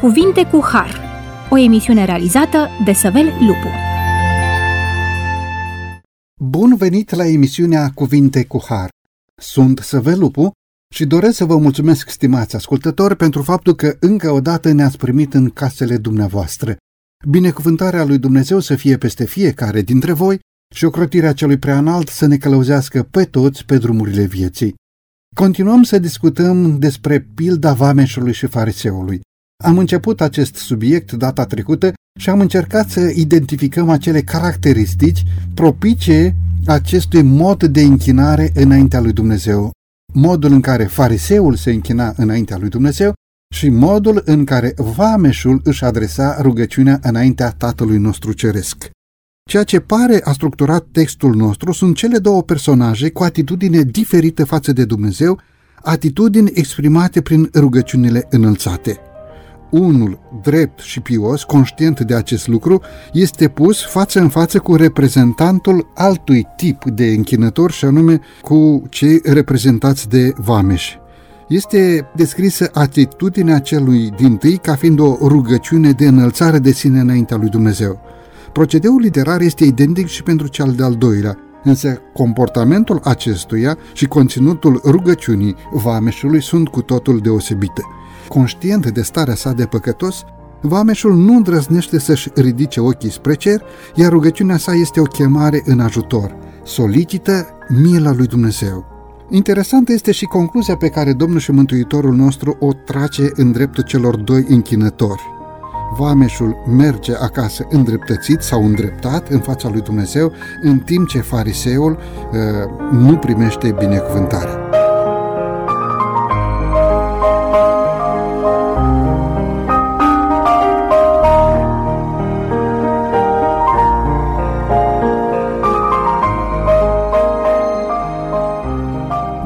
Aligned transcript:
Cuvinte 0.00 0.44
cu 0.44 0.60
Har, 0.62 1.00
o 1.50 1.58
emisiune 1.58 2.04
realizată 2.04 2.68
de 2.84 2.92
Săvel 2.92 3.24
Lupu. 3.24 3.68
Bun 6.40 6.76
venit 6.76 7.10
la 7.10 7.26
emisiunea 7.26 7.90
Cuvinte 7.94 8.44
cu 8.44 8.64
Har. 8.68 8.88
Sunt 9.40 9.78
Săvel 9.78 10.18
Lupu 10.18 10.50
și 10.94 11.06
doresc 11.06 11.36
să 11.36 11.44
vă 11.44 11.56
mulțumesc, 11.56 12.08
stimați 12.08 12.56
ascultători, 12.56 13.16
pentru 13.16 13.42
faptul 13.42 13.74
că 13.74 13.96
încă 14.00 14.30
o 14.30 14.40
dată 14.40 14.72
ne-ați 14.72 14.96
primit 14.96 15.34
în 15.34 15.50
casele 15.50 15.96
dumneavoastră. 15.96 16.76
Binecuvântarea 17.28 18.04
lui 18.04 18.18
Dumnezeu 18.18 18.58
să 18.58 18.74
fie 18.74 18.96
peste 18.96 19.24
fiecare 19.24 19.80
dintre 19.80 20.12
voi 20.12 20.38
și 20.74 20.84
ocrotirea 20.84 21.32
celui 21.32 21.58
preanalt 21.58 22.08
să 22.08 22.26
ne 22.26 22.36
călăuzească 22.36 23.02
pe 23.02 23.24
toți 23.24 23.64
pe 23.64 23.78
drumurile 23.78 24.24
vieții. 24.24 24.74
Continuăm 25.34 25.82
să 25.82 25.98
discutăm 25.98 26.78
despre 26.78 27.20
pilda 27.34 27.72
vameșului 27.72 28.32
și 28.32 28.46
fariseului. 28.46 29.20
Am 29.64 29.78
început 29.78 30.20
acest 30.20 30.54
subiect 30.54 31.12
data 31.12 31.44
trecută 31.44 31.92
și 32.20 32.30
am 32.30 32.40
încercat 32.40 32.88
să 32.88 33.00
identificăm 33.00 33.88
acele 33.88 34.22
caracteristici 34.22 35.22
propice 35.54 36.34
acestui 36.66 37.22
mod 37.22 37.64
de 37.64 37.80
închinare 37.80 38.50
înaintea 38.54 39.00
lui 39.00 39.12
Dumnezeu. 39.12 39.70
Modul 40.14 40.52
în 40.52 40.60
care 40.60 40.84
fariseul 40.84 41.56
se 41.56 41.70
închina 41.70 42.12
înaintea 42.16 42.56
lui 42.56 42.68
Dumnezeu 42.68 43.12
și 43.54 43.68
modul 43.68 44.22
în 44.24 44.44
care 44.44 44.74
vameșul 44.76 45.60
își 45.64 45.84
adresa 45.84 46.36
rugăciunea 46.40 46.98
înaintea 47.02 47.50
Tatălui 47.50 47.98
nostru 47.98 48.32
Ceresc. 48.32 48.90
Ceea 49.50 49.64
ce 49.64 49.80
pare 49.80 50.20
a 50.24 50.32
structurat 50.32 50.86
textul 50.92 51.34
nostru 51.34 51.72
sunt 51.72 51.96
cele 51.96 52.18
două 52.18 52.42
personaje 52.42 53.10
cu 53.10 53.22
atitudine 53.22 53.82
diferită 53.82 54.44
față 54.44 54.72
de 54.72 54.84
Dumnezeu, 54.84 55.40
atitudini 55.82 56.50
exprimate 56.54 57.20
prin 57.20 57.50
rugăciunile 57.54 58.26
înălțate. 58.30 59.00
Unul 59.70 60.18
drept 60.42 60.80
și 60.80 61.00
pios, 61.00 61.44
conștient 61.44 62.00
de 62.00 62.14
acest 62.14 62.46
lucru, 62.46 62.82
este 63.12 63.48
pus 63.48 63.84
față 63.84 64.20
în 64.20 64.28
față 64.28 64.58
cu 64.58 64.74
reprezentantul 64.74 65.90
altui 65.94 66.46
tip 66.56 66.84
de 66.84 67.06
închinător 67.06 67.70
și 67.70 67.84
anume 67.84 68.20
cu 68.42 68.82
cei 68.88 69.20
reprezentați 69.24 70.08
de 70.08 70.32
vameși. 70.36 70.98
Este 71.48 72.10
descrisă 72.14 72.70
atitudinea 72.72 73.58
celui 73.58 74.10
din 74.16 74.36
tâi 74.36 74.56
ca 74.56 74.74
fiind 74.74 74.98
o 74.98 75.16
rugăciune 75.22 75.90
de 75.90 76.06
înălțare 76.06 76.58
de 76.58 76.72
sine 76.72 77.00
înaintea 77.00 77.36
lui 77.36 77.48
Dumnezeu. 77.48 78.00
Procedeul 78.52 79.00
literar 79.00 79.40
este 79.40 79.64
identic 79.64 80.06
și 80.06 80.22
pentru 80.22 80.46
cel 80.46 80.72
de-al 80.76 80.94
doilea, 80.94 81.38
însă 81.64 82.00
comportamentul 82.12 83.00
acestuia 83.04 83.78
și 83.92 84.06
conținutul 84.06 84.80
rugăciunii 84.84 85.56
vameșului 85.72 86.42
sunt 86.42 86.68
cu 86.68 86.82
totul 86.82 87.18
deosebite. 87.18 87.82
Conștient 88.28 88.90
de 88.90 89.02
starea 89.02 89.34
sa 89.34 89.52
de 89.52 89.64
păcătos, 89.64 90.24
vameșul 90.60 91.14
nu 91.14 91.34
îndrăznește 91.34 91.98
să-și 91.98 92.30
ridice 92.34 92.80
ochii 92.80 93.10
spre 93.10 93.34
cer, 93.34 93.62
iar 93.94 94.10
rugăciunea 94.10 94.56
sa 94.56 94.72
este 94.72 95.00
o 95.00 95.04
chemare 95.04 95.62
în 95.64 95.80
ajutor. 95.80 96.36
Solicită 96.64 97.46
mila 97.68 98.12
lui 98.12 98.26
Dumnezeu. 98.26 98.84
Interesantă 99.30 99.92
este 99.92 100.12
și 100.12 100.24
concluzia 100.24 100.76
pe 100.76 100.88
care 100.88 101.12
Domnul 101.12 101.38
și 101.38 101.50
Mântuitorul 101.50 102.14
nostru 102.14 102.56
o 102.60 102.72
trage 102.72 103.24
în 103.34 103.52
dreptul 103.52 103.82
celor 103.82 104.16
doi 104.16 104.44
închinători 104.48 105.36
vameșul 105.96 106.62
merge 106.76 107.14
acasă 107.14 107.66
îndreptățit 107.68 108.40
sau 108.40 108.64
îndreptat 108.64 109.28
în 109.28 109.40
fața 109.40 109.68
lui 109.68 109.80
Dumnezeu, 109.80 110.32
în 110.62 110.78
timp 110.78 111.08
ce 111.08 111.20
fariseul 111.20 111.98
uh, 112.32 112.38
nu 112.90 113.16
primește 113.16 113.74
binecuvântarea. 113.78 114.68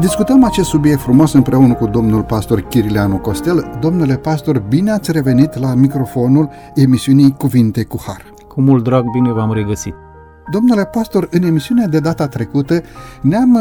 Discutăm 0.02 0.44
acest 0.44 0.68
subiect 0.68 1.00
frumos 1.00 1.32
împreună 1.32 1.74
cu 1.74 1.86
domnul 1.86 2.22
pastor 2.22 2.60
Chirileanu 2.60 3.18
Costel. 3.18 3.78
Domnule 3.80 4.16
pastor, 4.16 4.58
bine 4.58 4.90
ați 4.90 5.12
revenit 5.12 5.58
la 5.58 5.74
microfonul 5.74 6.50
emisiunii 6.74 7.34
Cuvinte 7.38 7.84
cu 7.84 8.00
Har. 8.06 8.34
Cu 8.48 8.60
mult 8.60 8.84
drag, 8.84 9.04
bine 9.12 9.32
v-am 9.32 9.52
regăsit. 9.52 9.94
Domnule 10.50 10.84
pastor, 10.84 11.28
în 11.30 11.42
emisiunea 11.42 11.86
de 11.86 11.98
data 11.98 12.28
trecută 12.28 12.82
ne-am 13.20 13.54
uh, 13.54 13.60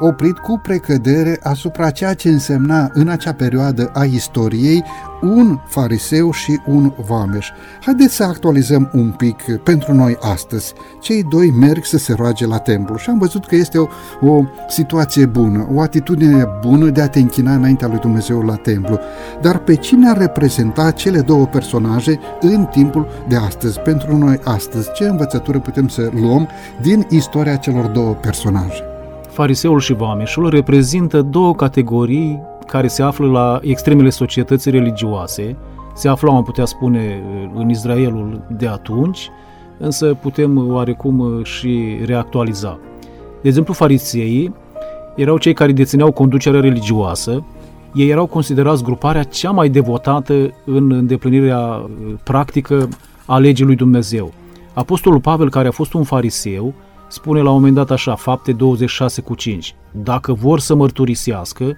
oprit 0.00 0.38
cu 0.38 0.60
precădere 0.62 1.38
asupra 1.42 1.90
ceea 1.90 2.14
ce 2.14 2.28
însemna 2.28 2.90
în 2.92 3.08
acea 3.08 3.32
perioadă 3.32 3.90
a 3.94 4.04
istoriei 4.04 4.84
un 5.22 5.58
fariseu 5.64 6.32
și 6.32 6.60
un 6.66 6.92
vameș. 7.06 7.48
Haideți 7.80 8.14
să 8.14 8.24
actualizăm 8.24 8.90
un 8.94 9.10
pic 9.10 9.42
pentru 9.62 9.94
noi 9.94 10.16
astăzi. 10.20 10.72
Cei 11.00 11.22
doi 11.22 11.50
merg 11.50 11.84
să 11.84 11.98
se 11.98 12.12
roage 12.12 12.46
la 12.46 12.58
templu 12.58 12.96
și 12.96 13.10
am 13.10 13.18
văzut 13.18 13.46
că 13.46 13.54
este 13.54 13.78
o, 13.78 13.86
o 14.20 14.44
situație 14.68 15.26
bună, 15.26 15.68
o 15.74 15.80
atitudine 15.80 16.46
bună 16.60 16.88
de 16.88 17.00
a 17.00 17.08
te 17.08 17.18
închina 17.18 17.54
înaintea 17.54 17.88
lui 17.88 17.98
Dumnezeu 17.98 18.42
la 18.42 18.54
templu. 18.54 18.98
Dar 19.40 19.58
pe 19.58 19.74
cine 19.74 20.08
ar 20.08 20.18
reprezenta 20.18 20.90
cele 20.90 21.20
două 21.20 21.46
personaje 21.46 22.20
în 22.40 22.64
timpul 22.64 23.06
de 23.28 23.36
astăzi? 23.36 23.80
Pentru 23.80 24.16
noi 24.16 24.38
astăzi, 24.44 24.92
ce 24.92 25.04
învățătură 25.04 25.58
putem 25.58 25.88
să 25.88 26.10
luăm 26.20 26.48
din 26.82 27.06
istoria 27.10 27.56
celor 27.56 27.86
două 27.86 28.12
personaje? 28.12 28.82
Fariseul 29.28 29.80
și 29.80 29.92
vameșul 29.92 30.48
reprezintă 30.48 31.22
două 31.22 31.54
categorii 31.54 32.42
care 32.66 32.86
se 32.86 33.02
află 33.02 33.26
la 33.26 33.60
extremele 33.62 34.10
societății 34.10 34.70
religioase, 34.70 35.56
se 35.94 36.08
aflau, 36.08 36.36
am 36.36 36.42
putea 36.42 36.64
spune, 36.64 37.22
în 37.54 37.70
Israelul 37.70 38.46
de 38.50 38.66
atunci, 38.66 39.30
însă 39.78 40.14
putem 40.14 40.72
oarecum 40.72 41.42
și 41.42 41.98
reactualiza. 42.04 42.78
De 43.42 43.48
exemplu, 43.48 43.72
fariseii 43.72 44.54
erau 45.16 45.38
cei 45.38 45.52
care 45.52 45.72
dețineau 45.72 46.12
conducerea 46.12 46.60
religioasă, 46.60 47.44
ei 47.94 48.08
erau 48.08 48.26
considerați 48.26 48.82
gruparea 48.82 49.22
cea 49.22 49.50
mai 49.50 49.68
devotată 49.68 50.34
în 50.64 50.92
îndeplinirea 50.92 51.90
practică 52.22 52.88
a 53.26 53.38
legii 53.38 53.64
lui 53.64 53.76
Dumnezeu. 53.76 54.32
Apostolul 54.74 55.20
Pavel, 55.20 55.50
care 55.50 55.68
a 55.68 55.70
fost 55.70 55.92
un 55.92 56.02
fariseu, 56.02 56.74
spune 57.08 57.40
la 57.40 57.48
un 57.48 57.54
moment 57.54 57.74
dat 57.74 57.90
așa, 57.90 58.14
fapte 58.14 58.52
26 58.52 59.20
cu 59.20 59.34
5, 59.34 59.74
dacă 59.90 60.32
vor 60.32 60.60
să 60.60 60.74
mărturisească, 60.74 61.76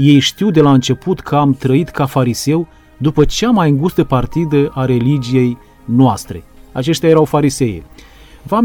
ei 0.00 0.18
știu 0.18 0.50
de 0.50 0.60
la 0.60 0.72
început 0.72 1.20
că 1.20 1.36
am 1.36 1.52
trăit 1.52 1.88
ca 1.88 2.06
fariseu 2.06 2.68
după 2.96 3.24
cea 3.24 3.50
mai 3.50 3.70
îngustă 3.70 4.04
partidă 4.04 4.70
a 4.74 4.84
religiei 4.84 5.58
noastre. 5.84 6.44
Aceștia 6.72 7.08
erau 7.08 7.24
farisei. 7.24 7.82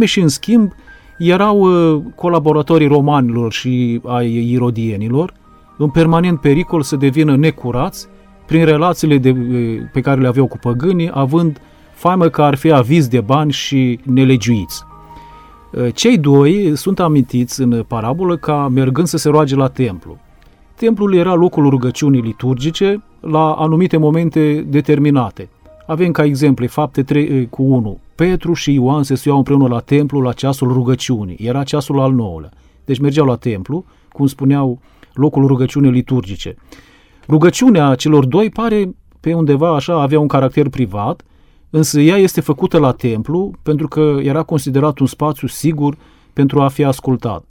și 0.06 0.20
în 0.20 0.28
schimb, 0.28 0.72
erau 1.18 1.60
uh, 1.60 2.02
colaboratorii 2.16 2.88
romanilor 2.88 3.52
și 3.52 4.02
ai 4.06 4.52
irodienilor, 4.52 5.34
în 5.78 5.90
permanent 5.90 6.40
pericol 6.40 6.82
să 6.82 6.96
devină 6.96 7.36
necurați 7.36 8.08
prin 8.46 8.66
relațiile 8.66 9.18
de, 9.18 9.30
uh, 9.30 9.80
pe 9.94 10.02
care 10.02 10.22
le 10.22 10.28
aveau 10.28 10.48
cu 10.48 10.58
păgânii, 10.58 11.10
având 11.14 11.62
faimă 11.94 12.28
că 12.28 12.42
ar 12.42 12.56
fi 12.56 12.72
aviz 12.72 13.08
de 13.08 13.22
bani 13.22 13.52
și 13.52 14.00
nelegiuiți. 14.04 14.84
Uh, 15.72 15.94
cei 15.94 16.18
doi 16.18 16.72
sunt 16.76 17.00
amintiți 17.00 17.62
în 17.62 17.84
parabolă 17.88 18.38
ca 18.38 18.68
mergând 18.68 19.08
să 19.08 19.18
se 19.18 19.30
roage 19.30 19.56
la 19.56 19.68
templu. 19.68 20.18
Templul 20.76 21.14
era 21.14 21.34
locul 21.34 21.70
rugăciunii 21.70 22.22
liturgice 22.22 23.04
la 23.20 23.54
anumite 23.54 23.98
momente 23.98 24.66
determinate. 24.68 25.50
Avem 25.88 26.12
ca 26.12 26.24
exemple 26.24 26.68
fapte 26.68 27.04
3 27.04 27.24
eh, 27.24 27.48
cu 27.50 27.64
1. 27.64 28.00
Petru 28.16 28.54
și 28.54 28.74
Ioan 28.74 29.04
se 29.04 29.16
suiau 29.16 29.38
împreună 29.38 29.68
la 29.68 29.80
templu 29.80 30.22
la 30.22 30.34
ceasul 30.34 30.72
rugăciunii. 30.72 31.38
Era 31.40 31.64
ceasul 31.64 32.00
al 32.00 32.14
nouălea. 32.14 32.50
Deci 32.86 33.00
mergeau 33.00 33.26
la 33.26 33.36
templu, 33.36 33.86
cum 34.12 34.28
spuneau, 34.28 34.80
locul 35.14 35.48
rugăciunii 35.48 35.92
liturgice. 35.92 36.56
Rugăciunea 37.28 37.96
celor 37.96 38.26
doi 38.26 38.50
pare 38.50 38.96
pe 39.20 39.34
undeva 39.34 39.76
așa 39.76 40.02
avea 40.02 40.20
un 40.20 40.28
caracter 40.28 40.70
privat, 40.70 41.22
însă 41.70 42.00
ea 42.02 42.16
este 42.16 42.42
făcută 42.42 42.78
la 42.78 42.92
templu 42.92 43.54
pentru 43.64 43.88
că 43.88 44.18
era 44.22 44.44
considerat 44.44 45.00
un 45.00 45.08
spațiu 45.08 45.48
sigur 45.48 45.98
pentru 46.34 46.62
a 46.62 46.68
fi 46.68 46.84
ascultat. 46.84 47.44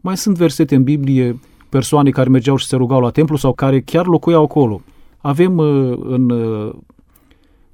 Mai 0.00 0.16
sunt 0.16 0.36
versete 0.36 0.74
în 0.74 0.82
Biblie 0.82 1.38
persoane 1.76 2.10
care 2.10 2.28
mergeau 2.28 2.56
și 2.56 2.66
se 2.66 2.76
rugau 2.76 3.00
la 3.00 3.10
templu 3.10 3.36
sau 3.36 3.52
care 3.52 3.80
chiar 3.80 4.06
locuiau 4.06 4.42
acolo. 4.42 4.80
Avem 5.18 5.56
uh, 5.56 5.98
în 6.02 6.30
uh, 6.30 6.74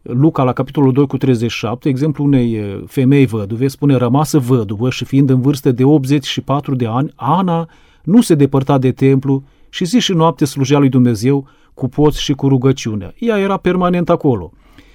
Luca, 0.02 0.42
la 0.42 0.52
capitolul 0.52 0.92
2 0.92 1.06
cu 1.06 1.16
37, 1.16 1.88
exemplu 1.88 2.24
unei 2.24 2.58
uh, 2.58 2.82
femei 2.86 3.26
văduve, 3.26 3.68
spune 3.68 3.96
rămasă 3.96 4.38
văduvă 4.38 4.90
și 4.90 5.04
fiind 5.04 5.30
în 5.30 5.40
vârstă 5.40 5.72
de 5.72 5.84
84 5.84 6.74
de 6.74 6.86
ani, 6.86 7.12
Ana 7.14 7.68
nu 8.02 8.20
se 8.20 8.34
depărta 8.34 8.78
de 8.78 8.92
templu 8.92 9.42
și 9.68 9.84
zi 9.84 9.98
și 9.98 10.12
noapte 10.12 10.44
slujea 10.44 10.78
lui 10.78 10.88
Dumnezeu 10.88 11.46
cu 11.74 11.88
poți 11.88 12.22
și 12.22 12.32
cu 12.32 12.48
rugăciunea. 12.48 13.14
Ea 13.18 13.38
era 13.38 13.56
permanent 13.56 14.10
acolo. 14.10 14.52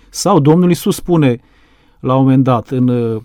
Sau 0.10 0.40
Domnul 0.40 0.70
Iisus 0.70 0.96
spune 0.96 1.40
la 2.00 2.16
un 2.16 2.22
moment 2.22 2.44
dat 2.44 2.70
în 2.70 3.22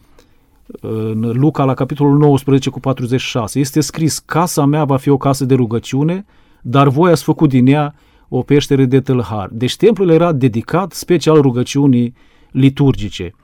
în 0.81 1.21
Luca 1.35 1.65
la 1.65 1.75
capitolul 1.75 2.19
19 2.19 2.71
cu 2.71 2.81
46, 2.81 3.59
este 3.59 3.81
scris, 3.81 4.19
casa 4.19 4.65
mea 4.65 4.85
va 4.85 4.97
fi 4.97 5.09
o 5.09 5.17
casă 5.17 5.45
de 5.45 5.55
rugăciune, 5.55 6.25
dar 6.63 6.89
voi 6.89 7.11
ați 7.11 7.23
făcut 7.23 7.49
din 7.49 7.67
ea 7.67 7.95
o 8.29 8.43
peșteră 8.43 8.85
de 8.85 9.01
tâlhar. 9.01 9.49
Deci 9.53 9.77
templul 9.77 10.11
era 10.11 10.33
dedicat 10.33 10.93
special 10.93 11.41
rugăciunii 11.41 12.15
liturgice. 12.51 13.35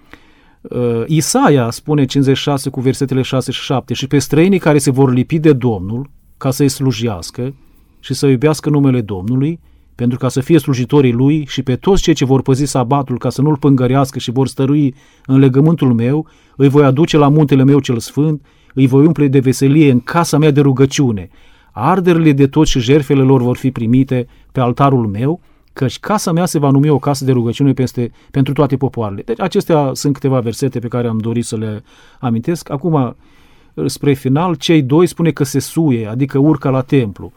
Uh, 0.62 1.02
Isaia 1.06 1.70
spune 1.70 2.04
56 2.04 2.70
cu 2.70 2.80
versetele 2.80 3.22
6 3.22 3.52
și 3.52 3.62
7 3.62 3.94
și 3.94 4.06
pe 4.06 4.19
străinii 4.19 4.58
care 4.58 4.78
se 4.78 4.90
vor 4.90 5.12
lipi 5.12 5.38
de 5.38 5.52
Domnul 5.52 6.10
ca 6.36 6.50
să-i 6.50 6.69
slujească 6.69 7.54
și 8.00 8.14
să 8.14 8.26
iubească 8.26 8.70
numele 8.70 9.00
Domnului, 9.00 9.60
pentru 9.98 10.18
ca 10.18 10.28
să 10.28 10.40
fie 10.40 10.58
slujitorii 10.58 11.12
lui 11.12 11.44
și 11.48 11.62
pe 11.62 11.76
toți 11.76 12.02
cei 12.02 12.14
ce 12.14 12.24
vor 12.24 12.42
păzi 12.42 12.64
sabatul 12.64 13.18
ca 13.18 13.30
să 13.30 13.42
nu-l 13.42 13.56
pângărească 13.56 14.18
și 14.18 14.30
vor 14.30 14.48
stărui 14.48 14.94
în 15.26 15.38
legământul 15.38 15.94
meu, 15.94 16.26
îi 16.56 16.68
voi 16.68 16.84
aduce 16.84 17.16
la 17.16 17.28
muntele 17.28 17.64
meu 17.64 17.80
cel 17.80 17.98
sfânt, 17.98 18.46
îi 18.74 18.86
voi 18.86 19.06
umple 19.06 19.28
de 19.28 19.38
veselie 19.38 19.90
în 19.90 20.00
casa 20.00 20.38
mea 20.38 20.50
de 20.50 20.60
rugăciune. 20.60 21.28
Arderile 21.72 22.32
de 22.32 22.46
toți 22.46 22.70
și 22.70 22.80
jerfele 22.80 23.22
lor 23.22 23.42
vor 23.42 23.56
fi 23.56 23.70
primite 23.70 24.26
pe 24.52 24.60
altarul 24.60 25.06
meu, 25.06 25.40
căci 25.72 25.98
casa 25.98 26.32
mea 26.32 26.46
se 26.46 26.58
va 26.58 26.70
numi 26.70 26.88
o 26.88 26.98
casă 26.98 27.24
de 27.24 27.32
rugăciune 27.32 27.72
peste, 27.72 28.10
pentru 28.30 28.52
toate 28.52 28.76
popoarele. 28.76 29.22
Deci 29.24 29.40
acestea 29.40 29.90
sunt 29.92 30.12
câteva 30.12 30.40
versete 30.40 30.78
pe 30.78 30.88
care 30.88 31.08
am 31.08 31.18
dorit 31.18 31.44
să 31.44 31.56
le 31.56 31.82
amintesc. 32.20 32.70
Acum, 32.70 33.16
spre 33.86 34.12
final, 34.12 34.54
cei 34.54 34.82
doi 34.82 35.06
spune 35.06 35.30
că 35.30 35.44
se 35.44 35.58
suie, 35.58 36.06
adică 36.06 36.38
urcă 36.38 36.68
la 36.68 36.80
templu. 36.80 37.32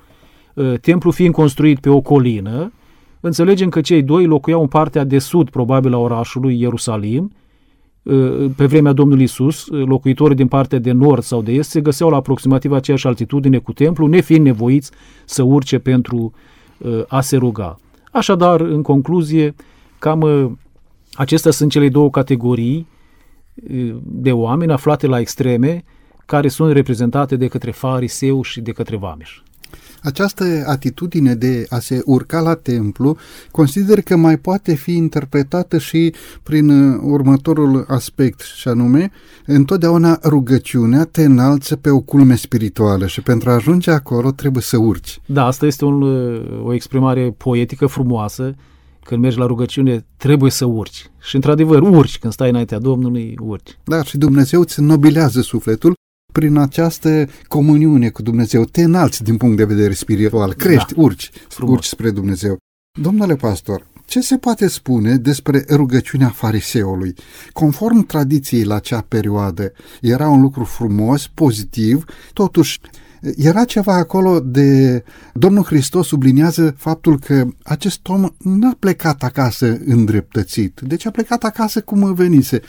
Ă, 0.57 0.77
templu 0.77 1.12
fiind 1.12 1.33
construit 1.33 1.80
pe 1.80 1.89
o 1.89 2.01
colină, 2.01 2.71
înțelegem 3.19 3.69
că 3.69 3.81
cei 3.81 4.03
doi 4.03 4.25
locuiau 4.25 4.62
în 4.62 4.68
partea 4.68 5.03
de 5.03 5.19
sud, 5.19 5.50
probabil, 5.50 5.94
a 5.94 5.98
orașului 5.98 6.62
Ierusalim, 6.62 7.31
ă, 8.06 8.15
pe 8.56 8.65
vremea 8.65 8.94
Domnului 8.94 9.24
Isus, 9.24 9.68
locuitorii 9.68 10.36
din 10.36 10.48
partea 10.48 10.80
de 10.80 10.92
nord 10.92 11.24
sau 11.24 11.42
de 11.42 11.51
est 11.51 11.69
se 11.69 11.81
găseau 11.81 12.09
la 12.09 12.15
aproximativ 12.15 12.71
aceeași 12.71 13.07
altitudine 13.07 13.57
cu 13.57 13.74
templu, 13.74 14.07
nefiind 14.07 14.45
nevoiți 14.45 14.92
să 15.25 15.44
urce 15.44 15.80
pentru 15.80 16.33
ă, 16.86 17.06
a 17.07 17.21
se 17.21 17.38
ruga. 17.38 17.75
Așadar, 18.12 18.62
în 18.62 18.81
concluzie, 18.81 19.56
cam 20.00 20.57
acestea 21.13 21.51
sunt 21.51 21.71
cele 21.71 21.89
două 21.89 22.09
categorii 22.09 22.88
de 24.04 24.31
oameni 24.31 24.71
aflate 24.71 25.07
la 25.07 25.19
extreme, 25.19 25.83
care 26.25 26.47
sunt 26.47 26.71
reprezentate 26.71 27.36
de 27.36 27.47
către 27.47 27.71
fariseu 27.71 28.42
și 28.42 28.62
de 28.62 28.71
către 28.71 28.95
vameș. 28.95 29.42
Această 30.01 30.63
atitudine 30.68 31.36
de 31.36 31.65
a 31.69 31.80
se 31.80 32.01
urca 32.06 32.39
la 32.39 32.53
templu 32.53 33.18
consider 33.51 34.01
că 34.01 34.15
mai 34.15 34.38
poate 34.38 34.74
fi 34.74 34.95
interpretată 34.95 35.77
și 35.77 36.13
prin 36.44 36.69
uh, 36.69 37.00
următorul 37.03 37.86
aspect, 37.88 38.39
și 38.39 38.68
anume, 38.68 39.12
întotdeauna 39.45 40.19
rugăciunea 40.24 41.03
te 41.03 41.24
înalță 41.24 41.75
pe 41.75 41.89
o 41.89 42.00
culme 42.00 42.36
spirituală 42.36 43.07
și 43.07 43.21
pentru 43.21 43.50
a 43.50 43.53
ajunge 43.53 43.92
acolo 43.92 44.31
trebuie 44.31 44.63
să 44.63 44.77
urci. 44.77 45.21
Da, 45.25 45.45
asta 45.45 45.65
este 45.65 45.86
un, 45.86 46.01
uh, 46.01 46.62
o 46.63 46.74
exprimare 46.74 47.33
poetică 47.38 47.86
frumoasă. 47.86 48.56
Când 49.04 49.21
mergi 49.21 49.38
la 49.38 49.45
rugăciune, 49.45 50.06
trebuie 50.18 50.51
să 50.51 50.65
urci. 50.65 51.09
Și, 51.21 51.36
într-adevăr, 51.36 51.81
urci. 51.81 52.19
Când 52.19 52.33
stai 52.33 52.50
înaintea 52.50 52.80
Domnului, 52.80 53.38
urci. 53.42 53.77
Da, 53.83 54.04
și 54.04 54.18
Dumnezeu 54.18 54.59
îți 54.59 54.81
nobilează 54.81 55.42
sufletul 55.42 55.94
prin 56.31 56.57
această 56.57 57.28
comuniune 57.48 58.10
cu 58.10 58.22
Dumnezeu, 58.22 58.63
te 58.66 58.83
înalți 58.83 59.24
din 59.24 59.38
punct 59.38 59.57
de 59.57 59.66
vedere 59.66 59.94
spiritual, 59.94 60.54
crești, 60.54 60.94
da. 60.94 61.01
urci, 61.01 61.31
Frumos. 61.48 61.74
urci 61.75 61.86
spre 61.86 62.12
Dumnezeu. 62.12 62.57
Domnule 63.00 63.36
pastor, 63.36 63.88
ce 64.06 64.22
se 64.22 64.38
poate 64.38 64.68
spune 64.68 65.16
despre 65.16 65.66
rugăciunea 65.69 66.30
fariseului? 66.30 67.16
Conform 67.51 68.06
tradiției 68.06 68.63
la 68.63 68.75
acea 68.75 69.01
perioadă, 69.07 69.72
era 70.01 70.30
un 70.30 70.42
lucru 70.42 70.63
frumos, 70.63 71.28
pozitiv, 71.28 72.06
totuși 72.33 72.80
era 73.38 73.63
ceva 73.63 73.94
acolo 73.94 74.39
de... 74.39 75.03
Domnul 75.33 75.63
Hristos 75.63 76.07
subliniază 76.07 76.73
faptul 76.77 77.19
că 77.19 77.47
acest 77.63 78.07
om 78.07 78.29
n-a 78.38 78.75
plecat 78.79 79.23
acasă 79.23 79.77
îndreptățit, 79.85 80.79
deci 80.83 81.06
a 81.06 81.12
plecat 81.12 81.44
acasă 81.44 81.81
cum 81.81 82.13
venise. 82.13 82.62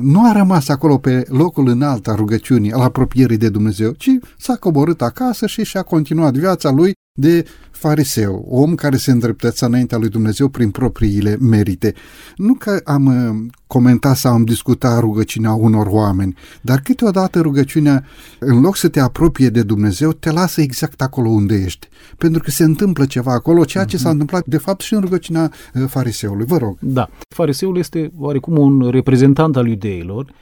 Nu 0.00 0.28
a 0.28 0.32
rămas 0.32 0.68
acolo 0.68 0.98
pe 0.98 1.24
locul 1.28 1.68
înalt 1.68 2.08
al 2.08 2.16
rugăciunii, 2.16 2.72
al 2.72 2.80
apropierii 2.80 3.36
de 3.36 3.48
Dumnezeu, 3.48 3.90
ci 3.90 4.10
s-a 4.38 4.56
coborât 4.56 5.02
acasă 5.02 5.46
și 5.46 5.64
și-a 5.64 5.82
continuat 5.82 6.34
viața 6.34 6.70
lui 6.70 6.92
de 7.16 7.44
fariseu, 7.70 8.46
om 8.48 8.74
care 8.74 8.96
se 8.96 9.10
îndreptăța 9.10 9.66
înaintea 9.66 9.98
lui 9.98 10.08
Dumnezeu 10.08 10.48
prin 10.48 10.70
propriile 10.70 11.36
merite. 11.40 11.94
Nu 12.36 12.54
că 12.54 12.80
am 12.84 13.06
uh, 13.06 13.52
comentat 13.66 14.16
sau 14.16 14.32
am 14.32 14.44
discutat 14.44 15.00
rugăciunea 15.00 15.52
unor 15.52 15.86
oameni, 15.86 16.34
dar 16.60 16.80
câteodată 16.80 17.40
rugăciunea, 17.40 18.04
în 18.38 18.60
loc 18.60 18.76
să 18.76 18.88
te 18.88 19.00
apropie 19.00 19.48
de 19.48 19.62
Dumnezeu, 19.62 20.12
te 20.12 20.30
lasă 20.30 20.60
exact 20.60 21.02
acolo 21.02 21.28
unde 21.28 21.54
ești. 21.54 21.88
Pentru 22.18 22.42
că 22.42 22.50
se 22.50 22.64
întâmplă 22.64 23.06
ceva 23.06 23.32
acolo, 23.32 23.64
ceea 23.64 23.84
ce 23.84 23.96
s-a 23.96 24.02
mhm. 24.02 24.12
întâmplat 24.12 24.46
de 24.46 24.58
fapt 24.58 24.80
și 24.80 24.94
în 24.94 25.00
rugăciunea 25.00 25.50
uh, 25.74 25.84
fariseului. 25.86 26.46
Vă 26.46 26.56
rog. 26.56 26.78
Da. 26.80 27.10
Fariseul 27.28 27.78
este 27.78 28.12
oarecum 28.18 28.56
un 28.58 28.90
reprezentant 28.90 29.56
al 29.56 29.66
iudeilor, 29.66 30.32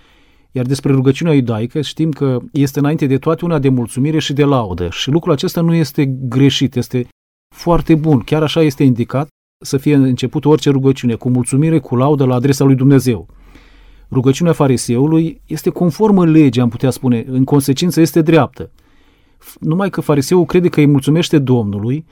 iar 0.53 0.67
despre 0.67 0.93
rugăciunea 0.93 1.35
iudaică 1.35 1.81
știm 1.81 2.11
că 2.11 2.39
este 2.53 2.79
înainte 2.79 3.07
de 3.07 3.19
toate 3.19 3.45
una 3.45 3.59
de 3.59 3.69
mulțumire 3.69 4.19
și 4.19 4.33
de 4.33 4.45
laudă. 4.45 4.89
Și 4.91 5.11
lucrul 5.11 5.33
acesta 5.33 5.61
nu 5.61 5.75
este 5.75 6.05
greșit, 6.07 6.77
este 6.77 7.09
foarte 7.55 7.95
bun. 7.95 8.19
Chiar 8.19 8.43
așa 8.43 8.63
este 8.63 8.83
indicat 8.83 9.29
să 9.65 9.77
fie 9.77 9.95
început 9.95 10.45
orice 10.45 10.71
rugăciune, 10.71 11.15
cu 11.15 11.31
mulțumire, 11.31 11.79
cu 11.79 11.97
laudă 11.97 12.25
la 12.25 12.35
adresa 12.35 12.65
lui 12.65 12.75
Dumnezeu. 12.75 13.29
Rugăciunea 14.11 14.53
fariseului 14.53 15.41
este 15.47 15.71
conformă 15.71 16.27
legii, 16.27 16.63
am 16.63 16.69
putea 16.69 16.91
spune, 16.91 17.25
în 17.29 17.45
consecință 17.45 18.01
este 18.01 18.23
dreaptă. 18.23 18.71
Numai 19.61 19.91
că 19.91 20.01
fariseul 20.01 20.45
crede 20.45 20.69
că 20.69 20.81
îi 20.81 20.87
mulțumește 20.87 21.39
Domnului, 21.39 22.05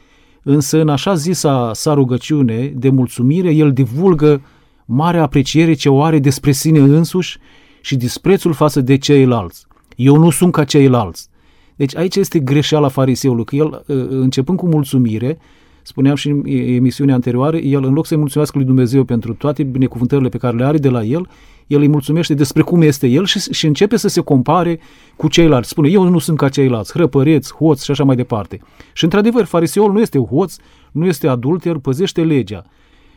însă 0.42 0.80
în 0.80 0.88
așa 0.88 1.14
zisa 1.14 1.70
sa 1.74 1.94
rugăciune 1.94 2.66
de 2.66 2.88
mulțumire, 2.88 3.50
el 3.50 3.72
divulgă 3.72 4.42
marea 4.84 5.22
apreciere 5.22 5.72
ce 5.72 5.88
o 5.88 6.02
are 6.02 6.18
despre 6.18 6.52
sine 6.52 6.78
însuși 6.78 7.38
și 7.80 7.96
disprețul 7.96 8.52
față 8.52 8.80
de 8.80 8.96
ceilalți. 8.96 9.66
Eu 9.96 10.16
nu 10.16 10.30
sunt 10.30 10.52
ca 10.52 10.64
ceilalți. 10.64 11.28
Deci 11.76 11.96
aici 11.96 12.16
este 12.16 12.38
greșeala 12.38 12.88
fariseului, 12.88 13.44
că 13.44 13.56
el, 13.56 13.72
ă, 13.72 13.82
începând 14.08 14.58
cu 14.58 14.66
mulțumire, 14.66 15.38
spuneam 15.82 16.14
și 16.14 16.28
în 16.28 16.42
emisiunea 16.46 17.14
anterioară, 17.14 17.56
el 17.56 17.84
în 17.84 17.92
loc 17.92 18.06
să-i 18.06 18.16
mulțumească 18.16 18.58
lui 18.58 18.66
Dumnezeu 18.66 19.04
pentru 19.04 19.34
toate 19.34 19.62
binecuvântările 19.62 20.28
pe 20.28 20.38
care 20.38 20.56
le 20.56 20.64
are 20.64 20.78
de 20.78 20.88
la 20.88 21.02
el, 21.02 21.28
el 21.66 21.80
îi 21.80 21.88
mulțumește 21.88 22.34
despre 22.34 22.62
cum 22.62 22.82
este 22.82 23.06
el 23.06 23.24
și, 23.24 23.38
și 23.38 23.66
începe 23.66 23.96
să 23.96 24.08
se 24.08 24.20
compare 24.20 24.80
cu 25.16 25.28
ceilalți. 25.28 25.68
Spune, 25.68 25.88
eu 25.88 26.08
nu 26.08 26.18
sunt 26.18 26.36
ca 26.36 26.48
ceilalți, 26.48 26.92
hrăpăreți, 26.92 27.54
hoți 27.54 27.84
și 27.84 27.90
așa 27.90 28.04
mai 28.04 28.16
departe. 28.16 28.60
Și 28.92 29.04
într-adevăr, 29.04 29.44
fariseul 29.44 29.92
nu 29.92 30.00
este 30.00 30.18
hoț, 30.18 30.56
nu 30.92 31.06
este 31.06 31.28
adulter, 31.28 31.76
păzește 31.76 32.22
legea. 32.24 32.64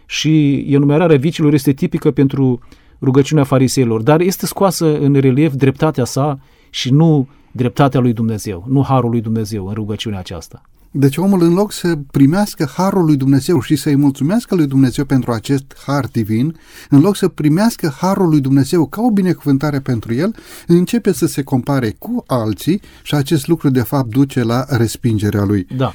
Și 0.05 0.55
enumerarea 0.69 1.17
vicilor 1.17 1.53
este 1.53 1.71
tipică 1.71 2.11
pentru 2.11 2.59
rugăciunea 3.03 3.43
fariseilor, 3.43 4.01
dar 4.01 4.19
este 4.19 4.45
scoasă 4.45 4.97
în 4.99 5.13
relief 5.13 5.53
dreptatea 5.53 6.05
sa 6.05 6.39
și 6.69 6.93
nu 6.93 7.27
dreptatea 7.51 7.99
lui 7.99 8.13
Dumnezeu, 8.13 8.65
nu 8.69 8.83
harul 8.83 9.09
lui 9.09 9.21
Dumnezeu 9.21 9.67
în 9.67 9.73
rugăciunea 9.73 10.19
aceasta. 10.19 10.61
Deci 10.95 11.17
omul 11.17 11.41
în 11.41 11.53
loc 11.53 11.71
să 11.71 11.97
primească 12.11 12.69
harul 12.75 13.05
lui 13.05 13.15
Dumnezeu 13.15 13.61
și 13.61 13.75
să-i 13.75 13.95
mulțumească 13.95 14.55
lui 14.55 14.67
Dumnezeu 14.67 15.05
pentru 15.05 15.31
acest 15.31 15.75
har 15.85 16.05
divin, 16.11 16.55
în 16.89 16.99
loc 16.99 17.15
să 17.15 17.27
primească 17.27 17.93
harul 17.99 18.29
lui 18.29 18.41
Dumnezeu 18.41 18.85
ca 18.85 19.01
o 19.01 19.11
binecuvântare 19.11 19.79
pentru 19.79 20.13
el, 20.13 20.35
începe 20.67 21.11
să 21.11 21.25
se 21.25 21.43
compare 21.43 21.95
cu 21.99 22.23
alții 22.27 22.81
și 23.03 23.15
acest 23.15 23.47
lucru 23.47 23.69
de 23.69 23.81
fapt 23.81 24.09
duce 24.09 24.43
la 24.43 24.65
respingerea 24.67 25.43
lui. 25.43 25.67
Da. 25.77 25.93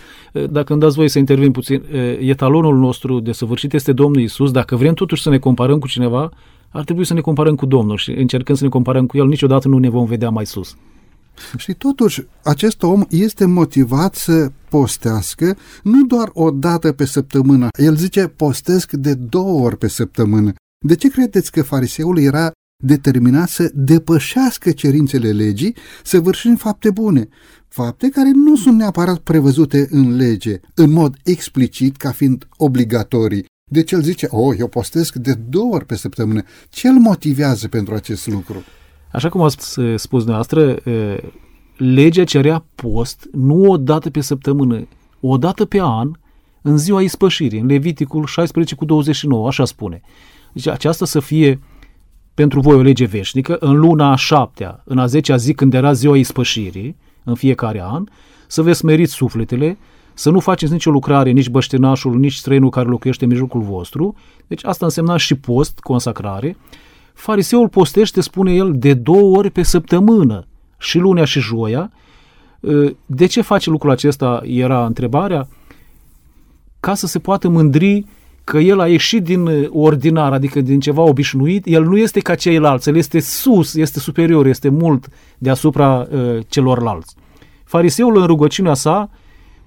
Dacă 0.51 0.73
îmi 0.73 0.81
dați 0.81 0.97
voie 0.97 1.09
să 1.09 1.19
intervin 1.19 1.51
puțin, 1.51 1.83
etalonul 2.19 2.77
nostru 2.77 3.21
de 3.21 3.33
săvârșit 3.33 3.73
este 3.73 3.93
Domnul 3.93 4.23
Isus. 4.23 4.51
Dacă 4.51 4.77
vrem 4.77 4.95
totuși 4.95 5.23
să 5.23 5.31
ne 5.31 5.39
comparăm 5.39 5.79
cu 5.79 5.87
cineva, 5.87 6.31
ar 6.71 6.85
trebui 6.85 7.07
să 7.07 7.15
ne 7.15 7.21
comparăm 7.21 7.55
cu 7.55 7.67
Domnul 7.67 7.97
și 7.97 8.11
încercând 8.11 8.59
să 8.59 8.65
ne 8.65 8.71
comparăm 8.71 9.07
cu 9.07 9.17
El, 9.17 9.27
niciodată 9.27 9.69
nu 9.69 9.79
ne 9.79 9.89
vom 9.89 10.07
vedea 10.07 10.31
mai 10.31 10.47
sus. 10.47 10.77
Și 11.57 11.73
totuși, 11.73 12.27
acest 12.45 12.83
om 12.83 13.03
este 13.11 13.45
motivat 13.45 14.15
să 14.15 14.53
postească 14.69 15.57
nu 15.83 16.05
doar 16.07 16.31
o 16.33 16.51
dată 16.51 16.93
pe 16.93 17.05
săptămână. 17.05 17.69
El 17.79 17.97
zice, 17.97 18.27
postesc 18.27 18.93
de 18.93 19.15
două 19.15 19.65
ori 19.65 19.77
pe 19.77 19.89
săptămână. 19.89 20.53
De 20.87 20.95
ce 20.95 21.09
credeți 21.09 21.53
că 21.53 21.63
fariseul 21.63 22.19
era 22.19 22.51
determinat 22.85 23.49
să 23.49 23.71
depășească 23.75 24.71
cerințele 24.71 25.31
legii, 25.31 25.77
să 26.03 26.21
vârșind 26.21 26.59
fapte 26.59 26.91
bune, 26.91 27.29
fapte 27.69 28.09
care 28.09 28.31
nu 28.35 28.57
sunt 28.57 28.79
neapărat 28.79 29.19
prevăzute 29.19 29.89
în 29.91 30.17
lege, 30.17 30.61
în 30.75 30.91
mod 30.91 31.17
explicit 31.25 31.97
ca 31.97 32.11
fiind 32.11 32.49
obligatorii, 32.57 33.45
deci 33.69 33.93
el 33.93 34.03
zice, 34.03 34.27
oh, 34.31 34.57
eu 34.59 34.69
postesc 34.69 35.15
de 35.15 35.35
două 35.35 35.75
ori 35.75 35.85
pe 35.85 35.97
săptămână. 35.97 36.43
Ce 36.69 36.89
îl 36.89 36.99
motivează 37.01 37.69
pentru 37.69 37.95
acest 37.95 38.27
lucru? 38.27 38.65
Așa 39.13 39.29
cum 39.29 39.41
a 39.41 39.49
spus 39.97 40.25
dumneavoastră, 40.25 40.77
legea 41.77 42.25
cerea 42.25 42.65
post 42.75 43.29
nu 43.33 43.71
o 43.71 43.77
dată 43.77 44.11
pe 44.11 44.21
săptămână, 44.21 44.89
o 45.21 45.37
dată 45.37 45.65
pe 45.65 45.81
an, 45.81 46.11
în 46.63 46.79
ziua 46.79 47.03
ispășirii, 47.03 47.61
în 47.61 47.67
Leviticul 47.67 48.27
16 48.27 48.75
cu 48.75 48.85
29, 48.85 49.47
așa 49.47 49.65
spune. 49.65 50.01
Deci 50.53 50.67
aceasta 50.67 51.05
să 51.05 51.21
fie 51.21 51.61
pentru 52.35 52.61
voi 52.61 52.75
o 52.75 52.81
lege 52.83 53.05
veșnică, 53.05 53.57
în 53.61 53.79
luna 53.79 54.11
a 54.11 54.15
șaptea, 54.15 54.83
în 54.85 54.99
a 54.99 55.07
zecea 55.07 55.37
zi 55.37 55.53
când 55.53 55.75
era 55.75 55.93
ziua 55.93 56.17
ispășirii, 56.17 56.97
în 57.25 57.35
fiecare 57.35 57.83
an, 57.83 58.05
să 58.47 58.63
vă 58.63 58.73
smeriți 58.73 59.13
sufletele, 59.13 59.79
să 60.19 60.31
nu 60.31 60.41
faceți 60.41 60.73
nicio 60.73 60.91
lucrare, 60.91 61.31
nici 61.31 61.49
băștenașul, 61.49 62.19
nici 62.19 62.35
străinul 62.35 62.71
care 62.71 62.89
locuiește 62.89 63.25
în 63.25 63.31
mijlocul 63.31 63.61
vostru. 63.61 64.15
Deci 64.47 64.65
asta 64.65 64.85
însemna 64.85 65.17
și 65.17 65.35
post, 65.35 65.79
consacrare. 65.79 66.57
Fariseul 67.15 67.69
postește, 67.69 68.21
spune 68.21 68.53
el, 68.53 68.73
de 68.77 68.95
două 68.95 69.37
ori 69.37 69.51
pe 69.51 69.63
săptămână, 69.63 70.47
și 70.79 70.99
lunea 70.99 71.25
și 71.25 71.41
joia. 71.41 71.91
De 73.07 73.27
ce 73.27 73.41
face 73.41 73.71
lucrul 73.71 73.91
acesta, 73.91 74.41
era 74.45 74.87
întrebarea, 74.87 75.49
ca 76.81 76.95
să 76.95 77.07
se 77.07 77.19
poată 77.19 77.49
mândri 77.49 78.05
că 78.45 78.59
el 78.59 78.81
a 78.81 78.89
ieșit 78.89 79.23
din 79.23 79.69
ordinar, 79.71 80.33
adică 80.33 80.61
din 80.61 80.81
ceva 80.81 81.03
obișnuit, 81.03 81.67
el 81.67 81.85
nu 81.85 81.97
este 81.99 82.21
ca 82.21 82.35
ceilalți, 82.35 82.89
el 82.89 82.97
este 82.97 83.21
sus, 83.21 83.75
este 83.75 83.99
superior, 83.99 84.47
este 84.47 84.69
mult 84.69 85.09
deasupra 85.39 86.07
uh, 86.11 86.39
celorlalți. 86.49 87.15
Fariseul 87.65 88.17
în 88.17 88.27
rugăciunea 88.27 88.75
sa, 88.75 89.11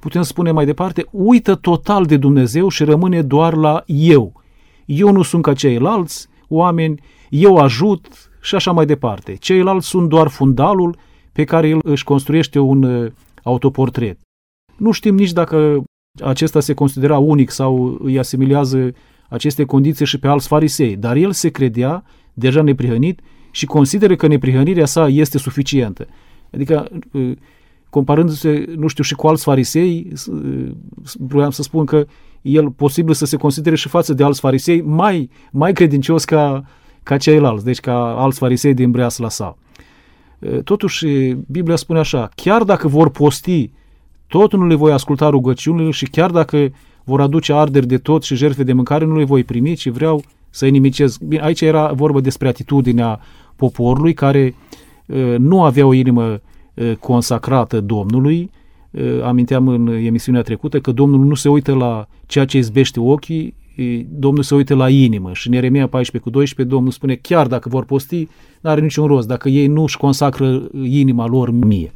putem 0.02 0.22
spune 0.22 0.52
mai 0.52 0.66
departe, 0.66 1.06
uită 1.12 1.56
total 1.56 2.06
de 2.06 2.18
Dumnezeu 2.18 2.68
și 2.68 2.84
rămâne 2.84 3.22
doar 3.22 3.56
la 3.56 3.84
eu. 3.86 4.42
Eu 4.86 5.12
nu 5.12 5.22
sunt 5.22 5.44
ca 5.44 5.54
ceilalți 5.54 6.28
oameni, 6.48 7.00
eu 7.30 7.58
ajut 7.58 8.08
și 8.42 8.56
așa 8.56 8.72
mai 8.72 8.86
departe. 8.86 9.36
Ceilalți 9.36 9.88
sunt 9.88 10.10
doar 10.10 10.28
fundalul 10.28 10.98
pe 11.32 11.44
care 11.44 11.68
el 11.68 11.80
își 11.84 12.04
construiește 12.04 12.60
un 12.60 12.84
uh, 12.84 13.12
autoportret. 13.44 14.20
Nu 14.78 14.92
știm 14.92 15.16
nici 15.16 15.32
dacă 15.32 15.84
acesta 16.24 16.60
se 16.60 16.74
considera 16.74 17.18
unic 17.18 17.50
sau 17.50 17.98
îi 18.04 18.20
asimilează 18.20 18.92
aceste 19.30 19.66
condiții 19.66 20.06
și 20.06 20.20
pe 20.20 20.28
alți 20.28 20.48
farisei, 20.48 20.96
dar 20.96 21.16
el 21.16 21.32
se 21.32 21.50
credea 21.50 22.04
deja 22.34 22.62
neprihănit 22.62 23.20
și 23.52 23.66
consideră 23.66 24.16
că 24.16 24.28
neprihănirea 24.28 24.86
sa 24.86 25.08
este 25.08 25.38
suficientă. 25.38 26.08
Adică, 26.54 26.88
uh, 27.12 27.32
comparându-se, 27.92 28.66
nu 28.78 28.88
știu, 28.88 29.04
și 29.04 29.16
cu 29.16 29.28
alți 29.28 29.44
farisei, 29.44 30.08
uh, 30.28 30.72
vreau 31.18 31.52
să 31.52 31.62
spun 31.62 31.86
că 31.86 32.06
el 32.42 32.70
posibil 32.70 33.14
să 33.14 33.26
se 33.26 33.38
considere 33.38 33.76
și 33.76 33.88
față 33.88 34.14
de 34.14 34.24
alți 34.24 34.40
farisei 34.40 34.82
mai, 34.82 35.30
mai 35.52 35.74
credincios 35.74 36.26
ca, 36.26 36.64
ca 37.04 37.18
ceilalți, 37.18 37.66
deci 37.66 37.80
ca 37.80 38.16
alți 38.18 38.40
farisei 38.40 38.74
din 38.74 38.92
breasla 38.92 39.30
sa. 39.30 39.58
Uh, 40.40 40.64
totuși, 40.64 41.08
Biblia 41.48 41.76
spune 41.76 42.00
așa, 42.00 42.30
chiar 42.36 42.64
dacă 42.64 42.88
vor 42.88 43.10
posti 43.10 43.72
tot 44.28 44.54
nu 44.54 44.68
le 44.68 44.76
voi 44.76 44.92
asculta 44.92 45.30
rugăciunile 45.30 45.92
și 45.92 46.06
chiar 46.06 46.32
dacă 46.32 46.70
vor 47.04 47.22
aduce 47.22 47.54
arderi 47.54 47.88
de 47.88 47.98
tot 47.98 48.24
și 48.24 48.36
jertfe 48.36 48.64
de 48.64 48.74
mâncare, 48.74 49.06
nu 49.06 49.18
le 49.18 49.24
voi 49.24 49.44
primi, 49.44 49.76
ci 49.76 49.90
vreau 49.90 50.24
să 50.50 50.66
inimicez. 50.66 51.18
Bine, 51.18 51.42
aici 51.42 51.62
era 51.62 51.92
vorba 51.92 52.20
despre 52.20 52.48
atitudinea 52.48 53.20
poporului 53.56 54.14
care 54.14 54.56
uh, 55.06 55.36
nu 55.38 55.64
avea 55.64 55.86
o 55.86 55.94
inimă 55.94 56.24
uh, 56.24 56.40
consacrată 57.00 57.82
Domnului. 57.82 58.52
Uh, 58.92 59.24
aminteam 59.24 59.68
în 59.68 59.88
emisiunea 59.88 60.42
trecută 60.42 60.80
că 60.80 60.92
Domnul 60.92 61.20
nu 61.26 61.36
se 61.36 61.50
uită 61.50 61.74
la 61.74 62.08
ceea 62.26 62.46
ce 62.46 62.58
izbește 62.58 63.00
ochii, 63.00 63.56
Domnul 64.10 64.44
se 64.44 64.56
uită 64.56 64.76
la 64.76 64.90
inimă 64.90 65.34
și 65.34 65.48
în 65.48 65.54
Ieremia 65.54 65.88
14 65.88 66.30
cu 66.30 66.36
12 66.38 66.76
Domnul 66.76 66.92
spune 66.92 67.16
chiar 67.16 67.48
dacă 67.48 67.70
vor 67.70 67.86
posti, 67.86 68.28
n-are 68.62 68.82
niciun 68.82 69.08
rost 69.08 69.28
dacă 69.28 69.50
ei 69.50 69.68
nu 69.68 69.82
își 69.82 69.98
consacră 69.98 70.70
inima 70.84 71.26
lor 71.26 71.52
mie. 71.52 71.92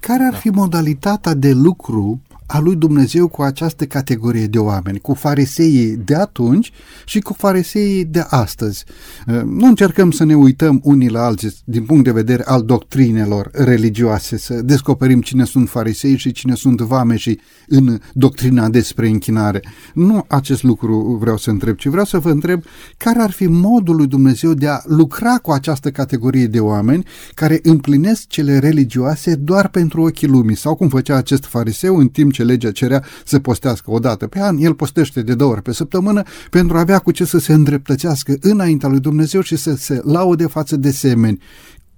Care 0.00 0.22
ar 0.22 0.32
da. 0.32 0.36
fi 0.36 0.48
modalitatea 0.48 1.34
de 1.34 1.52
lucru 1.52 2.20
a 2.46 2.58
lui 2.58 2.76
Dumnezeu 2.76 3.28
cu 3.28 3.42
această 3.42 3.84
categorie 3.84 4.46
de 4.46 4.58
oameni, 4.58 4.98
cu 4.98 5.14
fariseii 5.14 5.96
de 5.96 6.14
atunci 6.14 6.72
și 7.04 7.20
cu 7.20 7.32
fariseii 7.32 8.04
de 8.04 8.26
astăzi. 8.28 8.84
Uh, 9.26 9.40
nu 9.44 9.66
încercăm 9.66 10.10
să 10.10 10.24
ne 10.24 10.34
uităm 10.34 10.80
unii 10.82 11.08
la 11.08 11.24
alții 11.24 11.52
din 11.64 11.84
punct 11.84 12.04
de 12.04 12.10
vedere 12.10 12.42
al 12.46 12.62
doctrinelor 12.62 13.50
religioase, 13.52 14.38
să 14.38 14.62
descoperim 14.62 15.20
cine 15.20 15.44
sunt 15.44 15.68
farisei 15.68 16.16
și 16.16 16.32
cine 16.32 16.54
sunt 16.54 16.80
vame 16.80 17.16
și 17.16 17.40
în 17.68 17.98
doctrina 18.12 18.68
despre 18.68 19.08
închinare. 19.08 19.62
Nu 19.94 20.24
acest 20.28 20.62
lucru 20.62 21.18
vreau 21.20 21.36
să 21.36 21.50
întreb, 21.50 21.76
ci 21.76 21.86
vreau 21.86 22.04
să 22.04 22.18
vă 22.18 22.30
întreb 22.30 22.62
care 22.96 23.18
ar 23.18 23.30
fi 23.30 23.46
modul 23.46 23.96
lui 23.96 24.06
Dumnezeu 24.06 24.54
de 24.54 24.68
a 24.68 24.80
lucra 24.84 25.38
cu 25.42 25.50
această 25.50 25.90
categorie 25.90 26.46
de 26.46 26.60
oameni 26.60 27.04
care 27.34 27.60
împlinesc 27.62 28.26
cele 28.26 28.58
religioase 28.58 29.34
doar 29.34 29.68
pentru 29.68 30.02
ochii 30.02 30.28
lumii 30.28 30.56
sau 30.56 30.74
cum 30.74 30.88
făcea 30.88 31.16
acest 31.16 31.44
fariseu 31.44 31.96
în 31.96 32.08
timp 32.08 32.32
ce 32.34 32.42
legea 32.42 32.70
cerea 32.72 33.04
să 33.24 33.38
postească 33.38 33.90
o 33.90 33.98
dată 33.98 34.26
pe 34.26 34.40
an, 34.40 34.56
el 34.58 34.74
postește 34.74 35.22
de 35.22 35.34
două 35.34 35.50
ori 35.52 35.62
pe 35.62 35.72
săptămână 35.72 36.22
pentru 36.50 36.76
a 36.76 36.80
avea 36.80 36.98
cu 36.98 37.10
ce 37.10 37.24
să 37.24 37.38
se 37.38 37.52
îndreptățească 37.52 38.36
înaintea 38.40 38.88
lui 38.88 39.00
Dumnezeu 39.00 39.40
și 39.40 39.56
să 39.56 39.74
se 39.76 40.00
laude 40.04 40.46
față 40.46 40.76
de 40.76 40.90
semeni. 40.90 41.38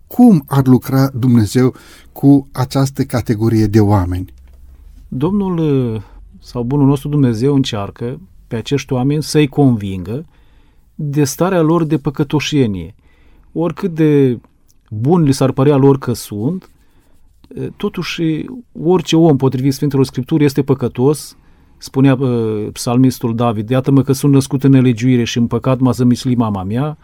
Cum 0.07 0.45
ar 0.47 0.67
lucra 0.67 1.11
Dumnezeu 1.15 1.75
cu 2.13 2.49
această 2.53 3.05
categorie 3.05 3.67
de 3.67 3.81
oameni? 3.81 4.33
Domnul 5.09 6.03
sau 6.41 6.63
bunul 6.63 6.87
nostru 6.87 7.09
Dumnezeu 7.09 7.55
încearcă 7.55 8.21
pe 8.49 8.57
acești 8.57 8.93
oameni 8.93 9.23
să-i 9.23 9.49
convingă 9.49 10.25
de 10.95 11.25
starea 11.25 11.61
lor 11.61 11.85
de 11.85 11.99
păcătoșenie. 11.99 12.95
Oricât 13.53 13.95
de 13.95 14.41
bun 14.91 15.23
li 15.23 15.33
s-ar 15.33 15.53
părea 15.53 15.77
lor 15.77 15.99
că 15.99 16.13
sunt, 16.13 16.71
totuși 17.77 18.45
orice 18.83 19.17
om 19.17 19.37
potrivit 19.37 19.73
Sfintelor 19.73 20.05
Scripturi 20.05 20.45
este 20.45 20.63
păcătos, 20.63 21.37
spunea 21.79 22.15
uh, 22.15 22.69
psalmistul 22.73 23.35
David, 23.35 23.71
iată-mă 23.71 24.03
că 24.03 24.13
sunt 24.13 24.33
născut 24.33 24.65
în 24.65 24.71
nelegiuire 24.71 25.25
și 25.25 25.39
în 25.39 25.47
păcat 25.47 25.79
m-a 25.79 25.91
zămisli 25.91 26.35
mama 26.35 26.63
mea, 26.63 26.99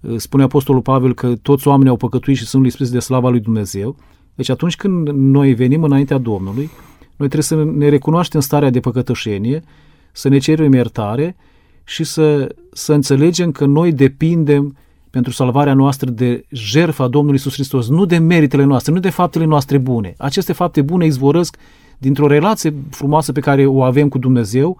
uh, 0.00 0.16
spunea 0.16 0.44
Apostolul 0.44 0.82
Pavel 0.82 1.14
că 1.14 1.36
toți 1.42 1.68
oamenii 1.68 1.90
au 1.90 1.96
păcătuit 1.96 2.36
și 2.36 2.46
sunt 2.46 2.62
lispiți 2.62 2.92
de 2.92 2.98
slava 2.98 3.28
lui 3.28 3.40
Dumnezeu. 3.40 3.96
Deci 4.34 4.48
atunci 4.48 4.76
când 4.76 5.08
noi 5.08 5.54
venim 5.54 5.82
înaintea 5.82 6.18
Domnului, 6.18 6.70
noi 7.16 7.28
trebuie 7.28 7.42
să 7.42 7.64
ne 7.78 7.88
recunoaștem 7.88 8.40
starea 8.40 8.70
de 8.70 8.80
păcătășenie, 8.80 9.64
să 10.12 10.28
ne 10.28 10.38
cerem 10.38 10.72
iertare 10.72 11.36
și 11.84 12.04
să, 12.04 12.54
să 12.72 12.92
înțelegem 12.92 13.52
că 13.52 13.64
noi 13.64 13.92
depindem 13.92 14.76
pentru 15.16 15.34
salvarea 15.34 15.74
noastră 15.74 16.10
de 16.10 16.44
jertfa 16.50 17.08
Domnului 17.08 17.38
Isus 17.38 17.52
Hristos, 17.52 17.88
nu 17.88 18.04
de 18.04 18.18
meritele 18.18 18.64
noastre, 18.64 18.92
nu 18.92 18.98
de 18.98 19.10
faptele 19.10 19.44
noastre 19.44 19.78
bune. 19.78 20.14
Aceste 20.18 20.52
fapte 20.52 20.82
bune 20.82 21.06
izvorăsc 21.06 21.56
dintr-o 21.98 22.26
relație 22.26 22.74
frumoasă 22.90 23.32
pe 23.32 23.40
care 23.40 23.66
o 23.66 23.82
avem 23.82 24.08
cu 24.08 24.18
Dumnezeu, 24.18 24.78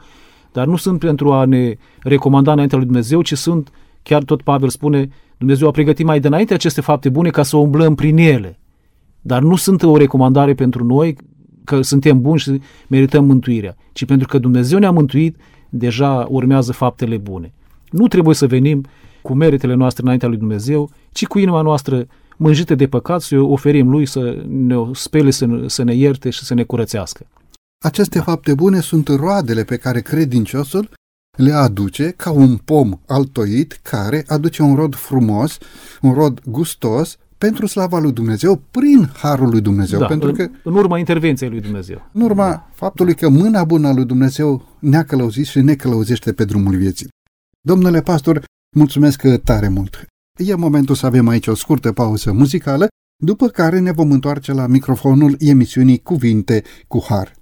dar 0.53 0.67
nu 0.67 0.77
sunt 0.77 0.99
pentru 0.99 1.33
a 1.33 1.45
ne 1.45 1.75
recomanda 2.03 2.53
înaintea 2.53 2.79
lui 2.79 2.87
Dumnezeu, 2.87 3.23
ci 3.23 3.33
sunt, 3.33 3.71
chiar 4.03 4.23
tot 4.23 4.43
Pavel 4.43 4.69
spune, 4.69 5.09
Dumnezeu 5.39 5.69
a 5.69 5.71
pregătit 5.71 6.07
mai 6.07 6.21
dinainte 6.21 6.55
aceste 6.55 6.81
fapte 6.81 7.09
bune 7.09 7.31
ca 7.31 7.43
să 7.43 7.57
o 7.57 7.61
umblăm 7.61 7.95
prin 7.95 8.19
ele. 8.19 8.59
Dar 9.21 9.43
nu 9.43 9.57
sunt 9.57 9.83
o 9.83 9.97
recomandare 9.97 10.55
pentru 10.55 10.85
noi 10.85 11.17
că 11.65 11.83
suntem 11.83 12.21
buni 12.21 12.39
și 12.39 12.61
merităm 12.89 13.25
mântuirea, 13.25 13.77
ci 13.93 14.05
pentru 14.05 14.27
că 14.27 14.39
Dumnezeu 14.39 14.79
ne-a 14.79 14.91
mântuit, 14.91 15.37
deja 15.69 16.27
urmează 16.29 16.73
faptele 16.73 17.17
bune. 17.17 17.55
Nu 17.91 18.09
trebuie 18.09 18.35
să 18.35 18.47
venim 18.47 18.85
cu 19.27 19.35
meritele 19.35 19.75
noastre 19.75 20.03
înaintea 20.03 20.29
lui 20.29 20.37
Dumnezeu, 20.37 20.91
ci 21.13 21.27
cu 21.27 21.39
inima 21.39 21.63
noastră 21.63 22.07
mânjită 22.37 22.75
de 22.75 22.87
păcat 22.87 23.21
să 23.21 23.37
oferim 23.37 23.91
lui 23.91 24.07
să 24.07 24.45
ne 24.49 24.75
spele, 24.93 25.31
să, 25.31 25.65
să 25.67 25.83
ne 25.83 25.95
ierte 25.95 26.31
și 26.31 26.45
să 26.45 26.55
ne 26.55 26.63
curățească. 26.63 27.27
Aceste 27.85 28.19
da. 28.19 28.25
fapte 28.25 28.55
bune 28.55 28.81
sunt 28.81 29.09
roadele 29.09 29.65
pe 29.65 29.77
care 29.77 30.01
credinciosul 30.01 30.89
le 31.37 31.53
aduce 31.53 32.15
ca 32.17 32.31
un 32.31 32.57
pom 32.57 32.99
altoit 33.07 33.81
care 33.83 34.25
aduce 34.27 34.63
un 34.63 34.75
rod 34.75 34.95
frumos, 34.95 35.59
un 36.01 36.13
rod 36.13 36.41
gustos 36.45 37.17
pentru 37.39 37.67
slava 37.67 37.99
lui 37.99 38.13
Dumnezeu, 38.13 38.63
prin 38.71 39.11
harul 39.17 39.49
lui 39.51 39.61
Dumnezeu. 39.61 39.99
Da, 39.99 40.07
pentru 40.07 40.29
în, 40.29 40.35
că, 40.35 40.49
în 40.63 40.75
urma 40.75 40.99
intervenției 40.99 41.51
lui 41.51 41.61
Dumnezeu. 41.61 42.09
În 42.13 42.21
urma 42.21 42.49
da. 42.49 42.69
faptului 42.75 43.15
că 43.15 43.29
mâna 43.29 43.65
bună 43.65 43.89
a 43.89 43.93
lui 43.93 44.05
Dumnezeu 44.05 44.63
ne-a 44.79 45.05
călăuzit 45.05 45.47
și 45.47 45.61
ne 45.61 45.75
călăuzește 45.75 46.33
pe 46.33 46.45
drumul 46.45 46.77
vieții. 46.77 47.09
Domnule 47.61 48.01
pastor, 48.01 48.45
Mulțumesc 48.79 49.23
tare 49.45 49.69
mult! 49.69 50.07
E 50.37 50.55
momentul 50.55 50.95
să 50.95 51.07
avem 51.07 51.29
aici 51.29 51.47
o 51.47 51.55
scurtă 51.55 51.93
pauză 51.93 52.33
muzicală, 52.33 52.87
după 53.25 53.49
care 53.49 53.79
ne 53.79 53.93
vom 53.93 54.11
întoarce 54.11 54.53
la 54.53 54.67
microfonul 54.67 55.37
emisiunii 55.39 55.99
Cuvinte 55.99 56.63
cu 56.89 57.05
Har. 57.09 57.35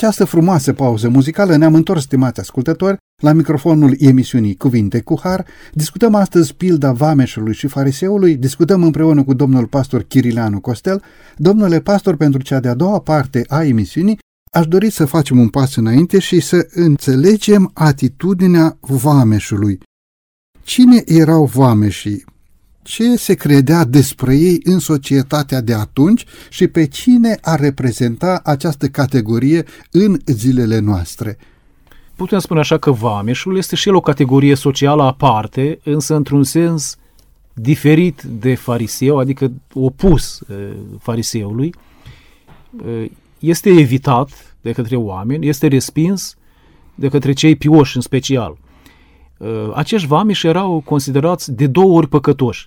Această 0.00 0.24
frumoasă 0.24 0.72
pauză 0.72 1.08
muzicală 1.08 1.56
ne-am 1.56 1.74
întors, 1.74 2.02
stimați 2.02 2.40
ascultători, 2.40 2.96
la 3.22 3.32
microfonul 3.32 3.96
emisiunii 3.98 4.56
Cuvinte 4.56 5.00
cu 5.00 5.18
Har. 5.22 5.46
Discutăm 5.72 6.14
astăzi 6.14 6.54
pilda 6.54 6.92
vameșului 6.92 7.54
și 7.54 7.66
fariseului, 7.66 8.36
discutăm 8.36 8.82
împreună 8.82 9.24
cu 9.24 9.34
domnul 9.34 9.66
pastor 9.66 10.02
Chirileanu 10.02 10.60
Costel. 10.60 11.02
Domnule 11.36 11.80
pastor, 11.80 12.16
pentru 12.16 12.42
cea 12.42 12.60
de-a 12.60 12.74
doua 12.74 13.00
parte 13.00 13.44
a 13.48 13.64
emisiunii, 13.64 14.18
aș 14.52 14.66
dori 14.66 14.90
să 14.90 15.04
facem 15.04 15.38
un 15.38 15.48
pas 15.48 15.76
înainte 15.76 16.18
și 16.18 16.40
să 16.40 16.68
înțelegem 16.70 17.70
atitudinea 17.74 18.78
vameșului. 18.80 19.78
Cine 20.62 21.02
erau 21.06 21.44
vameșii? 21.44 22.24
Ce 22.82 23.16
se 23.16 23.34
credea 23.34 23.84
despre 23.84 24.36
ei 24.36 24.60
în 24.64 24.78
societatea 24.78 25.60
de 25.60 25.74
atunci 25.74 26.24
și 26.48 26.66
pe 26.66 26.86
cine 26.86 27.38
ar 27.42 27.60
reprezenta 27.60 28.40
această 28.44 28.88
categorie 28.88 29.64
în 29.90 30.18
zilele 30.26 30.78
noastre. 30.78 31.38
Putem 32.16 32.38
spune 32.38 32.60
așa 32.60 32.78
că 32.78 32.90
vameșul 32.90 33.56
este 33.56 33.76
și 33.76 33.88
el 33.88 33.94
o 33.94 34.00
categorie 34.00 34.54
socială 34.54 35.02
aparte, 35.02 35.78
însă 35.84 36.14
într-un 36.14 36.44
sens 36.44 36.96
diferit 37.54 38.22
de 38.22 38.54
fariseu, 38.54 39.18
adică 39.18 39.52
opus 39.72 40.40
fariseului. 40.98 41.74
Este 43.38 43.68
evitat 43.68 44.56
de 44.60 44.72
către 44.72 44.96
oameni, 44.96 45.48
este 45.48 45.66
respins 45.66 46.36
de 46.94 47.08
către 47.08 47.32
cei 47.32 47.56
pioși 47.56 47.96
în 47.96 48.02
special. 48.02 48.58
Acești 49.74 50.06
vameși 50.06 50.46
erau 50.46 50.82
considerați 50.84 51.52
de 51.52 51.66
două 51.66 51.96
ori 51.96 52.08
păcătoși. 52.08 52.66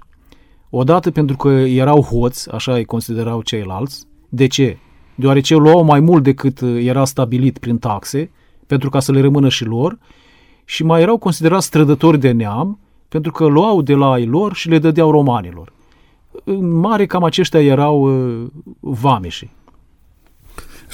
Odată 0.70 1.12
pentru 1.12 1.36
că 1.36 1.48
erau 1.50 2.02
hoți, 2.02 2.52
așa 2.52 2.74
îi 2.74 2.86
considerau 2.86 3.42
ceilalți. 3.42 4.06
De 4.30 4.48
ce? 4.48 4.78
Deoarece 5.16 5.56
luau 5.56 5.84
mai 5.84 6.00
mult 6.00 6.24
decât 6.24 6.62
uh, 6.62 6.86
era 6.86 7.06
stabilit 7.06 7.58
prin 7.58 7.78
taxe, 7.78 8.32
pentru 8.68 8.90
ca 8.90 9.00
să 9.00 9.12
le 9.12 9.22
rămână 9.22 9.50
și 9.50 9.66
lor, 9.66 9.98
și 10.66 10.84
mai 10.84 11.02
erau 11.02 11.18
considerați 11.18 11.66
strădători 11.66 12.20
de 12.20 12.32
neam, 12.32 12.80
pentru 13.10 13.32
că 13.32 13.46
luau 13.46 13.82
de 13.82 13.94
la 13.94 14.20
ei 14.20 14.26
lor 14.26 14.54
și 14.54 14.70
le 14.70 14.80
dădeau 14.80 15.12
romanilor. 15.12 15.74
În 16.44 16.80
mare, 16.80 17.06
cam 17.06 17.24
aceștia 17.24 17.62
erau 17.62 18.02
uh, 18.02 18.48
vameșii. 18.80 19.52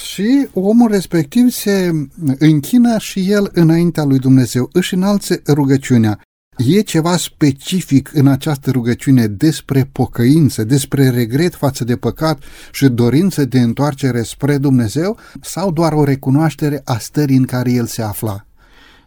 Și 0.00 0.48
omul 0.52 0.90
respectiv 0.90 1.48
se 1.48 1.90
închină 2.38 2.98
și 2.98 3.30
el 3.30 3.50
înaintea 3.52 4.04
lui 4.04 4.18
Dumnezeu, 4.18 4.68
își 4.72 4.94
înalțe 4.94 5.42
rugăciunea. 5.46 6.20
E 6.56 6.80
ceva 6.80 7.16
specific 7.16 8.10
în 8.14 8.26
această 8.26 8.70
rugăciune 8.70 9.26
despre 9.26 9.88
pocăință, 9.92 10.64
despre 10.64 11.10
regret 11.10 11.54
față 11.54 11.84
de 11.84 11.96
păcat 11.96 12.42
și 12.72 12.88
dorință 12.88 13.44
de 13.44 13.60
întoarcere 13.60 14.22
spre 14.22 14.58
Dumnezeu 14.58 15.16
sau 15.40 15.72
doar 15.72 15.92
o 15.92 16.04
recunoaștere 16.04 16.80
a 16.84 16.98
stării 16.98 17.36
în 17.36 17.44
care 17.44 17.72
el 17.72 17.86
se 17.86 18.02
afla? 18.02 18.44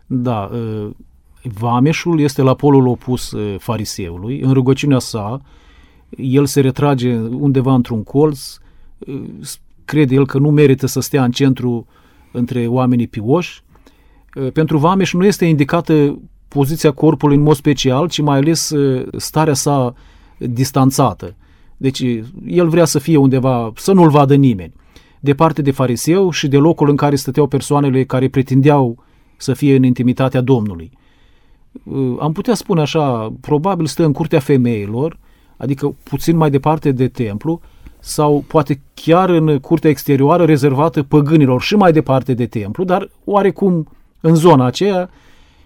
Da, 0.06 0.50
ă, 0.54 0.92
vameșul 1.44 2.20
este 2.20 2.42
la 2.42 2.54
polul 2.54 2.88
opus 2.88 3.32
ă, 3.32 3.56
fariseului. 3.60 4.40
În 4.40 4.54
rugăciunea 4.54 5.00
sa, 5.00 5.42
el 6.18 6.46
se 6.46 6.62
retrage 6.62 7.16
undeva 7.18 7.74
într-un 7.74 8.04
colț, 8.04 8.58
ă, 9.08 9.12
crede 9.86 10.15
el 10.15 10.26
că 10.26 10.38
nu 10.38 10.50
merită 10.50 10.86
să 10.86 11.00
stea 11.00 11.24
în 11.24 11.32
centru 11.32 11.88
între 12.32 12.67
oamenii 12.67 13.08
pioși. 13.08 13.63
Pentru 14.54 14.78
vameș 14.78 15.13
nu 15.13 15.26
este 15.26 15.46
indicată 15.46 16.19
poziția 16.48 16.91
corpului 16.91 17.36
în 17.36 17.41
mod 17.41 17.56
special, 17.56 18.08
ci 18.08 18.22
mai 18.22 18.38
ales 18.38 18.69
uh, 18.69 19.08
starea 19.17 19.54
sa 19.54 19.93
distanțată. 20.38 21.36
Deci 21.78 22.04
el 22.46 22.67
vrea 22.67 22.86
să 22.86 23.00
fie 23.00 23.17
undeva, 23.17 23.72
să 23.76 23.93
nu-l 23.93 24.10
vadă 24.10 24.36
nimeni. 24.36 24.74
Departe 25.19 25.62
de 25.62 25.72
fariseu 25.72 26.30
și 26.30 26.48
de 26.48 26.58
locul 26.58 26.89
în 26.89 26.96
care 26.96 27.15
stăteau 27.15 27.48
persoanele 27.48 28.04
care 28.04 28.28
pretindeau 28.28 29.04
să 29.38 29.54
fie 29.54 29.76
în 29.76 29.84
intimitatea 29.84 30.41
Domnului. 30.41 30.91
Uh, 31.84 32.15
am 32.19 32.32
putea 32.32 32.54
spune 32.54 32.82
așa, 32.82 33.34
probabil 33.41 33.86
stă 33.86 34.06
în 34.06 34.12
curtea 34.12 34.39
femeilor, 34.39 35.19
adică 35.58 35.96
puțin 36.04 36.38
mai 36.38 36.50
departe 36.50 36.91
de 36.91 37.08
templu, 37.08 37.62
sau 38.06 38.44
poate 38.48 38.82
chiar 38.94 39.30
în 39.30 39.60
curtea 39.60 39.89
exterioară 39.89 40.46
rezervată 40.46 41.04
păgânilor 41.04 41.62
și 41.62 41.76
mai 41.76 41.92
departe 41.92 42.34
de 42.34 42.46
templu, 42.46 42.84
dar 42.84 43.10
oarecum 43.24 43.88
în 44.22 44.36
zona 44.36 44.66
aceea 44.66 45.10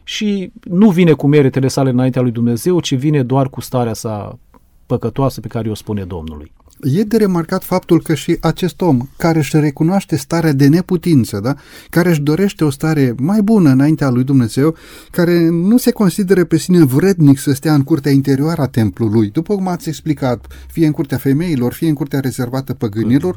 și 0.03 0.51
nu 0.63 0.89
vine 0.89 1.11
cu 1.11 1.27
meritele 1.27 1.67
sale 1.67 1.89
înaintea 1.89 2.21
lui 2.21 2.31
Dumnezeu, 2.31 2.79
ci 2.79 2.95
vine 2.95 3.23
doar 3.23 3.49
cu 3.49 3.61
starea 3.61 3.93
sa 3.93 4.39
păcătoasă 4.87 5.39
pe 5.39 5.47
care 5.47 5.69
o 5.69 5.75
spune 5.75 6.03
Domnului. 6.03 6.51
E 6.81 7.03
de 7.03 7.17
remarcat 7.17 7.63
faptul 7.63 8.01
că 8.01 8.13
și 8.13 8.37
acest 8.41 8.81
om 8.81 9.07
care 9.17 9.37
își 9.37 9.59
recunoaște 9.59 10.15
starea 10.15 10.53
de 10.53 10.67
neputință, 10.67 11.39
da? 11.39 11.55
care 11.89 12.09
își 12.09 12.21
dorește 12.21 12.63
o 12.63 12.69
stare 12.69 13.15
mai 13.17 13.41
bună 13.41 13.69
înaintea 13.69 14.09
lui 14.09 14.23
Dumnezeu, 14.23 14.75
care 15.11 15.49
nu 15.49 15.77
se 15.77 15.91
consideră 15.91 16.45
pe 16.45 16.57
sine 16.57 16.83
vrednic 16.83 17.39
să 17.39 17.53
stea 17.53 17.73
în 17.73 17.83
curtea 17.83 18.11
interioară 18.11 18.61
a 18.61 18.67
templului, 18.67 19.29
după 19.29 19.55
cum 19.55 19.67
ați 19.67 19.89
explicat, 19.89 20.47
fie 20.71 20.85
în 20.85 20.91
curtea 20.91 21.17
femeilor, 21.17 21.73
fie 21.73 21.87
în 21.87 21.93
curtea 21.93 22.19
rezervată 22.19 22.73
păgânilor, 22.73 23.35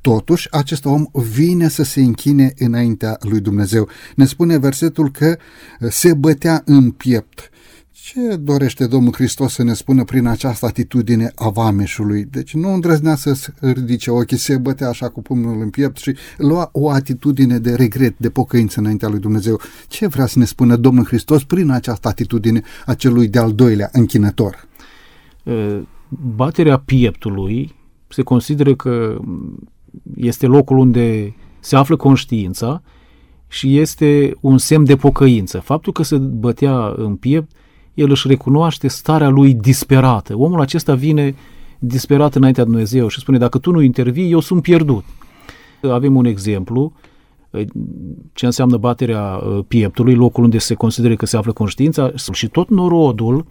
totuși 0.00 0.48
acest 0.50 0.84
om 0.84 1.06
vine 1.12 1.68
să 1.68 1.82
se 1.82 2.00
închine 2.00 2.52
înaintea 2.58 3.16
lui 3.20 3.40
Dumnezeu. 3.40 3.88
Ne 4.16 4.24
spune 4.24 4.58
versetul 4.58 5.10
că 5.10 5.36
se 5.88 6.14
bătea 6.14 6.62
în 6.64 6.90
piept. 6.90 7.50
Ce 8.12 8.36
dorește 8.36 8.86
Domnul 8.86 9.12
Hristos 9.12 9.52
să 9.52 9.62
ne 9.62 9.72
spună 9.72 10.04
prin 10.04 10.26
această 10.26 10.66
atitudine 10.66 11.32
a 11.34 11.48
vameșului? 11.48 12.24
Deci 12.24 12.54
nu 12.54 12.72
îndrăznea 12.72 13.14
să 13.14 13.52
ridice 13.60 14.10
ochii, 14.10 14.36
se 14.36 14.56
bătea 14.58 14.88
așa 14.88 15.08
cu 15.08 15.22
pumnul 15.22 15.60
în 15.60 15.70
piept 15.70 15.96
și 15.96 16.16
lua 16.36 16.68
o 16.72 16.90
atitudine 16.90 17.58
de 17.58 17.74
regret, 17.74 18.18
de 18.18 18.30
pocăință 18.30 18.80
înaintea 18.80 19.08
lui 19.08 19.18
Dumnezeu. 19.18 19.60
Ce 19.88 20.06
vrea 20.06 20.26
să 20.26 20.38
ne 20.38 20.44
spună 20.44 20.76
Domnul 20.76 21.04
Hristos 21.04 21.44
prin 21.44 21.70
această 21.70 22.08
atitudine 22.08 22.62
a 22.86 22.94
celui 22.94 23.28
de-al 23.28 23.52
doilea 23.52 23.88
închinător? 23.92 24.68
Baterea 26.08 26.78
pieptului 26.78 27.74
se 28.08 28.22
consideră 28.22 28.74
că 28.74 29.20
este 30.16 30.46
locul 30.46 30.78
unde 30.78 31.34
se 31.60 31.76
află 31.76 31.96
conștiința 31.96 32.82
și 33.48 33.78
este 33.78 34.36
un 34.40 34.58
semn 34.58 34.84
de 34.84 34.96
pocăință. 34.96 35.58
Faptul 35.58 35.92
că 35.92 36.02
se 36.02 36.16
bătea 36.16 36.94
în 36.96 37.16
piept 37.16 37.50
el 37.94 38.10
își 38.10 38.28
recunoaște 38.28 38.88
starea 38.88 39.28
lui 39.28 39.54
disperată. 39.54 40.36
Omul 40.36 40.60
acesta 40.60 40.94
vine 40.94 41.34
disperat 41.78 42.34
înaintea 42.34 42.64
Dumnezeu 42.64 43.08
și 43.08 43.20
spune, 43.20 43.38
dacă 43.38 43.58
tu 43.58 43.70
nu 43.70 43.80
intervii, 43.80 44.30
eu 44.30 44.40
sunt 44.40 44.62
pierdut. 44.62 45.04
Avem 45.82 46.16
un 46.16 46.24
exemplu, 46.24 46.92
ce 48.32 48.46
înseamnă 48.46 48.76
baterea 48.76 49.22
uh, 49.22 49.64
pieptului, 49.68 50.14
locul 50.14 50.44
unde 50.44 50.58
se 50.58 50.74
consideră 50.74 51.14
că 51.14 51.26
se 51.26 51.36
află 51.36 51.52
conștiința 51.52 52.12
și 52.32 52.48
tot 52.48 52.68
norodul 52.68 53.46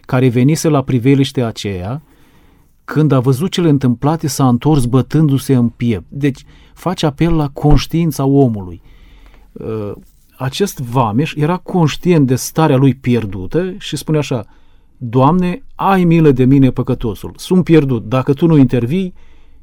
care 0.00 0.28
venise 0.28 0.68
la 0.68 0.82
priveliște 0.82 1.42
aceea, 1.42 2.02
când 2.84 3.12
a 3.12 3.20
văzut 3.20 3.50
cele 3.50 3.68
întâmplate, 3.68 4.26
s-a 4.26 4.48
întors 4.48 4.84
bătându-se 4.84 5.54
în 5.54 5.68
piept. 5.68 6.06
Deci 6.08 6.44
face 6.74 7.06
apel 7.06 7.34
la 7.34 7.48
conștiința 7.48 8.24
omului. 8.24 8.82
Uh, 10.38 10.44
acest 10.44 10.80
vameș 10.80 11.34
era 11.34 11.56
conștient 11.56 12.26
de 12.26 12.34
starea 12.34 12.76
lui 12.76 12.94
pierdută 12.94 13.74
și 13.78 13.96
spune 13.96 14.18
așa, 14.18 14.44
Doamne, 14.96 15.62
ai 15.74 16.04
milă 16.04 16.30
de 16.30 16.44
mine 16.44 16.70
păcătosul, 16.70 17.32
sunt 17.36 17.64
pierdut, 17.64 18.08
dacă 18.08 18.32
Tu 18.32 18.46
nu 18.46 18.56
intervii, 18.56 19.14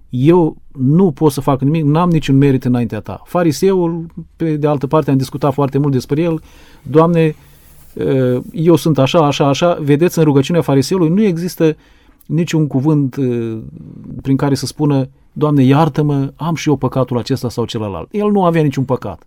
eu 0.10 0.58
nu 0.72 1.12
pot 1.12 1.32
să 1.32 1.42
fac 1.42 1.62
nimic, 1.62 1.84
n-am 1.84 2.10
niciun 2.10 2.38
merit 2.38 2.66
înaintea 2.66 3.00
Ta. 3.00 3.22
Fariseul, 3.26 4.06
pe 4.36 4.56
de 4.56 4.68
altă 4.68 4.88
parte, 4.88 5.12
am 5.12 5.18
discutat 5.18 5.54
foarte 5.54 5.78
mult 5.78 5.92
despre 5.92 6.22
el, 6.22 6.42
Doamne, 6.84 7.36
ă, 8.00 8.42
eu 8.52 8.76
sunt 8.76 8.98
așa, 8.98 9.26
așa, 9.26 9.48
așa, 9.48 9.78
vedeți, 9.82 10.18
în 10.18 10.24
rugăciunea 10.24 10.62
fariseului 10.62 11.10
nu 11.10 11.24
există 11.24 11.76
niciun 12.26 12.68
cuvânt 12.68 13.16
ă, 13.16 13.22
prin 14.22 14.38
care 14.38 14.56
să 14.56 14.66
spună, 14.66 15.10
Doamne, 15.34 15.64
iartă-mă, 15.64 16.34
am 16.36 16.56
și 16.56 16.70
eu 16.70 16.76
păcatul 16.76 17.18
acesta 17.18 17.50
sau 17.50 17.66
celălalt. 17.66 18.08
El 18.12 18.32
nu 18.32 18.46
avea 18.46 18.62
niciun 18.62 18.84
păcat. 18.84 19.26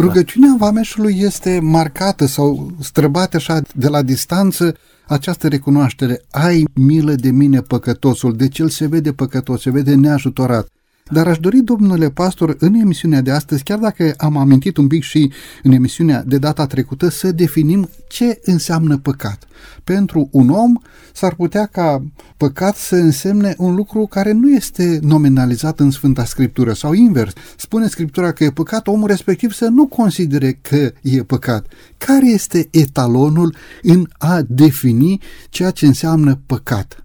Rugăciunea 0.00 0.54
vameșului 0.58 1.18
este 1.18 1.58
marcată 1.62 2.26
sau 2.26 2.70
străbate 2.80 3.36
așa 3.36 3.62
de 3.74 3.88
la 3.88 4.02
distanță 4.02 4.76
această 5.06 5.48
recunoaștere. 5.48 6.22
Ai 6.30 6.64
milă 6.74 7.14
de 7.14 7.30
mine 7.30 7.60
păcătosul, 7.60 8.36
deci 8.36 8.58
el 8.58 8.68
se 8.68 8.86
vede 8.86 9.12
păcătos, 9.12 9.60
se 9.60 9.70
vede 9.70 9.94
neajutorat. 9.94 10.68
Dar 11.10 11.26
aș 11.26 11.38
dori, 11.38 11.60
domnule 11.60 12.10
pastor, 12.10 12.56
în 12.58 12.74
emisiunea 12.74 13.20
de 13.20 13.30
astăzi, 13.30 13.62
chiar 13.62 13.78
dacă 13.78 14.14
am 14.16 14.36
amintit 14.36 14.76
un 14.76 14.86
pic 14.86 15.02
și 15.02 15.32
în 15.62 15.72
emisiunea 15.72 16.22
de 16.22 16.38
data 16.38 16.66
trecută, 16.66 17.08
să 17.08 17.32
definim 17.32 17.88
ce 18.08 18.40
înseamnă 18.42 18.98
păcat. 18.98 19.46
Pentru 19.84 20.28
un 20.32 20.48
om 20.48 20.72
s-ar 21.12 21.34
putea 21.34 21.66
ca 21.66 22.04
păcat 22.36 22.76
să 22.76 22.96
însemne 22.96 23.54
un 23.58 23.74
lucru 23.74 24.06
care 24.06 24.32
nu 24.32 24.50
este 24.50 24.98
nominalizat 25.02 25.80
în 25.80 25.90
Sfânta 25.90 26.24
Scriptură 26.24 26.72
sau 26.72 26.92
invers. 26.92 27.32
Spune 27.56 27.88
Scriptura 27.88 28.32
că 28.32 28.44
e 28.44 28.50
păcat, 28.50 28.86
omul 28.86 29.06
respectiv 29.06 29.52
să 29.52 29.64
nu 29.64 29.86
considere 29.86 30.52
că 30.52 30.92
e 31.02 31.22
păcat. 31.22 31.66
Care 31.98 32.28
este 32.28 32.68
etalonul 32.70 33.56
în 33.82 34.08
a 34.18 34.42
defini 34.48 35.20
ceea 35.48 35.70
ce 35.70 35.86
înseamnă 35.86 36.40
păcat? 36.46 37.03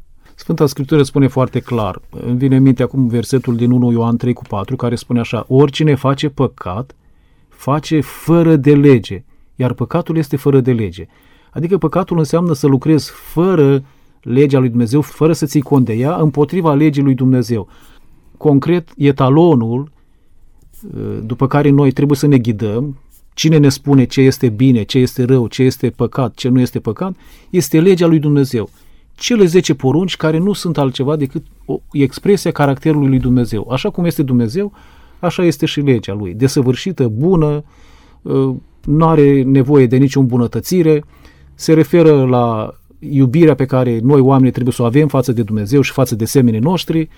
Sfânta 0.49 0.67
Scriptură 0.67 1.03
spune 1.03 1.27
foarte 1.27 1.59
clar, 1.59 2.01
îmi 2.09 2.37
vine 2.37 2.55
în 2.55 2.61
minte 2.61 2.83
acum 2.83 3.07
versetul 3.07 3.55
din 3.55 3.71
1 3.71 3.91
Ioan 3.91 4.17
3 4.17 4.33
cu 4.33 4.43
4, 4.49 4.75
care 4.75 4.95
spune 4.95 5.19
așa, 5.19 5.45
oricine 5.47 5.95
face 5.95 6.29
păcat, 6.29 6.95
face 7.49 7.99
fără 7.99 8.55
de 8.55 8.75
lege, 8.75 9.23
iar 9.55 9.73
păcatul 9.73 10.17
este 10.17 10.37
fără 10.37 10.59
de 10.59 10.73
lege. 10.73 11.07
Adică 11.51 11.77
păcatul 11.77 12.17
înseamnă 12.17 12.53
să 12.53 12.67
lucrezi 12.67 13.11
fără 13.11 13.83
legea 14.21 14.59
lui 14.59 14.69
Dumnezeu, 14.69 15.01
fără 15.01 15.33
să 15.33 15.45
ții 15.45 15.61
cont 15.61 15.85
de 15.85 15.93
ea, 15.93 16.15
împotriva 16.15 16.73
legii 16.73 17.03
lui 17.03 17.13
Dumnezeu. 17.13 17.67
Concret, 18.37 18.89
etalonul 18.97 19.91
după 21.23 21.47
care 21.47 21.69
noi 21.69 21.91
trebuie 21.91 22.17
să 22.17 22.27
ne 22.27 22.37
ghidăm, 22.37 22.97
cine 23.33 23.57
ne 23.57 23.69
spune 23.69 24.03
ce 24.03 24.21
este 24.21 24.49
bine, 24.49 24.83
ce 24.83 24.97
este 24.97 25.23
rău, 25.23 25.47
ce 25.47 25.63
este 25.63 25.89
păcat, 25.89 26.33
ce 26.33 26.49
nu 26.49 26.59
este 26.59 26.79
păcat, 26.79 27.15
este 27.49 27.81
legea 27.81 28.07
lui 28.07 28.19
Dumnezeu 28.19 28.69
cele 29.19 29.45
10 29.45 29.73
porunci 29.73 30.17
care 30.17 30.37
nu 30.37 30.53
sunt 30.53 30.77
altceva 30.77 31.15
decât 31.15 31.45
o 31.65 31.79
expresie 31.91 32.49
a 32.49 32.53
caracterului 32.53 33.07
lui 33.07 33.19
Dumnezeu. 33.19 33.69
Așa 33.71 33.89
cum 33.89 34.05
este 34.05 34.23
Dumnezeu, 34.23 34.73
așa 35.19 35.43
este 35.43 35.65
și 35.65 35.81
legea 35.81 36.13
lui. 36.13 36.33
Desăvârșită, 36.33 37.07
bună, 37.07 37.63
ă, 38.25 38.55
nu 38.85 39.07
are 39.07 39.41
nevoie 39.41 39.87
de 39.87 39.97
nicio 39.97 40.19
îmbunătățire, 40.19 41.03
se 41.55 41.73
referă 41.73 42.25
la 42.25 42.73
iubirea 42.99 43.55
pe 43.55 43.65
care 43.65 43.99
noi 44.03 44.19
oamenii 44.19 44.51
trebuie 44.51 44.73
să 44.73 44.81
o 44.81 44.85
avem 44.85 45.07
față 45.07 45.31
de 45.31 45.43
Dumnezeu 45.43 45.81
și 45.81 45.91
față 45.91 46.15
de 46.15 46.25
semenii 46.25 46.59
noștri. 46.59 47.09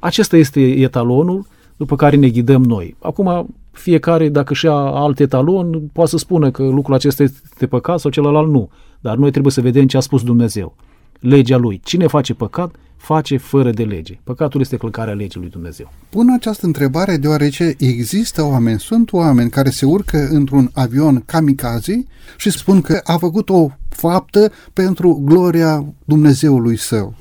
Acesta 0.00 0.36
este 0.36 0.60
etalonul 0.60 1.46
după 1.76 1.96
care 1.96 2.16
ne 2.16 2.28
ghidăm 2.28 2.64
noi. 2.64 2.96
Acum, 3.00 3.54
fiecare, 3.70 4.28
dacă 4.28 4.54
și-a 4.54 4.74
alt 4.74 5.20
etalon, 5.20 5.82
poate 5.92 6.10
să 6.10 6.16
spună 6.16 6.50
că 6.50 6.62
lucrul 6.62 6.94
acesta 6.94 7.22
este 7.22 7.66
păcat 7.66 8.00
sau 8.00 8.10
celălalt 8.10 8.50
nu. 8.50 8.70
Dar 9.00 9.16
noi 9.16 9.30
trebuie 9.30 9.52
să 9.52 9.60
vedem 9.60 9.86
ce 9.86 9.96
a 9.96 10.00
spus 10.00 10.22
Dumnezeu 10.22 10.76
legea 11.22 11.56
lui. 11.56 11.80
Cine 11.84 12.06
face 12.06 12.34
păcat, 12.34 12.74
face 12.96 13.36
fără 13.36 13.70
de 13.70 13.82
lege. 13.82 14.18
Păcatul 14.24 14.60
este 14.60 14.76
călcarea 14.76 15.14
legii 15.14 15.40
lui 15.40 15.48
Dumnezeu. 15.50 15.92
Pun 16.08 16.30
această 16.30 16.66
întrebare 16.66 17.16
deoarece 17.16 17.74
există 17.78 18.42
oameni, 18.42 18.80
sunt 18.80 19.12
oameni 19.12 19.50
care 19.50 19.70
se 19.70 19.86
urcă 19.86 20.28
într-un 20.30 20.70
avion 20.74 21.22
kamikaze 21.26 22.04
și 22.36 22.50
spun 22.50 22.80
că 22.80 23.00
a 23.04 23.16
făcut 23.16 23.48
o 23.48 23.70
faptă 23.88 24.52
pentru 24.72 25.22
gloria 25.24 25.84
Dumnezeului 26.04 26.76
său. 26.76 27.14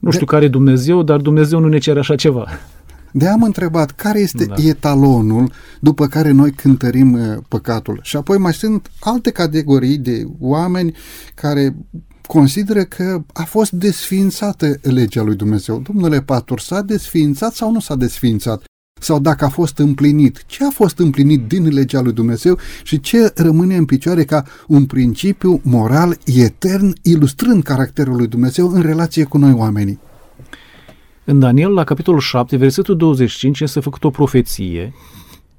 Nu 0.00 0.10
știu 0.10 0.26
de... 0.26 0.32
care 0.32 0.48
Dumnezeu, 0.48 1.02
dar 1.02 1.20
Dumnezeu 1.20 1.58
nu 1.58 1.68
ne 1.68 1.78
cere 1.78 1.98
așa 1.98 2.14
ceva. 2.14 2.48
De 3.12 3.28
am 3.28 3.42
întrebat 3.42 3.90
care 3.90 4.18
este 4.18 4.44
da. 4.44 4.54
etalonul 4.58 5.52
după 5.80 6.06
care 6.06 6.30
noi 6.30 6.50
cântărim 6.50 7.12
uh, 7.12 7.36
păcatul. 7.48 7.98
Și 8.02 8.16
apoi 8.16 8.38
mai 8.38 8.52
sunt 8.52 8.90
alte 9.00 9.30
categorii 9.30 9.98
de 9.98 10.26
oameni 10.40 10.94
care 11.34 11.76
consideră 12.26 12.84
că 12.84 13.22
a 13.32 13.44
fost 13.44 13.70
desființată 13.70 14.78
legea 14.82 15.22
lui 15.22 15.36
Dumnezeu. 15.36 15.78
Domnule 15.78 16.22
Patur, 16.22 16.60
s-a 16.60 16.82
desființat 16.82 17.54
sau 17.54 17.72
nu 17.72 17.80
s-a 17.80 17.94
desființat? 17.94 18.64
Sau 19.00 19.18
dacă 19.18 19.44
a 19.44 19.48
fost 19.48 19.78
împlinit, 19.78 20.44
ce 20.46 20.64
a 20.64 20.70
fost 20.70 20.98
împlinit 20.98 21.46
din 21.46 21.68
legea 21.74 22.00
lui 22.00 22.12
Dumnezeu 22.12 22.58
și 22.82 23.00
ce 23.00 23.32
rămâne 23.34 23.76
în 23.76 23.84
picioare 23.84 24.24
ca 24.24 24.44
un 24.66 24.86
principiu 24.86 25.60
moral 25.62 26.18
etern, 26.24 26.94
ilustrând 27.02 27.62
caracterul 27.62 28.16
lui 28.16 28.26
Dumnezeu 28.26 28.70
în 28.70 28.82
relație 28.82 29.24
cu 29.24 29.38
noi 29.38 29.52
oamenii? 29.52 29.98
În 31.24 31.38
Daniel, 31.38 31.72
la 31.72 31.84
capitolul 31.84 32.20
7, 32.20 32.56
versetul 32.56 32.96
25, 32.96 33.60
este 33.60 33.80
făcut 33.80 34.04
o 34.04 34.10
profeție 34.10 34.94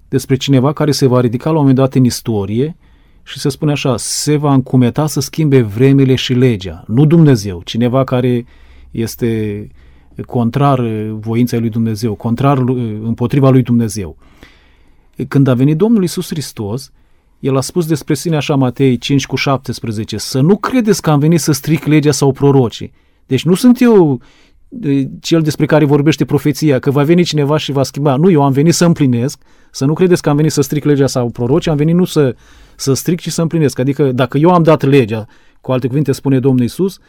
despre 0.10 0.36
cineva 0.36 0.74
care 0.74 0.92
se 0.92 1.08
va 1.08 1.20
ridica 1.20 1.50
la 1.50 1.56
un 1.56 1.62
moment 1.62 1.78
dat 1.78 1.96
în 1.96 2.04
istorie 2.04 2.76
și 3.24 3.40
se 3.40 3.50
spune 3.50 3.72
așa, 3.72 3.98
se 3.98 4.36
va 4.36 4.54
încumeta 4.54 5.08
să 5.08 5.20
schimbe 5.20 5.62
vremile 5.62 6.16
și 6.16 6.34
legea, 6.34 6.84
nu 6.88 7.06
Dumnezeu, 7.06 7.62
cineva 7.66 8.04
care 8.04 8.46
este 8.92 9.68
contrar 10.26 10.82
voinței 11.20 11.60
lui 11.60 11.70
Dumnezeu, 11.70 12.14
contrar 12.16 12.58
împotriva 13.04 13.50
lui 13.50 13.62
Dumnezeu. 13.62 14.18
Când 15.28 15.48
a 15.48 15.54
venit 15.54 15.78
Domnul 15.78 16.04
Isus 16.04 16.28
Hristos, 16.28 16.92
el 17.40 17.58
a 17.58 17.62
spus 17.62 17.86
despre 17.86 18.14
sine 18.14 18.36
așa 18.36 18.56
Matei 18.56 18.98
5 18.98 19.26
cu 19.26 19.36
17, 19.36 20.18
să 20.18 20.42
nu 20.42 20.58
credeți 20.58 21.02
că 21.02 21.10
am 21.10 21.20
venit 21.20 21.40
să 21.40 21.52
stric 21.52 21.86
legea 21.86 22.12
sau 22.12 22.32
prorocii. 22.32 22.92
Deci 23.26 23.46
nu 23.46 23.54
sunt 23.54 23.82
eu 23.82 24.22
cel 25.20 25.42
despre 25.42 25.66
care 25.66 25.86
vorbește 25.86 26.26
profeția, 26.26 26.80
că 26.80 26.92
va 26.92 27.04
veni 27.04 27.24
cineva 27.24 27.58
și 27.58 27.72
va 27.72 27.84
schimba. 27.84 28.16
Nu, 28.16 28.30
eu 28.32 28.44
am 28.44 28.52
venit 28.52 28.74
să 28.74 28.86
împlinesc, 28.86 29.42
să 29.76 29.86
nu 29.86 29.94
credeți 29.94 30.22
că 30.22 30.30
am 30.30 30.36
venit 30.36 30.52
să 30.52 30.62
stric 30.62 30.84
legea 30.84 31.08
sau 31.08 31.30
proroci, 31.30 31.68
am 31.68 31.76
venit 31.76 31.96
nu 31.96 32.06
să, 32.06 32.36
să 32.76 32.94
stric, 32.94 33.20
ci 33.20 33.30
să 33.30 33.42
împlinesc. 33.42 33.80
Adică 33.80 34.12
dacă 34.12 34.38
eu 34.38 34.50
am 34.50 34.64
dat 34.64 34.84
legea, 34.84 35.26
cu 35.62 35.72
alte 35.72 35.88
cuvinte 35.88 36.12
spune 36.12 36.40
Domnul 36.40 36.64
Isus, 36.64 37.00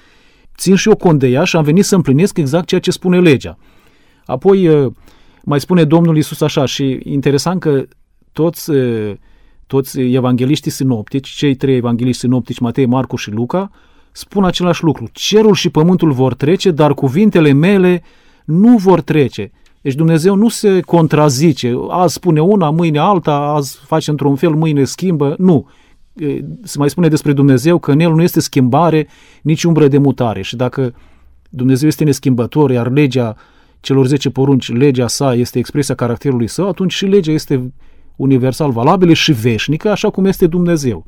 țin 0.57 0.75
și 0.75 0.89
eu 0.89 0.97
cont 0.97 1.19
de 1.19 1.27
ea 1.27 1.45
și 1.45 1.57
am 1.57 1.63
venit 1.63 1.85
să 1.85 1.95
împlinesc 1.95 2.39
exact 2.39 2.67
ceea 2.67 2.81
ce 2.81 2.91
spune 2.91 3.21
legea. 3.21 3.59
Apoi 4.25 4.69
uh, 4.69 4.93
mai 5.43 5.61
spune 5.61 5.85
Domnul 5.85 6.17
Isus 6.17 6.41
așa 6.41 6.65
și 6.65 7.01
interesant 7.03 7.61
că 7.61 7.87
toți, 8.33 8.71
uh, 8.71 9.15
toți 9.67 10.01
evangeliștii 10.01 10.71
sinoptici, 10.71 11.29
cei 11.29 11.55
trei 11.55 11.77
evangeliști 11.77 12.21
sinoptici, 12.21 12.59
Matei, 12.59 12.87
Marcu 12.87 13.17
și 13.17 13.31
Luca, 13.31 13.71
spun 14.13 14.45
același 14.45 14.85
lucru. 14.85 15.09
Cerul 15.13 15.55
și 15.55 15.71
pământul 15.71 16.13
vor 16.13 16.35
trece, 16.35 16.71
dar 16.71 16.95
cuvintele 16.95 17.53
mele 17.53 18.03
nu 18.45 18.77
vor 18.77 19.01
trece. 19.01 19.53
Deci 19.85 19.95
Dumnezeu 19.95 20.35
nu 20.35 20.49
se 20.49 20.81
contrazice. 20.81 21.75
Azi 21.89 22.15
spune 22.15 22.41
una, 22.41 22.71
mâine 22.71 22.99
alta, 22.99 23.35
azi 23.35 23.79
face 23.87 24.11
într-un 24.11 24.37
fel, 24.37 24.51
mâine 24.51 24.85
schimbă. 24.85 25.35
Nu. 25.39 25.69
Se 26.63 26.79
mai 26.79 26.91
spune 26.91 27.09
despre 27.09 27.33
Dumnezeu 27.33 27.79
că 27.79 27.93
în 27.93 28.01
El 28.01 28.15
nu 28.15 28.23
este 28.23 28.41
schimbare, 28.41 29.09
nici 29.43 29.65
umbră 29.65 29.89
de 29.89 29.99
mutare. 29.99 30.43
Și 30.43 30.57
dacă 30.57 30.95
Dumnezeu 31.51 31.89
este 31.89 32.05
neschimbător, 32.05 32.71
iar 32.71 32.91
legea 32.91 33.37
celor 33.81 34.07
10 34.07 34.31
porunci, 34.31 34.73
legea 34.73 35.07
sa 35.07 35.35
este 35.35 35.59
expresia 35.59 35.95
caracterului 35.95 36.47
său, 36.47 36.69
atunci 36.69 36.93
și 36.93 37.07
legea 37.07 37.33
este 37.33 37.73
universal 38.17 38.71
valabilă 38.71 39.13
și 39.13 39.33
veșnică, 39.33 39.91
așa 39.91 40.11
cum 40.11 40.25
este 40.25 40.47
Dumnezeu. 40.47 41.07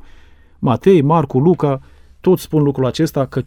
Matei, 0.59 1.01
Marcu, 1.01 1.39
Luca, 1.39 1.81
toți 2.21 2.41
spun 2.41 2.63
lucrul 2.63 2.85
acesta 2.85 3.25
că 3.25 3.41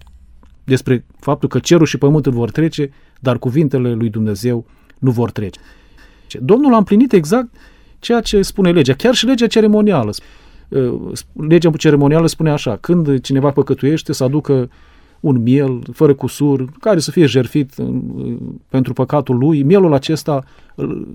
despre 0.64 1.06
faptul 1.18 1.48
că 1.48 1.58
cerul 1.58 1.86
și 1.86 1.98
pământul 1.98 2.32
vor 2.32 2.50
trece, 2.50 2.90
dar 3.20 3.38
cuvintele 3.38 3.92
lui 3.92 4.08
Dumnezeu 4.08 4.66
nu 5.00 5.10
vor 5.10 5.30
trece. 5.30 5.60
Domnul 6.40 6.74
a 6.74 6.76
împlinit 6.76 7.12
exact 7.12 7.48
ceea 7.98 8.20
ce 8.20 8.42
spune 8.42 8.70
legea, 8.70 8.94
chiar 8.94 9.14
și 9.14 9.26
legea 9.26 9.46
ceremonială. 9.46 10.12
Uh, 10.68 11.12
legea 11.48 11.70
ceremonială 11.70 12.26
spune 12.26 12.50
așa, 12.50 12.76
când 12.76 13.20
cineva 13.20 13.50
păcătuiește 13.50 14.12
să 14.12 14.24
aducă 14.24 14.70
un 15.20 15.42
miel 15.42 15.82
fără 15.92 16.14
cusur, 16.14 16.64
care 16.80 16.98
să 16.98 17.10
fie 17.10 17.26
jerfit 17.26 17.72
uh, 17.76 18.36
pentru 18.68 18.92
păcatul 18.92 19.38
lui, 19.38 19.62
mielul 19.62 19.92
acesta 19.92 20.44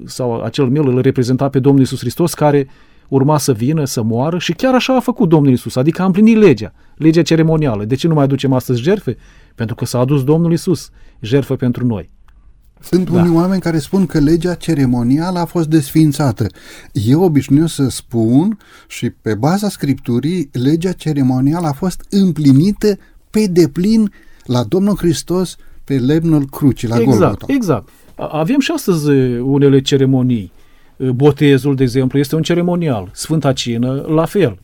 sau 0.06 0.41
acel 0.41 0.65
miel 0.65 0.88
îl 0.88 1.02
reprezenta 1.02 1.50
pe 1.50 1.60
Domnul 1.60 1.82
Isus 1.82 2.00
Hristos 2.00 2.34
care 2.34 2.67
urma 3.08 3.38
să 3.38 3.54
vină, 3.54 3.86
să 3.86 4.02
moară 4.02 4.38
și 4.38 4.54
chiar 4.54 4.74
așa 4.74 4.95
a 4.95 5.00
făcut 5.00 5.30
Domnul 5.30 5.52
Isus, 5.52 5.76
adică 5.76 6.02
a 6.02 6.06
împlinit 6.06 6.38
legea, 6.38 6.74
legea 6.95 7.21
ceremonială. 7.21 7.86
De 7.86 7.95
ce 7.95 8.08
nu 8.08 8.13
mai 8.13 8.24
aducem 8.24 8.54
astăzi 8.54 8.82
jerfe? 8.82 9.17
Pentru 9.56 9.76
că 9.76 9.86
s-a 9.86 10.00
adus 10.00 10.24
Domnul 10.24 10.52
Isus, 10.52 10.89
jerfă 11.19 11.56
pentru 11.56 11.86
noi. 11.86 12.10
Sunt 12.89 13.10
da. 13.10 13.19
unii 13.19 13.36
oameni 13.36 13.62
care 13.62 13.78
spun 13.78 14.06
că 14.06 14.19
legea 14.19 14.54
ceremonială 14.54 15.39
a 15.39 15.45
fost 15.45 15.67
desfințată. 15.67 16.48
Eu 16.91 17.21
obișnuiesc 17.21 17.74
să 17.74 17.89
spun 17.89 18.58
și 18.88 19.10
pe 19.10 19.36
baza 19.36 19.69
Scripturii, 19.69 20.50
legea 20.52 20.91
ceremonială 20.91 21.67
a 21.67 21.74
fost 21.74 22.06
împlinită 22.10 22.98
pe 23.30 23.48
deplin 23.52 24.12
la 24.43 24.63
Domnul 24.63 24.95
Hristos 24.98 25.56
pe 25.84 25.98
lemnul 25.98 26.45
crucii, 26.45 26.88
la 26.88 27.00
exact, 27.00 27.19
Golgota. 27.19 27.45
Exact. 27.48 27.89
Avem 28.15 28.60
și 28.60 28.71
astăzi 28.71 29.10
unele 29.39 29.82
ceremonii. 29.82 30.52
Botezul, 30.98 31.76
de 31.76 31.84
exemplu, 31.84 32.19
este 32.19 32.36
un 32.36 32.41
ceremonial. 32.41 33.10
Sfânta 33.13 33.54
Cină, 33.54 34.06
la 34.08 34.26
fel. 34.26 34.60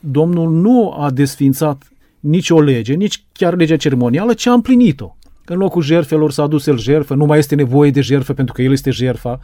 Domnul 0.00 0.50
nu 0.50 0.94
a 0.98 1.10
desfințat 1.10 1.92
nici 2.20 2.50
o 2.50 2.60
lege, 2.60 2.94
nici 2.94 3.24
chiar 3.32 3.56
legea 3.56 3.76
ceremonială, 3.76 4.32
ci 4.32 4.46
a 4.46 4.52
împlinit-o. 4.52 5.14
În 5.52 5.58
locul 5.58 5.82
jerfelor 5.82 6.32
s-a 6.32 6.42
adus 6.42 6.66
el 6.66 6.78
jerfă, 6.78 7.14
nu 7.14 7.24
mai 7.24 7.38
este 7.38 7.54
nevoie 7.54 7.90
de 7.90 8.00
jerfă 8.00 8.32
pentru 8.32 8.54
că 8.54 8.62
el 8.62 8.72
este 8.72 8.90
jerfa. 8.90 9.40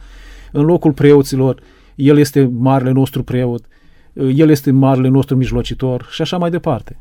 În 0.51 0.65
locul 0.65 0.93
preoților, 0.93 1.61
el 1.95 2.17
este 2.17 2.51
marele 2.53 2.91
nostru 2.91 3.23
preot. 3.23 3.65
El 4.13 4.49
este 4.49 4.71
marele 4.71 5.07
nostru 5.07 5.35
mijlocitor 5.35 6.07
și 6.11 6.21
așa 6.21 6.37
mai 6.37 6.49
departe. 6.49 6.99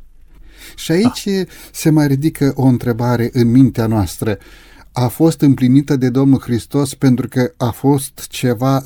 Și 0.76 0.92
aici 0.92 1.24
da. 1.24 1.42
se 1.72 1.90
mai 1.90 2.06
ridică 2.06 2.52
o 2.56 2.64
întrebare 2.64 3.30
în 3.32 3.50
mintea 3.50 3.86
noastră. 3.86 4.38
A 4.92 5.06
fost 5.06 5.40
împlinită 5.40 5.96
de 5.96 6.08
Domnul 6.08 6.40
Hristos 6.40 6.94
pentru 6.94 7.28
că 7.28 7.52
a 7.56 7.70
fost 7.70 8.26
ceva 8.28 8.82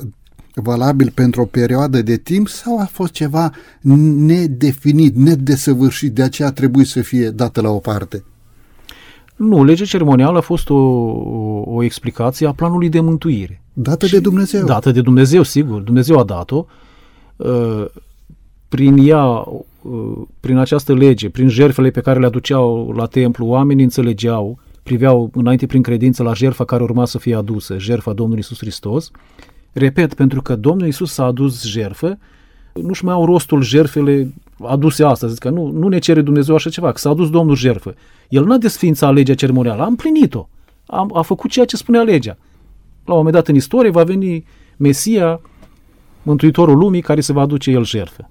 valabil 0.53 1.11
pentru 1.15 1.41
o 1.41 1.45
perioadă 1.45 2.01
de 2.01 2.17
timp 2.17 2.47
sau 2.47 2.79
a 2.79 2.85
fost 2.85 3.11
ceva 3.11 3.51
nedefinit, 3.81 5.15
nedesăvârșit, 5.15 6.13
de 6.13 6.23
aceea 6.23 6.51
trebuie 6.51 6.85
să 6.85 7.01
fie 7.01 7.29
dată 7.29 7.61
la 7.61 7.69
o 7.69 7.79
parte? 7.79 8.23
Nu, 9.41 9.63
legea 9.63 9.85
ceremonială 9.85 10.37
a 10.37 10.41
fost 10.41 10.69
o, 10.69 10.75
o, 10.75 11.63
o 11.65 11.83
explicație 11.83 12.47
a 12.47 12.53
planului 12.53 12.89
de 12.89 12.99
mântuire. 12.99 13.61
Dată 13.73 14.05
de 14.05 14.19
Dumnezeu. 14.19 14.65
Dată 14.65 14.91
de 14.91 15.01
Dumnezeu, 15.01 15.43
sigur. 15.43 15.81
Dumnezeu 15.81 16.19
a 16.19 16.23
dat-o. 16.23 16.65
Uh, 17.35 17.85
prin 18.69 18.97
ea, 18.97 19.25
uh, 19.25 20.21
prin 20.39 20.57
această 20.57 20.93
lege, 20.93 21.29
prin 21.29 21.47
jertfele 21.47 21.89
pe 21.89 22.01
care 22.01 22.19
le 22.19 22.25
aduceau 22.25 22.91
la 22.91 23.05
templu, 23.05 23.45
oamenii 23.45 23.83
înțelegeau, 23.83 24.59
priveau 24.83 25.29
înainte 25.33 25.65
prin 25.65 25.81
credință 25.81 26.23
la 26.23 26.33
jertfa 26.33 26.65
care 26.65 26.83
urma 26.83 27.05
să 27.05 27.17
fie 27.17 27.35
adusă, 27.35 27.77
jertfa 27.77 28.13
Domnului 28.13 28.39
Isus 28.39 28.57
Hristos. 28.57 29.11
Repet, 29.71 30.13
pentru 30.13 30.41
că 30.41 30.55
Domnul 30.55 30.87
Isus 30.87 31.17
a 31.17 31.23
adus 31.23 31.65
jertfă, 31.65 32.17
nu-și 32.73 33.05
mai 33.05 33.13
au 33.13 33.25
rostul 33.25 33.61
jertfele 33.61 34.33
aduse 34.63 35.03
astăzi, 35.03 35.39
că 35.39 35.49
nu, 35.49 35.67
nu 35.67 35.87
ne 35.87 35.99
cere 35.99 36.21
Dumnezeu 36.21 36.55
așa 36.55 36.69
ceva, 36.69 36.91
că 36.91 36.97
s-a 36.97 37.09
adus 37.09 37.29
Domnul 37.29 37.55
jertfă. 37.55 37.95
El 38.29 38.45
n-a 38.45 38.57
desfințat 38.57 39.13
legea 39.13 39.33
ceremonială, 39.33 39.81
a 39.81 39.85
împlinit-o. 39.85 40.47
A, 40.85 41.07
a 41.13 41.21
făcut 41.21 41.49
ceea 41.49 41.65
ce 41.65 41.75
spunea 41.75 42.01
legea. 42.01 42.37
La 43.05 43.13
un 43.13 43.17
moment 43.17 43.35
dat 43.35 43.47
în 43.47 43.55
istorie 43.55 43.91
va 43.91 44.03
veni 44.03 44.45
Mesia, 44.77 45.41
Mântuitorul 46.23 46.77
lumii, 46.77 47.01
care 47.01 47.21
se 47.21 47.33
va 47.33 47.41
aduce 47.41 47.71
el 47.71 47.85
jertfă. 47.85 48.29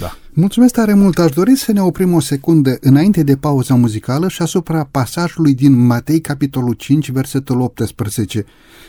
Da. 0.00 0.16
Mulțumesc 0.32 0.74
tare 0.74 0.94
mult. 0.94 1.18
Aș 1.18 1.30
dori 1.30 1.56
să 1.56 1.72
ne 1.72 1.82
oprim 1.82 2.12
o 2.12 2.20
secundă 2.20 2.76
înainte 2.80 3.22
de 3.22 3.36
pauza 3.36 3.74
muzicală 3.74 4.28
și 4.28 4.42
asupra 4.42 4.88
pasajului 4.90 5.54
din 5.54 5.86
Matei, 5.86 6.20
capitolul 6.20 6.72
5, 6.72 7.10
versetul 7.10 7.60
18. 7.60 8.44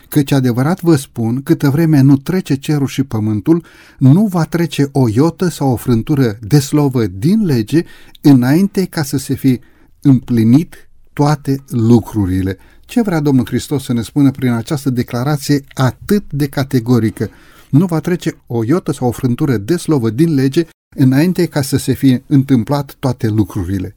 Căci 0.10 0.32
adevărat 0.32 0.82
vă 0.82 0.96
spun, 0.96 1.42
câtă 1.44 1.70
vreme 1.70 2.02
nu 2.02 2.18
trece 2.18 2.56
cerul 2.56 2.88
și 2.88 3.04
pământul, 3.04 3.66
nu 3.98 4.26
va 4.26 4.44
trece 4.44 4.90
o 4.92 5.10
iotă 5.10 5.50
sau 5.50 5.72
o 5.72 5.76
frântură 5.76 6.38
de 6.42 6.60
slovă 6.60 7.06
din 7.06 7.46
lege 7.46 7.84
înainte 8.22 8.86
ca 8.86 9.04
să 9.04 9.18
se 9.18 9.34
fi 9.34 9.60
împlinit 10.02 10.90
toate 11.14 11.64
lucrurile. 11.70 12.58
Ce 12.86 13.02
vrea 13.02 13.20
Domnul 13.20 13.46
Hristos 13.46 13.84
să 13.84 13.94
ne 13.94 14.02
spună 14.02 14.32
prin 14.32 14.52
această 14.52 14.90
declarație 14.90 15.64
atât 15.74 16.24
de 16.30 16.48
categorică? 16.48 17.30
Nu 17.70 17.86
va 17.86 18.00
trece 18.00 18.38
o 18.48 18.64
iotă 18.64 18.92
sau 18.92 19.08
o 19.08 19.12
frântură 19.12 19.58
de 19.58 19.78
slovă 19.78 20.10
din 20.10 20.34
lege 20.34 20.66
înainte 20.96 21.46
ca 21.46 21.62
să 21.62 21.78
se 21.78 21.94
fie 21.94 22.24
întâmplat 22.28 22.96
toate 23.00 23.28
lucrurile. 23.28 23.96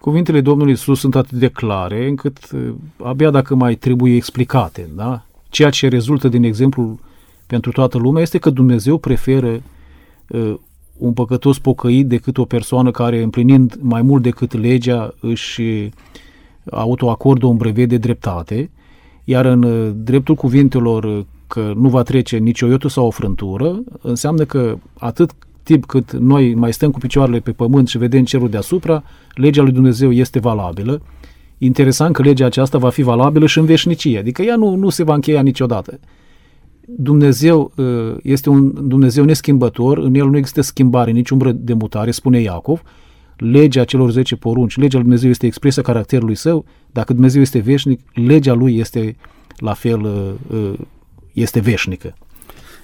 Cuvintele 0.00 0.40
Domnului 0.40 0.72
Isus 0.72 0.98
sunt 0.98 1.14
atât 1.14 1.38
de 1.38 1.48
clare 1.48 2.08
încât 2.08 2.50
uh, 2.52 2.74
abia 3.02 3.30
dacă 3.30 3.54
mai 3.54 3.74
trebuie 3.74 4.14
explicate, 4.14 4.88
da? 4.94 5.26
Ceea 5.48 5.70
ce 5.70 5.88
rezultă 5.88 6.28
din 6.28 6.42
exemplul 6.42 6.98
pentru 7.46 7.70
toată 7.70 7.98
lumea 7.98 8.22
este 8.22 8.38
că 8.38 8.50
Dumnezeu 8.50 8.98
preferă 8.98 9.62
uh, 10.28 10.54
un 10.98 11.12
păcătos 11.12 11.58
pocăit 11.58 12.06
decât 12.08 12.38
o 12.38 12.44
persoană 12.44 12.90
care, 12.90 13.22
împlinind 13.22 13.78
mai 13.80 14.02
mult 14.02 14.22
decât 14.22 14.52
legea, 14.52 15.14
își 15.20 15.90
autoacordă 16.70 17.46
un 17.46 17.56
brevet 17.56 17.88
de 17.88 17.96
dreptate, 17.96 18.70
iar 19.24 19.44
în 19.44 19.62
uh, 19.62 19.92
dreptul 19.94 20.34
cuvintelor 20.34 21.04
uh, 21.04 21.24
că 21.46 21.72
nu 21.76 21.88
va 21.88 22.02
trece 22.02 22.36
nici 22.36 22.62
o 22.62 22.66
iotă 22.66 22.88
sau 22.88 23.06
o 23.06 23.10
frântură, 23.10 23.82
înseamnă 24.00 24.44
că 24.44 24.78
atât 24.98 25.30
timp 25.66 25.84
cât 25.84 26.12
noi 26.12 26.54
mai 26.54 26.72
stăm 26.72 26.90
cu 26.90 26.98
picioarele 26.98 27.40
pe 27.40 27.52
pământ 27.52 27.88
și 27.88 27.98
vedem 27.98 28.24
cerul 28.24 28.48
deasupra, 28.48 29.02
legea 29.34 29.62
lui 29.62 29.72
Dumnezeu 29.72 30.12
este 30.12 30.38
valabilă. 30.38 31.02
Interesant 31.58 32.14
că 32.14 32.22
legea 32.22 32.46
aceasta 32.46 32.78
va 32.78 32.88
fi 32.88 33.02
valabilă 33.02 33.46
și 33.46 33.58
în 33.58 33.64
veșnicie, 33.64 34.18
adică 34.18 34.42
ea 34.42 34.56
nu, 34.56 34.74
nu 34.74 34.88
se 34.88 35.02
va 35.02 35.14
încheia 35.14 35.42
niciodată. 35.42 36.00
Dumnezeu 36.86 37.72
uh, 37.76 38.16
este 38.22 38.50
un 38.50 38.88
Dumnezeu 38.88 39.24
neschimbător, 39.24 39.98
în 39.98 40.14
el 40.14 40.30
nu 40.30 40.36
există 40.36 40.60
schimbare, 40.60 41.10
nici 41.10 41.30
umbră 41.30 41.52
de 41.52 41.72
mutare, 41.72 42.10
spune 42.10 42.40
Iacov. 42.40 42.82
Legea 43.36 43.84
celor 43.84 44.10
10 44.10 44.36
porunci, 44.36 44.76
legea 44.76 44.96
lui 44.96 45.02
Dumnezeu 45.02 45.30
este 45.30 45.46
expresia 45.46 45.82
caracterului 45.82 46.34
său, 46.34 46.64
dacă 46.92 47.12
Dumnezeu 47.12 47.40
este 47.40 47.58
veșnic, 47.58 48.00
legea 48.14 48.54
lui 48.54 48.78
este 48.78 49.16
la 49.56 49.72
fel, 49.72 50.00
uh, 50.00 50.56
uh, 50.58 50.78
este 51.32 51.60
veșnică. 51.60 52.14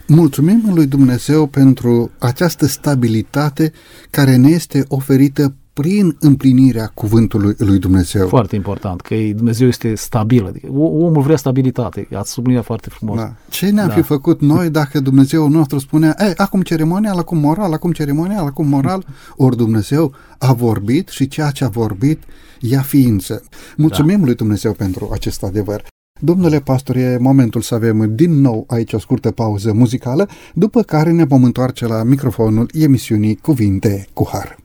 Mulțumim 0.06 0.62
lui 0.74 0.86
Dumnezeu 0.86 1.46
pentru 1.46 2.10
această 2.18 2.66
stabilitate 2.66 3.72
care 4.10 4.36
ne 4.36 4.48
este 4.48 4.84
oferită 4.88 5.54
prin 5.72 6.16
împlinirea 6.20 6.90
cuvântului 6.94 7.54
lui 7.58 7.78
Dumnezeu. 7.78 8.28
Foarte 8.28 8.56
important, 8.56 9.00
că 9.00 9.14
Dumnezeu 9.14 9.68
este 9.68 9.94
stabil. 9.94 10.46
Adică 10.46 10.66
omul 10.72 11.22
vrea 11.22 11.36
stabilitate. 11.36 12.08
Ați 12.14 12.32
subliniat 12.32 12.64
foarte 12.64 12.88
frumos. 12.88 13.16
Da. 13.16 13.34
Ce 13.48 13.70
ne-am 13.70 13.88
da. 13.88 13.94
fi 13.94 14.02
făcut 14.02 14.40
noi 14.40 14.70
dacă 14.70 15.00
Dumnezeu 15.00 15.48
nostru 15.48 15.78
spunea, 15.78 16.16
Ei, 16.18 16.32
acum 16.36 16.62
ceremonial, 16.62 17.18
acum 17.18 17.38
moral, 17.38 17.72
acum 17.72 17.92
ceremonial, 17.92 18.46
acum 18.46 18.68
moral, 18.68 19.04
ori 19.36 19.56
Dumnezeu 19.56 20.12
a 20.38 20.52
vorbit 20.52 21.08
și 21.08 21.28
ceea 21.28 21.50
ce 21.50 21.64
a 21.64 21.68
vorbit 21.68 22.22
ia 22.60 22.80
ființă. 22.80 23.42
Mulțumim 23.76 24.18
da. 24.18 24.24
lui 24.24 24.34
Dumnezeu 24.34 24.72
pentru 24.72 25.10
acest 25.12 25.42
adevăr. 25.42 25.90
Domnule 26.24 26.60
pastor, 26.60 26.96
e 26.96 27.16
momentul 27.20 27.60
să 27.60 27.74
avem 27.74 28.14
din 28.14 28.40
nou 28.40 28.64
aici 28.68 28.92
o 28.92 28.98
scurtă 28.98 29.30
pauză 29.30 29.72
muzicală, 29.72 30.28
după 30.54 30.82
care 30.82 31.10
ne 31.10 31.24
vom 31.24 31.44
întoarce 31.44 31.86
la 31.86 32.02
microfonul 32.02 32.70
emisiunii 32.72 33.36
Cuvinte 33.36 34.06
cu 34.12 34.28
Har. 34.32 34.61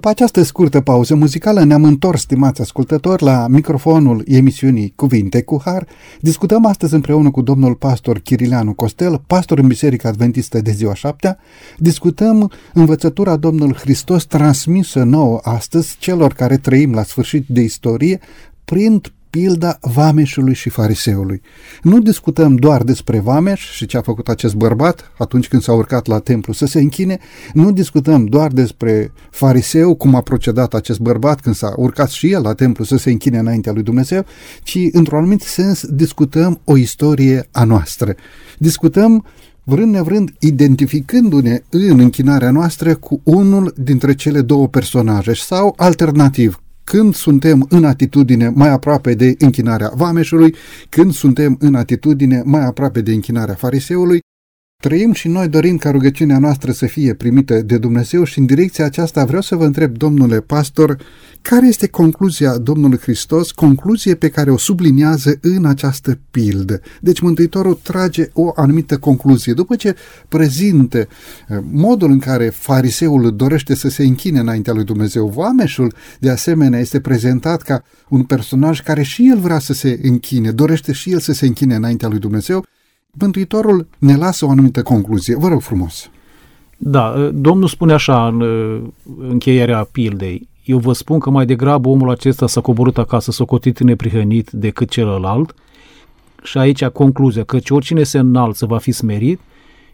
După 0.00 0.12
această 0.12 0.42
scurtă 0.42 0.80
pauză 0.80 1.14
muzicală 1.14 1.64
ne-am 1.64 1.84
întors, 1.84 2.20
stimați 2.20 2.60
ascultători, 2.60 3.22
la 3.22 3.46
microfonul 3.48 4.22
emisiunii 4.26 4.92
Cuvinte 4.96 5.42
cu 5.42 5.60
Har. 5.64 5.86
Discutăm 6.20 6.66
astăzi 6.66 6.94
împreună 6.94 7.30
cu 7.30 7.42
domnul 7.42 7.74
pastor 7.74 8.18
Chirileanu 8.18 8.72
Costel, 8.72 9.22
pastor 9.26 9.58
în 9.58 9.66
Biserica 9.66 10.08
Adventistă 10.08 10.60
de 10.60 10.70
ziua 10.70 10.94
șaptea. 10.94 11.38
Discutăm 11.78 12.50
învățătura 12.74 13.36
Domnului 13.36 13.76
Hristos 13.76 14.24
transmisă 14.24 15.02
nouă 15.02 15.38
astăzi 15.42 15.96
celor 15.98 16.32
care 16.32 16.56
trăim 16.56 16.92
la 16.92 17.02
sfârșit 17.02 17.44
de 17.46 17.60
istorie 17.60 18.20
prin 18.64 19.00
pilda 19.30 19.78
vameșului 19.80 20.54
și 20.54 20.68
fariseului. 20.68 21.40
Nu 21.82 22.00
discutăm 22.00 22.56
doar 22.56 22.82
despre 22.82 23.18
vameș 23.18 23.70
și 23.70 23.86
ce 23.86 23.96
a 23.96 24.02
făcut 24.02 24.28
acest 24.28 24.54
bărbat 24.54 25.12
atunci 25.18 25.48
când 25.48 25.62
s-a 25.62 25.72
urcat 25.72 26.06
la 26.06 26.18
templu 26.18 26.52
să 26.52 26.66
se 26.66 26.80
închine, 26.80 27.18
nu 27.52 27.72
discutăm 27.72 28.24
doar 28.24 28.52
despre 28.52 29.12
fariseu, 29.30 29.94
cum 29.94 30.14
a 30.14 30.20
procedat 30.20 30.74
acest 30.74 31.00
bărbat 31.00 31.40
când 31.40 31.54
s-a 31.54 31.74
urcat 31.76 32.10
și 32.10 32.30
el 32.30 32.42
la 32.42 32.52
templu 32.52 32.84
să 32.84 32.96
se 32.96 33.10
închine 33.10 33.38
înaintea 33.38 33.72
lui 33.72 33.82
Dumnezeu, 33.82 34.24
ci 34.62 34.78
într-un 34.92 35.18
anumit 35.18 35.40
sens 35.40 35.86
discutăm 35.86 36.60
o 36.64 36.76
istorie 36.76 37.48
a 37.50 37.64
noastră. 37.64 38.14
Discutăm 38.58 39.24
vrând 39.64 39.92
nevrând, 39.92 40.30
identificându-ne 40.38 41.62
în 41.70 41.98
închinarea 41.98 42.50
noastră 42.50 42.94
cu 42.94 43.20
unul 43.24 43.74
dintre 43.76 44.14
cele 44.14 44.40
două 44.40 44.68
personaje 44.68 45.34
sau 45.34 45.74
alternativ, 45.76 46.62
când 46.84 47.14
suntem 47.14 47.66
în 47.68 47.84
atitudine 47.84 48.48
mai 48.48 48.68
aproape 48.68 49.14
de 49.14 49.34
închinarea 49.38 49.92
vameșului, 49.94 50.54
când 50.88 51.12
suntem 51.12 51.56
în 51.60 51.74
atitudine 51.74 52.42
mai 52.44 52.64
aproape 52.64 53.00
de 53.00 53.12
închinarea 53.12 53.54
fariseului, 53.54 54.20
Trăim 54.80 55.12
și 55.12 55.28
noi 55.28 55.48
dorim 55.48 55.76
ca 55.76 55.90
rugăciunea 55.90 56.38
noastră 56.38 56.72
să 56.72 56.86
fie 56.86 57.14
primită 57.14 57.60
de 57.60 57.78
Dumnezeu 57.78 58.24
și 58.24 58.38
în 58.38 58.46
direcția 58.46 58.84
aceasta 58.84 59.24
vreau 59.24 59.42
să 59.42 59.56
vă 59.56 59.64
întreb, 59.64 59.96
domnule 59.96 60.40
pastor, 60.40 60.96
care 61.42 61.66
este 61.66 61.88
concluzia 61.88 62.58
Domnului 62.58 62.98
Hristos, 62.98 63.50
concluzie 63.50 64.14
pe 64.14 64.28
care 64.28 64.50
o 64.50 64.56
subliniază 64.56 65.38
în 65.40 65.64
această 65.64 66.18
pildă. 66.30 66.80
Deci 67.00 67.20
Mântuitorul 67.20 67.80
trage 67.82 68.28
o 68.32 68.52
anumită 68.54 68.98
concluzie. 68.98 69.52
După 69.52 69.76
ce 69.76 69.94
prezintă 70.28 70.98
eh, 70.98 71.06
modul 71.70 72.10
în 72.10 72.18
care 72.18 72.48
fariseul 72.48 73.36
dorește 73.36 73.74
să 73.74 73.88
se 73.88 74.02
închine 74.02 74.38
înaintea 74.38 74.72
lui 74.72 74.84
Dumnezeu, 74.84 75.26
vameșul 75.26 75.94
de 76.18 76.30
asemenea 76.30 76.80
este 76.80 77.00
prezentat 77.00 77.62
ca 77.62 77.82
un 78.08 78.22
personaj 78.22 78.80
care 78.80 79.02
și 79.02 79.28
el 79.28 79.38
vrea 79.38 79.58
să 79.58 79.72
se 79.72 79.98
închine, 80.02 80.50
dorește 80.50 80.92
și 80.92 81.12
el 81.12 81.18
să 81.18 81.32
se 81.32 81.46
închine 81.46 81.74
înaintea 81.74 82.08
lui 82.08 82.18
Dumnezeu, 82.18 82.64
Mântuitorul 83.18 83.86
ne 83.98 84.16
lasă 84.16 84.46
o 84.46 84.50
anumită 84.50 84.82
concluzie. 84.82 85.36
Vă 85.36 85.48
rog 85.48 85.60
frumos. 85.60 86.10
Da, 86.76 87.30
Domnul 87.34 87.68
spune 87.68 87.92
așa 87.92 88.26
în 88.26 88.42
încheierea 89.28 89.88
pildei. 89.92 90.48
Eu 90.64 90.78
vă 90.78 90.92
spun 90.92 91.18
că 91.18 91.30
mai 91.30 91.46
degrabă 91.46 91.88
omul 91.88 92.10
acesta 92.10 92.46
s-a 92.46 92.60
coborât 92.60 92.98
acasă 92.98 93.30
socotit 93.30 93.80
neprihănit 93.80 94.50
decât 94.50 94.90
celălalt 94.90 95.54
și 96.42 96.58
aici 96.58 96.84
concluzia 96.84 97.44
că 97.44 97.58
oricine 97.68 98.02
se 98.02 98.18
înalță 98.18 98.66
va 98.66 98.78
fi 98.78 98.92
smerit 98.92 99.40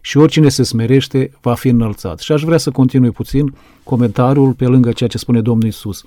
și 0.01 0.17
oricine 0.17 0.49
se 0.49 0.63
smerește 0.63 1.31
va 1.41 1.53
fi 1.53 1.67
înălțat. 1.67 2.19
Și 2.19 2.31
aș 2.31 2.43
vrea 2.43 2.57
să 2.57 2.71
continui 2.71 3.11
puțin 3.11 3.53
comentariul 3.83 4.53
pe 4.53 4.65
lângă 4.65 4.91
ceea 4.91 5.09
ce 5.09 5.17
spune 5.17 5.41
Domnul 5.41 5.67
Isus. 5.67 6.03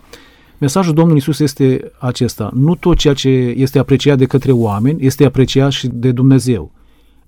Mesajul 0.59 0.95
Domnului 0.95 1.19
Isus 1.19 1.39
este 1.39 1.93
acesta. 1.99 2.51
Nu 2.55 2.75
tot 2.75 2.97
ceea 2.97 3.15
ce 3.15 3.29
este 3.29 3.79
apreciat 3.79 4.19
de 4.19 4.27
către 4.27 4.53
oameni 4.53 5.05
este 5.05 5.25
apreciat 5.25 5.71
și 5.71 5.89
de 5.93 6.13
Dumnezeu. 6.13 6.71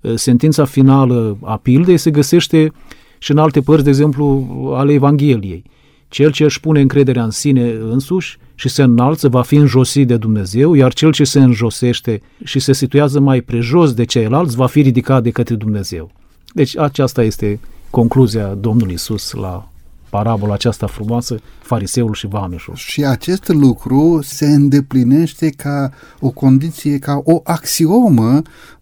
Eh, 0.03 0.13
sentința 0.15 0.65
finală 0.65 1.37
a 1.43 1.57
pildei 1.57 1.97
se 1.97 2.11
găsește 2.11 2.73
și 3.19 3.31
în 3.31 3.39
alte 3.39 3.61
părți, 3.61 3.85
de 3.85 3.91
exemplu, 3.91 4.47
ale 4.77 4.93
Evangheliei. 4.93 5.65
Cel 6.09 6.31
ce 6.31 6.45
își 6.45 6.61
pune 6.61 6.81
încrederea 6.81 7.25
în 7.25 7.31
sine 7.31 7.71
însuși 7.71 8.39
și 8.55 8.69
se 8.69 8.83
înalță 8.83 9.29
va 9.29 9.43
fi 9.43 9.55
înjosit 9.55 10.07
de 10.07 10.17
Dumnezeu, 10.17 10.75
iar 10.75 10.93
cel 10.93 11.13
ce 11.13 11.25
se 11.25 11.41
înjosește 11.41 12.23
și 12.45 12.59
se 12.59 12.73
situează 12.73 13.21
mai 13.21 13.41
prejos 13.41 13.95
de 13.95 14.05
ceilalți 14.05 14.57
va 14.57 14.67
fi 14.67 14.81
ridicat 14.81 15.23
de 15.23 15.31
către 15.31 15.55
Dumnezeu. 15.55 16.11
Deci 16.55 16.79
aceasta 16.79 17.23
este 17.23 17.61
concluzia 17.91 18.47
Domnului 18.47 18.95
Isus 18.95 19.33
la 19.33 19.69
parabola 20.09 20.53
aceasta 20.53 20.87
frumoasă, 20.87 21.41
fariseul 21.61 22.15
și 22.15 22.27
vameșul. 22.27 22.75
Și 22.77 23.05
acest 23.05 23.49
lucru 23.49 24.19
se 24.23 24.47
îndeplinește 24.47 25.51
ca 25.51 25.91
o 26.21 26.31
condiție, 26.31 26.99
ca 26.99 27.21
o 27.25 27.41
axiomă 27.45 28.43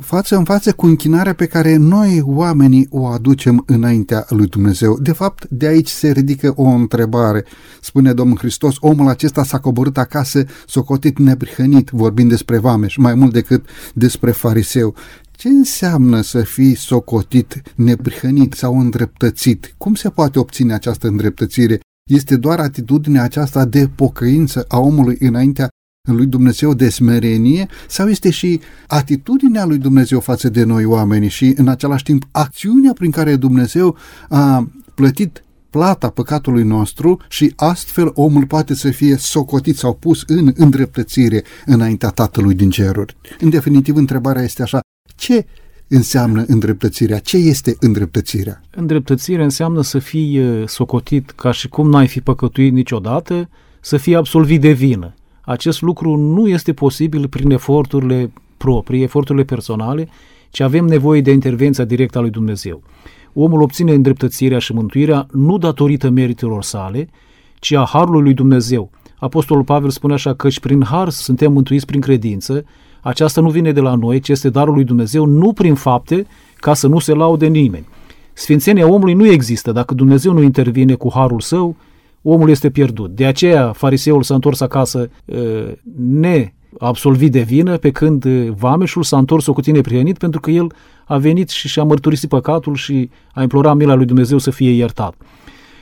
față 0.00 0.36
în 0.36 0.44
față 0.44 0.72
cu 0.72 0.86
închinarea 0.86 1.34
pe 1.34 1.46
care 1.46 1.76
noi 1.76 2.22
oamenii 2.24 2.86
o 2.90 3.06
aducem 3.06 3.62
înaintea 3.66 4.24
lui 4.28 4.46
Dumnezeu. 4.46 4.98
De 4.98 5.12
fapt, 5.12 5.46
de 5.50 5.66
aici 5.66 5.88
se 5.88 6.10
ridică 6.10 6.52
o 6.56 6.64
întrebare. 6.66 7.44
Spune 7.80 8.12
Domnul 8.12 8.38
Hristos, 8.38 8.74
omul 8.80 9.08
acesta 9.08 9.44
s-a 9.44 9.58
coborât 9.58 9.98
acasă, 9.98 10.44
socotit 10.66 11.18
neprihănit, 11.18 11.90
vorbind 11.90 12.28
despre 12.28 12.58
vameș, 12.58 12.96
mai 12.96 13.14
mult 13.14 13.32
decât 13.32 13.66
despre 13.94 14.30
fariseu. 14.30 14.94
Ce 15.30 15.48
înseamnă 15.48 16.20
să 16.20 16.40
fii 16.40 16.74
socotit, 16.76 17.62
neprihănit 17.74 18.52
sau 18.52 18.80
îndreptățit? 18.80 19.74
Cum 19.78 19.94
se 19.94 20.08
poate 20.08 20.38
obține 20.38 20.72
această 20.74 21.06
îndreptățire? 21.06 21.80
Este 22.10 22.36
doar 22.36 22.58
atitudinea 22.58 23.22
aceasta 23.22 23.64
de 23.64 23.88
pocăință 23.94 24.64
a 24.68 24.78
omului 24.78 25.16
înaintea 25.20 25.68
lui 26.12 26.26
Dumnezeu 26.26 26.74
de 26.74 26.88
smerenie 26.88 27.68
sau 27.88 28.08
este 28.08 28.30
și 28.30 28.60
atitudinea 28.86 29.64
lui 29.64 29.78
Dumnezeu 29.78 30.20
față 30.20 30.48
de 30.48 30.64
noi 30.64 30.84
oameni 30.84 31.28
și 31.28 31.54
în 31.56 31.68
același 31.68 32.02
timp 32.02 32.28
acțiunea 32.30 32.92
prin 32.92 33.10
care 33.10 33.36
Dumnezeu 33.36 33.96
a 34.28 34.70
plătit 34.94 35.44
plata 35.70 36.08
păcatului 36.08 36.62
nostru 36.62 37.20
și 37.28 37.52
astfel 37.56 38.10
omul 38.14 38.46
poate 38.46 38.74
să 38.74 38.90
fie 38.90 39.16
socotit 39.16 39.76
sau 39.76 39.94
pus 39.94 40.22
în 40.26 40.52
îndreptățire 40.56 41.44
înaintea 41.66 42.08
Tatălui 42.08 42.54
din 42.54 42.70
ceruri. 42.70 43.16
În 43.40 43.50
definitiv, 43.50 43.96
întrebarea 43.96 44.42
este 44.42 44.62
așa, 44.62 44.80
ce 45.14 45.46
înseamnă 45.88 46.44
îndreptățirea? 46.46 47.18
Ce 47.18 47.36
este 47.36 47.76
îndreptățirea? 47.80 48.60
Îndreptățirea 48.76 49.44
înseamnă 49.44 49.82
să 49.82 49.98
fii 49.98 50.38
uh, 50.38 50.68
socotit 50.68 51.30
ca 51.30 51.52
și 51.52 51.68
cum 51.68 51.90
n-ai 51.90 52.08
fi 52.08 52.20
păcătuit 52.20 52.72
niciodată, 52.72 53.48
să 53.80 53.96
fii 53.96 54.14
absolvit 54.16 54.60
de 54.60 54.72
vină 54.72 55.14
acest 55.44 55.82
lucru 55.82 56.16
nu 56.16 56.48
este 56.48 56.72
posibil 56.72 57.28
prin 57.28 57.50
eforturile 57.50 58.32
proprii, 58.56 59.02
eforturile 59.02 59.44
personale, 59.44 60.08
ci 60.50 60.60
avem 60.60 60.84
nevoie 60.84 61.20
de 61.20 61.30
intervenția 61.30 61.84
directă 61.84 62.18
a 62.18 62.20
lui 62.20 62.30
Dumnezeu. 62.30 62.82
Omul 63.32 63.62
obține 63.62 63.92
îndreptățirea 63.92 64.58
și 64.58 64.72
mântuirea 64.72 65.26
nu 65.32 65.58
datorită 65.58 66.10
meritelor 66.10 66.62
sale, 66.62 67.08
ci 67.58 67.72
a 67.72 67.84
harului 67.84 68.22
lui 68.22 68.34
Dumnezeu. 68.34 68.90
Apostolul 69.18 69.64
Pavel 69.64 69.90
spune 69.90 70.12
așa 70.12 70.34
că 70.34 70.48
și 70.48 70.60
prin 70.60 70.82
har 70.82 71.08
suntem 71.08 71.52
mântuiți 71.52 71.86
prin 71.86 72.00
credință, 72.00 72.64
aceasta 73.00 73.40
nu 73.40 73.50
vine 73.50 73.72
de 73.72 73.80
la 73.80 73.94
noi, 73.94 74.20
ci 74.20 74.28
este 74.28 74.50
darul 74.50 74.74
lui 74.74 74.84
Dumnezeu, 74.84 75.24
nu 75.24 75.52
prin 75.52 75.74
fapte, 75.74 76.26
ca 76.56 76.74
să 76.74 76.88
nu 76.88 76.98
se 76.98 77.14
laude 77.14 77.46
nimeni. 77.46 77.86
Sfințenia 78.32 78.88
omului 78.88 79.14
nu 79.14 79.26
există 79.26 79.72
dacă 79.72 79.94
Dumnezeu 79.94 80.32
nu 80.32 80.42
intervine 80.42 80.94
cu 80.94 81.10
harul 81.14 81.40
său 81.40 81.76
omul 82.26 82.50
este 82.50 82.70
pierdut. 82.70 83.10
De 83.10 83.26
aceea 83.26 83.72
fariseul 83.72 84.22
s-a 84.22 84.34
întors 84.34 84.60
acasă 84.60 85.10
ne 85.96 86.52
absolvit 86.78 87.32
de 87.32 87.40
vină, 87.40 87.76
pe 87.76 87.90
când 87.90 88.24
vameșul 88.48 89.02
s-a 89.02 89.18
întors 89.18 89.46
cu 89.46 89.60
tine 89.60 89.80
prietenit 89.80 90.18
pentru 90.18 90.40
că 90.40 90.50
el 90.50 90.66
a 91.04 91.18
venit 91.18 91.48
și 91.48 91.68
și-a 91.68 91.84
mărturisit 91.84 92.28
păcatul 92.28 92.74
și 92.74 93.10
a 93.32 93.42
implorat 93.42 93.76
mila 93.76 93.94
lui 93.94 94.06
Dumnezeu 94.06 94.38
să 94.38 94.50
fie 94.50 94.70
iertat. 94.70 95.14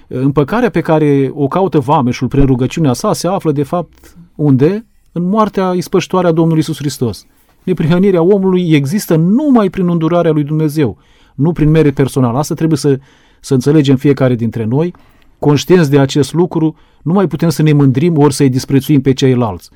Împăcarea 0.08 0.70
pe 0.70 0.80
care 0.80 1.30
o 1.34 1.46
caută 1.48 1.78
vameșul 1.78 2.28
prin 2.28 2.46
rugăciunea 2.46 2.92
sa 2.92 3.12
se 3.12 3.28
află 3.28 3.52
de 3.52 3.62
fapt 3.62 4.16
unde? 4.34 4.86
În 5.12 5.28
moartea 5.28 5.72
ispășitoare 5.72 6.26
a 6.26 6.32
Domnului 6.32 6.60
Isus 6.60 6.76
Hristos. 6.76 7.26
neprihănirea 7.62 8.22
omului 8.22 8.72
există 8.72 9.16
numai 9.16 9.70
prin 9.70 9.88
îndurarea 9.88 10.32
lui 10.32 10.44
Dumnezeu, 10.44 10.98
nu 11.34 11.52
prin 11.52 11.70
mere 11.70 11.90
personal. 11.90 12.34
Asta 12.36 12.54
trebuie 12.54 12.78
să, 12.78 12.98
să 13.40 13.54
înțelegem 13.54 13.96
fiecare 13.96 14.34
dintre 14.34 14.64
noi, 14.64 14.94
conștienți 15.42 15.90
de 15.90 15.98
acest 15.98 16.32
lucru, 16.32 16.76
nu 17.02 17.12
mai 17.12 17.26
putem 17.26 17.48
să 17.48 17.62
ne 17.62 17.72
mândrim 17.72 18.18
ori 18.18 18.34
să-i 18.34 18.48
disprețuim 18.48 19.00
pe 19.00 19.12
ceilalți. 19.12 19.70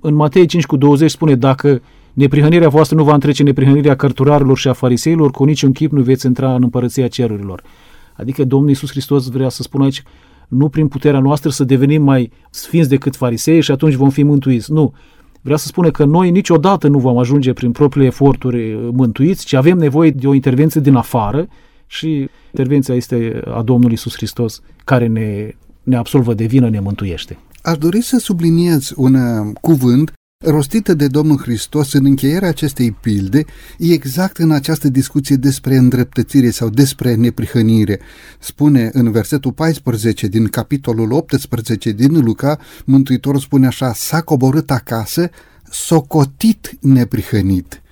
În 0.00 0.14
Matei 0.14 0.46
5 0.46 0.66
cu 0.66 0.76
20 0.76 1.10
spune, 1.10 1.34
dacă 1.34 1.82
neprihănirea 2.12 2.68
voastră 2.68 2.96
nu 2.96 3.04
va 3.04 3.14
întrece 3.14 3.42
neprihănirea 3.42 3.96
cărturarilor 3.96 4.58
și 4.58 4.68
a 4.68 4.72
fariseilor, 4.72 5.30
cu 5.30 5.44
niciun 5.44 5.72
chip 5.72 5.92
nu 5.92 6.02
veți 6.02 6.26
intra 6.26 6.54
în 6.54 6.62
împărăția 6.62 7.08
cerurilor. 7.08 7.62
Adică 8.16 8.44
Domnul 8.44 8.68
Iisus 8.68 8.90
Hristos 8.90 9.28
vrea 9.28 9.48
să 9.48 9.62
spună 9.62 9.84
aici, 9.84 10.02
nu 10.48 10.68
prin 10.68 10.88
puterea 10.88 11.20
noastră 11.20 11.50
să 11.50 11.64
devenim 11.64 12.02
mai 12.02 12.30
sfinți 12.50 12.88
decât 12.88 13.16
farisei 13.16 13.60
și 13.60 13.70
atunci 13.70 13.94
vom 13.94 14.10
fi 14.10 14.22
mântuiți. 14.22 14.72
Nu. 14.72 14.92
Vrea 15.40 15.56
să 15.56 15.66
spună 15.66 15.90
că 15.90 16.04
noi 16.04 16.30
niciodată 16.30 16.88
nu 16.88 16.98
vom 16.98 17.18
ajunge 17.18 17.52
prin 17.52 17.72
propriile 17.72 18.06
eforturi 18.06 18.78
mântuiți, 18.92 19.46
ci 19.46 19.52
avem 19.52 19.78
nevoie 19.78 20.10
de 20.10 20.26
o 20.26 20.34
intervenție 20.34 20.80
din 20.80 20.94
afară 20.94 21.48
și 21.92 22.28
intervenția 22.50 22.94
este 22.94 23.42
a 23.46 23.62
Domnului 23.62 23.94
Isus 23.94 24.14
Hristos 24.14 24.60
care 24.84 25.06
ne, 25.06 25.54
ne 25.82 25.96
absolvă 25.96 26.34
de 26.34 26.44
vină, 26.44 26.68
ne 26.68 26.80
mântuiește. 26.80 27.38
Aș 27.62 27.78
dori 27.78 28.02
să 28.02 28.18
subliniez 28.18 28.92
un 28.96 29.14
uh, 29.14 29.52
cuvânt 29.60 30.12
rostită 30.44 30.94
de 30.94 31.06
Domnul 31.06 31.38
Hristos 31.38 31.92
în 31.92 32.04
încheierea 32.04 32.48
acestei 32.48 32.90
pilde, 32.90 33.44
e 33.78 33.92
exact 33.92 34.36
în 34.36 34.50
această 34.50 34.88
discuție 34.88 35.36
despre 35.36 35.76
îndreptățire 35.76 36.50
sau 36.50 36.68
despre 36.68 37.14
neprihănire. 37.14 38.00
Spune 38.38 38.90
în 38.92 39.10
versetul 39.10 39.52
14 39.52 40.26
din 40.26 40.46
capitolul 40.46 41.12
18 41.12 41.90
din 41.90 42.24
Luca, 42.24 42.58
Mântuitorul 42.84 43.40
spune 43.40 43.66
așa, 43.66 43.92
s-a 43.92 44.20
coborât 44.20 44.70
acasă, 44.70 45.30
socotit 45.70 46.76
neprihănit. 46.80 47.82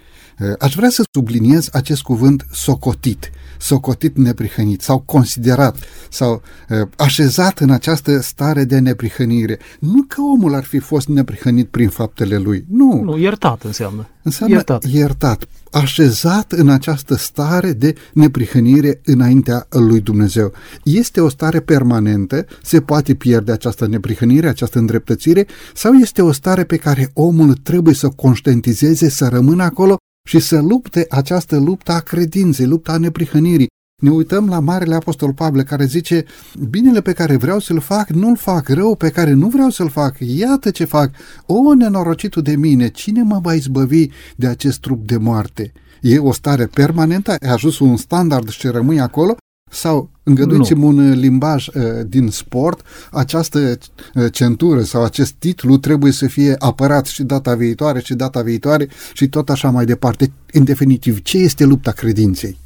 Aș 0.58 0.74
vrea 0.74 0.90
să 0.90 1.04
subliniez 1.12 1.68
acest 1.72 2.02
cuvânt 2.02 2.46
socotit 2.50 3.30
socotit 3.60 4.16
neprihănit 4.16 4.80
sau 4.82 4.98
considerat 4.98 5.76
sau 6.10 6.42
uh, 6.68 6.88
așezat 6.96 7.58
în 7.58 7.70
această 7.70 8.20
stare 8.20 8.64
de 8.64 8.78
neprihănire. 8.78 9.58
Nu 9.80 10.02
că 10.08 10.20
omul 10.20 10.54
ar 10.54 10.64
fi 10.64 10.78
fost 10.78 11.08
neprihănit 11.08 11.68
prin 11.68 11.88
faptele 11.88 12.36
lui. 12.36 12.64
Nu. 12.68 13.02
Nu, 13.02 13.18
iertat 13.18 13.62
înseamnă. 13.62 14.08
Înseamnă 14.22 14.54
iertat. 14.54 14.84
iertat. 14.84 15.48
Așezat 15.70 16.52
în 16.52 16.68
această 16.68 17.14
stare 17.14 17.72
de 17.72 17.94
neprihănire 18.12 19.00
înaintea 19.04 19.66
lui 19.70 20.00
Dumnezeu. 20.00 20.52
Este 20.84 21.20
o 21.20 21.28
stare 21.28 21.60
permanentă, 21.60 22.46
se 22.62 22.80
poate 22.80 23.14
pierde 23.14 23.52
această 23.52 23.86
neprihănire, 23.86 24.48
această 24.48 24.78
îndreptățire, 24.78 25.46
sau 25.74 25.92
este 25.92 26.22
o 26.22 26.32
stare 26.32 26.64
pe 26.64 26.76
care 26.76 27.10
omul 27.14 27.54
trebuie 27.54 27.94
să 27.94 28.08
conștientizeze, 28.08 29.08
să 29.08 29.28
rămână 29.28 29.62
acolo 29.62 29.96
și 30.28 30.38
să 30.38 30.60
lupte 30.60 31.06
această 31.10 31.58
luptă 31.58 31.92
a 31.92 32.00
credinței, 32.00 32.66
lupta 32.66 32.92
a 32.92 32.98
neprihănirii. 32.98 33.68
Ne 34.02 34.10
uităm 34.10 34.48
la 34.48 34.60
Marele 34.60 34.94
Apostol 34.94 35.32
Pavel 35.32 35.62
care 35.62 35.84
zice, 35.84 36.24
binele 36.68 37.00
pe 37.00 37.12
care 37.12 37.36
vreau 37.36 37.58
să-l 37.58 37.80
fac, 37.80 38.08
nu-l 38.08 38.36
fac, 38.36 38.68
rău 38.68 38.96
pe 38.96 39.10
care 39.10 39.32
nu 39.32 39.48
vreau 39.48 39.70
să-l 39.70 39.88
fac, 39.88 40.16
iată 40.18 40.70
ce 40.70 40.84
fac, 40.84 41.10
o 41.46 41.74
nenorocitul 41.74 42.42
de 42.42 42.56
mine, 42.56 42.88
cine 42.88 43.22
mă 43.22 43.38
va 43.42 43.54
izbăvi 43.54 44.08
de 44.36 44.46
acest 44.46 44.80
trup 44.80 45.06
de 45.06 45.16
moarte? 45.16 45.72
E 46.00 46.18
o 46.18 46.32
stare 46.32 46.66
permanentă, 46.66 47.30
ai 47.30 47.52
ajuns 47.52 47.78
un 47.78 47.96
standard 47.96 48.48
și 48.48 48.66
rămâi 48.66 49.00
acolo 49.00 49.36
sau 49.70 50.10
îngăduiți-mi 50.22 50.84
un 50.84 51.10
limbaj 51.10 51.66
uh, 51.66 51.82
din 52.06 52.28
sport, 52.28 52.82
această 53.10 53.58
uh, 53.58 54.32
centură 54.32 54.82
sau 54.82 55.04
acest 55.04 55.32
titlu 55.32 55.76
trebuie 55.76 56.12
să 56.12 56.26
fie 56.26 56.56
apărat 56.58 57.06
și 57.06 57.22
data 57.22 57.54
viitoare 57.54 58.00
și 58.00 58.14
data 58.14 58.42
viitoare 58.42 58.88
și 59.12 59.28
tot 59.28 59.48
așa 59.48 59.70
mai 59.70 59.84
departe. 59.84 60.32
În 60.52 60.64
definitiv, 60.64 61.22
ce 61.22 61.38
este 61.38 61.64
lupta 61.64 61.90
credinței? 61.90 62.58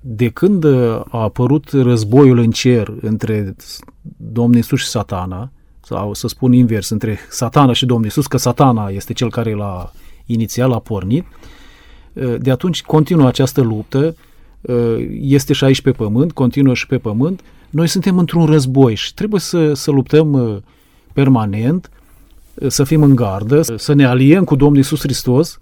De 0.00 0.28
când 0.28 0.64
uh, 0.64 1.00
a 1.08 1.22
apărut 1.22 1.70
războiul 1.70 2.38
în 2.38 2.50
cer 2.50 2.94
între 3.00 3.54
Domnul 4.16 4.58
Isus 4.58 4.80
și 4.80 4.86
satana, 4.86 5.50
sau 5.84 6.14
să 6.14 6.28
spun 6.28 6.52
invers, 6.52 6.88
între 6.88 7.18
satana 7.30 7.72
și 7.72 7.86
Domnul 7.86 8.06
Isus, 8.06 8.26
că 8.26 8.36
satana 8.36 8.88
este 8.88 9.12
cel 9.12 9.30
care 9.30 9.54
l-a 9.54 9.92
inițial 10.26 10.72
a 10.72 10.78
pornit, 10.78 11.24
uh, 12.12 12.34
de 12.38 12.50
atunci 12.50 12.82
continuă 12.82 13.26
această 13.26 13.60
luptă 13.60 14.06
Uh, 14.06 14.12
este 15.20 15.52
și 15.52 15.64
aici 15.64 15.80
pe 15.80 15.90
pământ, 15.90 16.32
continuă 16.32 16.74
și 16.74 16.86
pe 16.86 16.98
pământ, 16.98 17.40
noi 17.70 17.88
suntem 17.88 18.18
într-un 18.18 18.44
război 18.44 18.94
și 18.94 19.14
trebuie 19.14 19.40
să, 19.40 19.74
să 19.74 19.90
luptăm 19.90 20.32
uh, 20.32 20.56
permanent, 21.12 21.90
uh, 22.54 22.68
să 22.68 22.84
fim 22.84 23.02
în 23.02 23.14
gardă, 23.14 23.62
să 23.76 23.92
ne 23.92 24.04
aliem 24.04 24.44
cu 24.44 24.56
Domnul 24.56 24.78
Isus 24.78 25.00
Hristos 25.00 25.58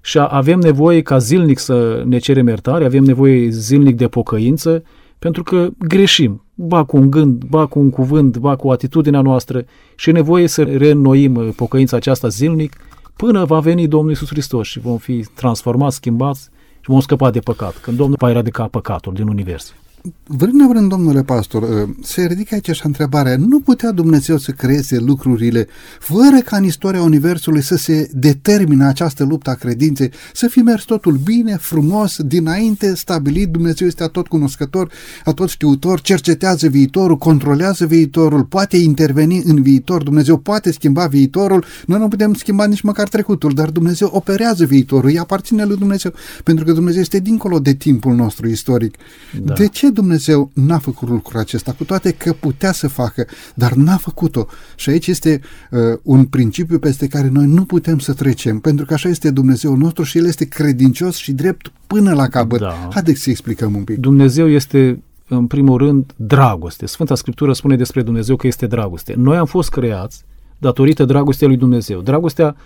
și 0.00 0.18
avem 0.18 0.58
nevoie 0.58 1.02
ca 1.02 1.18
zilnic 1.18 1.58
să 1.58 2.02
ne 2.06 2.18
cerem 2.18 2.46
iertare, 2.46 2.84
avem 2.84 3.04
nevoie 3.04 3.48
zilnic 3.48 3.96
de 3.96 4.08
pocăință, 4.08 4.82
pentru 5.18 5.42
că 5.42 5.68
greșim, 5.78 6.44
ba 6.54 6.84
cu 6.84 6.96
un 6.96 7.10
gând, 7.10 7.44
ba 7.44 7.66
cu 7.66 7.78
un 7.78 7.90
cuvânt, 7.90 8.38
ba 8.38 8.56
cu 8.56 8.70
atitudinea 8.70 9.20
noastră 9.20 9.64
și 9.96 10.08
e 10.08 10.12
nevoie 10.12 10.46
să 10.46 10.62
reînnoim 10.62 11.52
pocăința 11.56 11.96
aceasta 11.96 12.28
zilnic 12.28 12.76
până 13.16 13.44
va 13.44 13.60
veni 13.60 13.88
Domnul 13.88 14.10
Isus 14.10 14.28
Hristos 14.28 14.66
și 14.66 14.78
vom 14.78 14.96
fi 14.96 15.24
transformați, 15.34 15.96
schimbați 15.96 16.50
și 16.88 16.94
vom 16.94 17.02
scăpa 17.02 17.30
de 17.30 17.40
păcat, 17.40 17.76
când 17.76 17.96
Domnul 17.96 18.16
va 18.20 18.30
eradica 18.30 18.66
păcatul 18.66 19.14
din 19.14 19.28
univers. 19.28 19.74
Vrând 20.26 20.54
nevrând, 20.54 20.88
domnule 20.88 21.22
pastor, 21.22 21.62
ă, 21.62 21.88
se 22.02 22.26
ridică 22.26 22.54
aici 22.54 22.68
așa 22.68 22.82
întrebarea, 22.84 23.36
nu 23.36 23.60
putea 23.60 23.90
Dumnezeu 23.90 24.36
să 24.36 24.50
creeze 24.50 24.98
lucrurile 24.98 25.66
fără 25.98 26.38
ca 26.44 26.56
în 26.56 26.64
istoria 26.64 27.02
Universului 27.02 27.62
să 27.62 27.76
se 27.76 28.10
determine 28.12 28.84
această 28.84 29.24
luptă 29.24 29.50
a 29.50 29.54
credinței, 29.54 30.10
să 30.32 30.46
fi 30.48 30.58
mers 30.58 30.84
totul 30.84 31.12
bine, 31.12 31.56
frumos, 31.56 32.16
dinainte 32.22 32.94
stabilit, 32.94 33.48
Dumnezeu 33.48 33.86
este 33.86 34.04
tot 34.04 34.26
cunoscător, 34.26 34.90
tot 35.34 35.48
știutor, 35.48 36.00
cercetează 36.00 36.68
viitorul, 36.68 37.16
controlează 37.16 37.86
viitorul, 37.86 38.44
poate 38.44 38.76
interveni 38.76 39.42
în 39.44 39.62
viitor, 39.62 40.02
Dumnezeu 40.02 40.36
poate 40.36 40.72
schimba 40.72 41.06
viitorul, 41.06 41.64
noi 41.86 41.98
nu 41.98 42.08
putem 42.08 42.34
schimba 42.34 42.66
nici 42.66 42.80
măcar 42.80 43.08
trecutul, 43.08 43.52
dar 43.54 43.70
Dumnezeu 43.70 44.10
operează 44.12 44.64
viitorul, 44.64 45.10
îi 45.10 45.18
aparține 45.18 45.64
lui 45.64 45.76
Dumnezeu, 45.76 46.12
pentru 46.44 46.64
că 46.64 46.72
Dumnezeu 46.72 47.00
este 47.00 47.18
dincolo 47.18 47.58
de 47.58 47.74
timpul 47.74 48.14
nostru 48.14 48.48
istoric. 48.48 48.94
Da. 49.42 49.54
De 49.54 49.66
ce 49.66 49.87
Dumnezeu 49.90 50.50
n-a 50.54 50.78
făcut 50.78 51.08
lucrul 51.08 51.40
acesta, 51.40 51.72
cu 51.72 51.84
toate 51.84 52.12
că 52.12 52.32
putea 52.32 52.72
să 52.72 52.88
facă, 52.88 53.26
dar 53.54 53.72
n-a 53.72 53.96
făcut-o. 53.96 54.46
Și 54.76 54.90
aici 54.90 55.06
este 55.06 55.40
uh, 55.70 55.80
un 56.02 56.24
principiu 56.24 56.78
peste 56.78 57.06
care 57.06 57.28
noi 57.28 57.46
nu 57.46 57.64
putem 57.64 57.98
să 57.98 58.12
trecem, 58.12 58.58
pentru 58.58 58.84
că 58.84 58.94
așa 58.94 59.08
este 59.08 59.30
Dumnezeu 59.30 59.76
nostru 59.76 60.02
și 60.02 60.18
El 60.18 60.26
este 60.26 60.44
credincios 60.44 61.16
și 61.16 61.32
drept 61.32 61.72
până 61.86 62.14
la 62.14 62.28
capăt. 62.28 62.60
Da. 62.60 62.88
Haideți 62.92 63.20
să 63.20 63.30
explicăm 63.30 63.74
un 63.74 63.84
pic. 63.84 63.96
Dumnezeu 63.96 64.48
este 64.48 65.02
în 65.28 65.46
primul 65.46 65.78
rând, 65.78 66.12
dragoste. 66.16 66.86
Sfânta 66.86 67.14
Scriptură 67.14 67.52
spune 67.52 67.76
despre 67.76 68.02
Dumnezeu 68.02 68.36
că 68.36 68.46
este 68.46 68.66
dragoste. 68.66 69.14
Noi 69.16 69.36
am 69.36 69.46
fost 69.46 69.70
creați 69.70 70.24
datorită 70.58 71.04
dragostei 71.04 71.48
lui 71.48 71.56
Dumnezeu. 71.56 72.00
Dragostea 72.00 72.56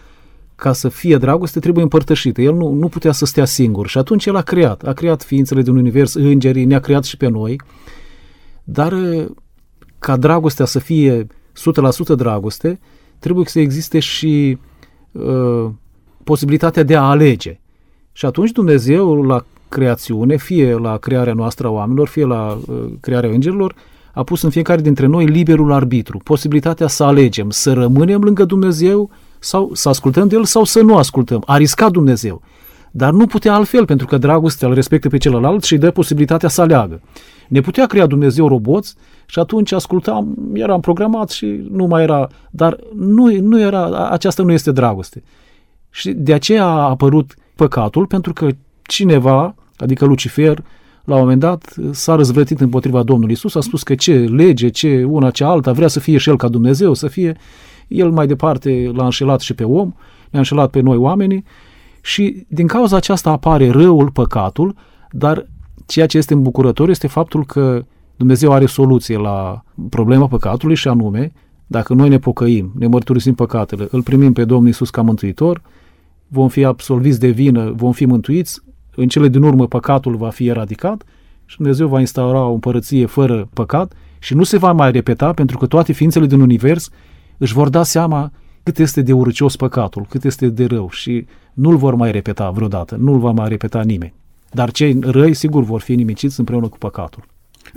ca 0.57 0.73
să 0.73 0.89
fie 0.89 1.17
dragoste, 1.17 1.61
trebuie 1.61 1.83
împărtășită. 1.83 2.41
El 2.41 2.55
nu, 2.55 2.73
nu 2.73 2.89
putea 2.89 3.13
să 3.13 3.25
stea 3.25 3.45
singur 3.45 3.89
și 3.89 3.99
atunci 3.99 4.27
el 4.27 4.37
a 4.37 4.43
creat. 4.43 4.83
A 4.83 4.93
creat 4.93 5.23
ființele 5.23 5.63
din 5.63 5.77
univers, 5.77 6.15
îngerii, 6.15 6.65
ne-a 6.65 6.81
creat 6.81 7.05
și 7.05 7.17
pe 7.17 7.29
noi. 7.29 7.61
Dar 8.65 8.95
ca 9.99 10.17
dragostea 10.17 10.65
să 10.65 10.79
fie 10.79 11.27
100% 11.27 12.17
dragoste, 12.17 12.81
trebuie 13.19 13.45
să 13.47 13.61
existe 13.61 13.99
și 13.99 14.59
uh, 15.13 15.71
posibilitatea 16.25 16.83
de 16.83 16.97
a 16.97 17.03
alege. 17.03 17.61
Și 18.13 18.27
atunci 18.27 18.51
Dumnezeu 18.51 19.23
la 19.23 19.45
creațiune, 19.69 20.37
fie 20.37 20.75
la 20.75 20.97
crearea 20.97 21.33
noastră 21.33 21.67
a 21.67 21.71
oamenilor, 21.71 22.09
fie 22.09 22.25
la 22.25 22.59
uh, 22.67 22.85
crearea 23.01 23.31
îngerilor, 23.31 23.75
a 24.15 24.23
pus 24.23 24.43
în 24.43 24.51
fiecare 24.51 24.81
dintre 24.81 25.07
noi 25.07 25.27
liberul 25.27 25.73
arbitru, 25.73 26.19
posibilitatea 26.19 26.87
să 26.87 27.05
alegem, 27.05 27.51
să 27.51 27.73
rămânem 27.73 28.23
lângă 28.23 28.45
Dumnezeu 28.45 29.11
sau 29.43 29.71
să 29.75 29.89
ascultăm 29.89 30.29
de 30.29 30.37
El 30.37 30.45
sau 30.45 30.65
să 30.65 30.81
nu 30.81 30.97
ascultăm. 30.97 31.43
A 31.47 31.57
riscat 31.57 31.91
Dumnezeu. 31.91 32.43
Dar 32.91 33.13
nu 33.13 33.27
putea 33.27 33.55
altfel, 33.55 33.85
pentru 33.85 34.07
că 34.07 34.19
dragostea 34.19 34.69
îl 34.69 34.75
respectă 34.75 35.09
pe 35.09 35.17
celălalt 35.17 35.65
și 35.65 35.73
îi 35.73 35.79
dă 35.79 35.91
posibilitatea 35.91 36.49
să 36.49 36.61
aleagă. 36.61 37.01
Ne 37.49 37.61
putea 37.61 37.87
crea 37.87 38.07
Dumnezeu 38.07 38.49
roboți 38.49 38.95
și 39.27 39.39
atunci 39.39 39.73
ascultam, 39.73 40.37
eram 40.53 40.81
programat 40.81 41.31
și 41.31 41.67
nu 41.71 41.87
mai 41.87 42.03
era, 42.03 42.29
dar 42.51 42.79
nu, 42.97 43.41
nu 43.41 43.61
era, 43.61 44.09
aceasta 44.09 44.43
nu 44.43 44.53
este 44.53 44.73
dragoste. 44.73 45.23
Și 45.91 46.11
de 46.11 46.33
aceea 46.33 46.65
a 46.65 46.89
apărut 46.89 47.35
păcatul, 47.57 48.07
pentru 48.07 48.33
că 48.33 48.49
cineva, 48.83 49.55
adică 49.77 50.05
Lucifer, 50.05 50.65
la 51.05 51.15
un 51.15 51.21
moment 51.21 51.41
dat 51.41 51.75
s-a 51.91 52.15
răzvrătit 52.15 52.61
împotriva 52.61 53.03
Domnului 53.03 53.33
Isus, 53.33 53.55
a 53.55 53.61
spus 53.61 53.83
că 53.83 53.95
ce 53.95 54.15
lege, 54.15 54.69
ce 54.69 55.05
una, 55.09 55.31
ce 55.31 55.45
alta, 55.45 55.73
vrea 55.73 55.89
să 55.89 56.01
fie 56.01 56.19
și 56.19 56.29
el 56.29 56.37
ca 56.37 56.49
Dumnezeu, 56.49 56.95
să 56.95 57.09
fie 57.09 57.37
el 57.93 58.11
mai 58.11 58.27
departe 58.27 58.91
l-a 58.95 59.05
înșelat 59.05 59.41
și 59.41 59.55
pe 59.55 59.65
om, 59.65 59.93
ne-a 60.31 60.39
înșelat 60.39 60.71
pe 60.71 60.81
noi 60.81 60.97
oamenii 60.97 61.45
și 62.01 62.47
din 62.49 62.67
cauza 62.67 62.97
aceasta 62.97 63.31
apare 63.31 63.71
răul, 63.71 64.11
păcatul, 64.11 64.75
dar 65.11 65.47
ceea 65.87 66.07
ce 66.07 66.19
este 66.19 66.35
îmbucurător 66.35 66.89
este 66.89 67.07
faptul 67.07 67.45
că 67.47 67.85
Dumnezeu 68.17 68.53
are 68.53 68.67
soluție 68.67 69.17
la 69.17 69.65
problema 69.89 70.27
păcatului 70.27 70.75
și 70.75 70.89
anume, 70.89 71.33
dacă 71.67 71.95
noi 71.95 72.09
ne 72.09 72.19
pocăim, 72.19 72.73
ne 72.79 72.87
mărturisim 72.87 73.35
păcatele, 73.35 73.89
îl 73.91 74.03
primim 74.03 74.33
pe 74.33 74.45
Domnul 74.45 74.69
Isus 74.69 74.91
ca 74.91 75.03
mântuitor, 75.03 75.63
vom 76.29 76.49
fi 76.49 76.65
absolviți 76.65 77.21
de 77.21 77.29
vină, 77.29 77.73
vom 77.77 77.93
fi 77.93 78.05
mântuiți, 78.05 78.61
în 78.95 79.09
cele 79.09 79.29
din 79.29 79.43
urmă 79.43 79.67
păcatul 79.67 80.17
va 80.17 80.29
fi 80.29 80.47
eradicat 80.47 81.03
și 81.45 81.57
Dumnezeu 81.57 81.89
va 81.89 82.01
instaura 82.01 82.45
o 82.45 82.53
împărăție 82.53 83.07
fără 83.07 83.49
păcat 83.55 83.93
și 84.19 84.35
nu 84.35 84.43
se 84.43 84.59
va 84.59 84.73
mai 84.73 84.93
repeta 84.93 85.33
pentru 85.33 85.59
că 85.59 85.67
toate 85.67 85.93
ființele 85.93 86.27
din 86.27 86.41
univers 86.41 86.91
își 87.43 87.53
vor 87.53 87.69
da 87.69 87.83
seama 87.83 88.33
cât 88.63 88.79
este 88.79 89.03
de 89.03 89.13
urăcios 89.13 89.57
păcatul, 89.57 90.07
cât 90.09 90.25
este 90.25 90.49
de 90.49 90.65
rău 90.65 90.91
și 90.91 91.27
nu-l 91.53 91.77
vor 91.77 91.95
mai 91.95 92.13
repeta 92.13 92.51
vreodată, 92.51 92.97
nu-l 93.01 93.19
va 93.19 93.31
mai 93.31 93.49
repeta 93.49 93.83
nimeni. 93.83 94.15
Dar 94.51 94.71
cei 94.71 94.99
răi, 95.01 95.35
sigur, 95.35 95.63
vor 95.63 95.81
fi 95.81 95.95
nimiciți 95.95 96.39
împreună 96.39 96.69
cu 96.69 96.79
păcatul. 96.79 97.25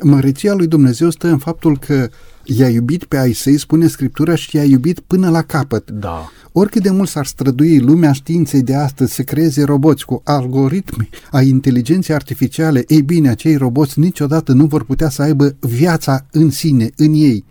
Măreția 0.02 0.54
lui 0.54 0.68
Dumnezeu 0.68 1.10
stă 1.10 1.28
în 1.28 1.38
faptul 1.38 1.78
că 1.78 2.10
i-a 2.44 2.70
iubit 2.70 3.04
pe 3.04 3.18
ai 3.18 3.32
săi, 3.32 3.58
spune 3.58 3.88
Scriptura, 3.88 4.36
și 4.36 4.56
i-a 4.56 4.64
iubit 4.64 5.00
până 5.00 5.30
la 5.30 5.42
capăt. 5.42 5.92
Da. 5.92 6.30
Oricât 6.52 6.82
de 6.82 6.90
mult 6.90 7.10
s-ar 7.10 7.26
strădui 7.26 7.80
lumea 7.80 8.12
științei 8.12 8.62
de 8.62 8.76
astăzi 8.76 9.14
să 9.14 9.22
creeze 9.22 9.64
roboți 9.64 10.06
cu 10.06 10.22
algoritmi 10.24 11.10
a 11.32 11.42
inteligenței 11.42 12.16
artificiale, 12.16 12.84
ei 12.88 13.02
bine, 13.02 13.30
acei 13.30 13.56
roboți 13.56 14.00
niciodată 14.00 14.54
nu 14.54 14.66
vor 14.66 14.84
putea 14.84 15.10
să 15.10 15.22
aibă 15.22 15.56
viața 15.60 16.26
în 16.32 16.50
sine, 16.50 16.90
în 16.96 17.14
ei. 17.14 17.44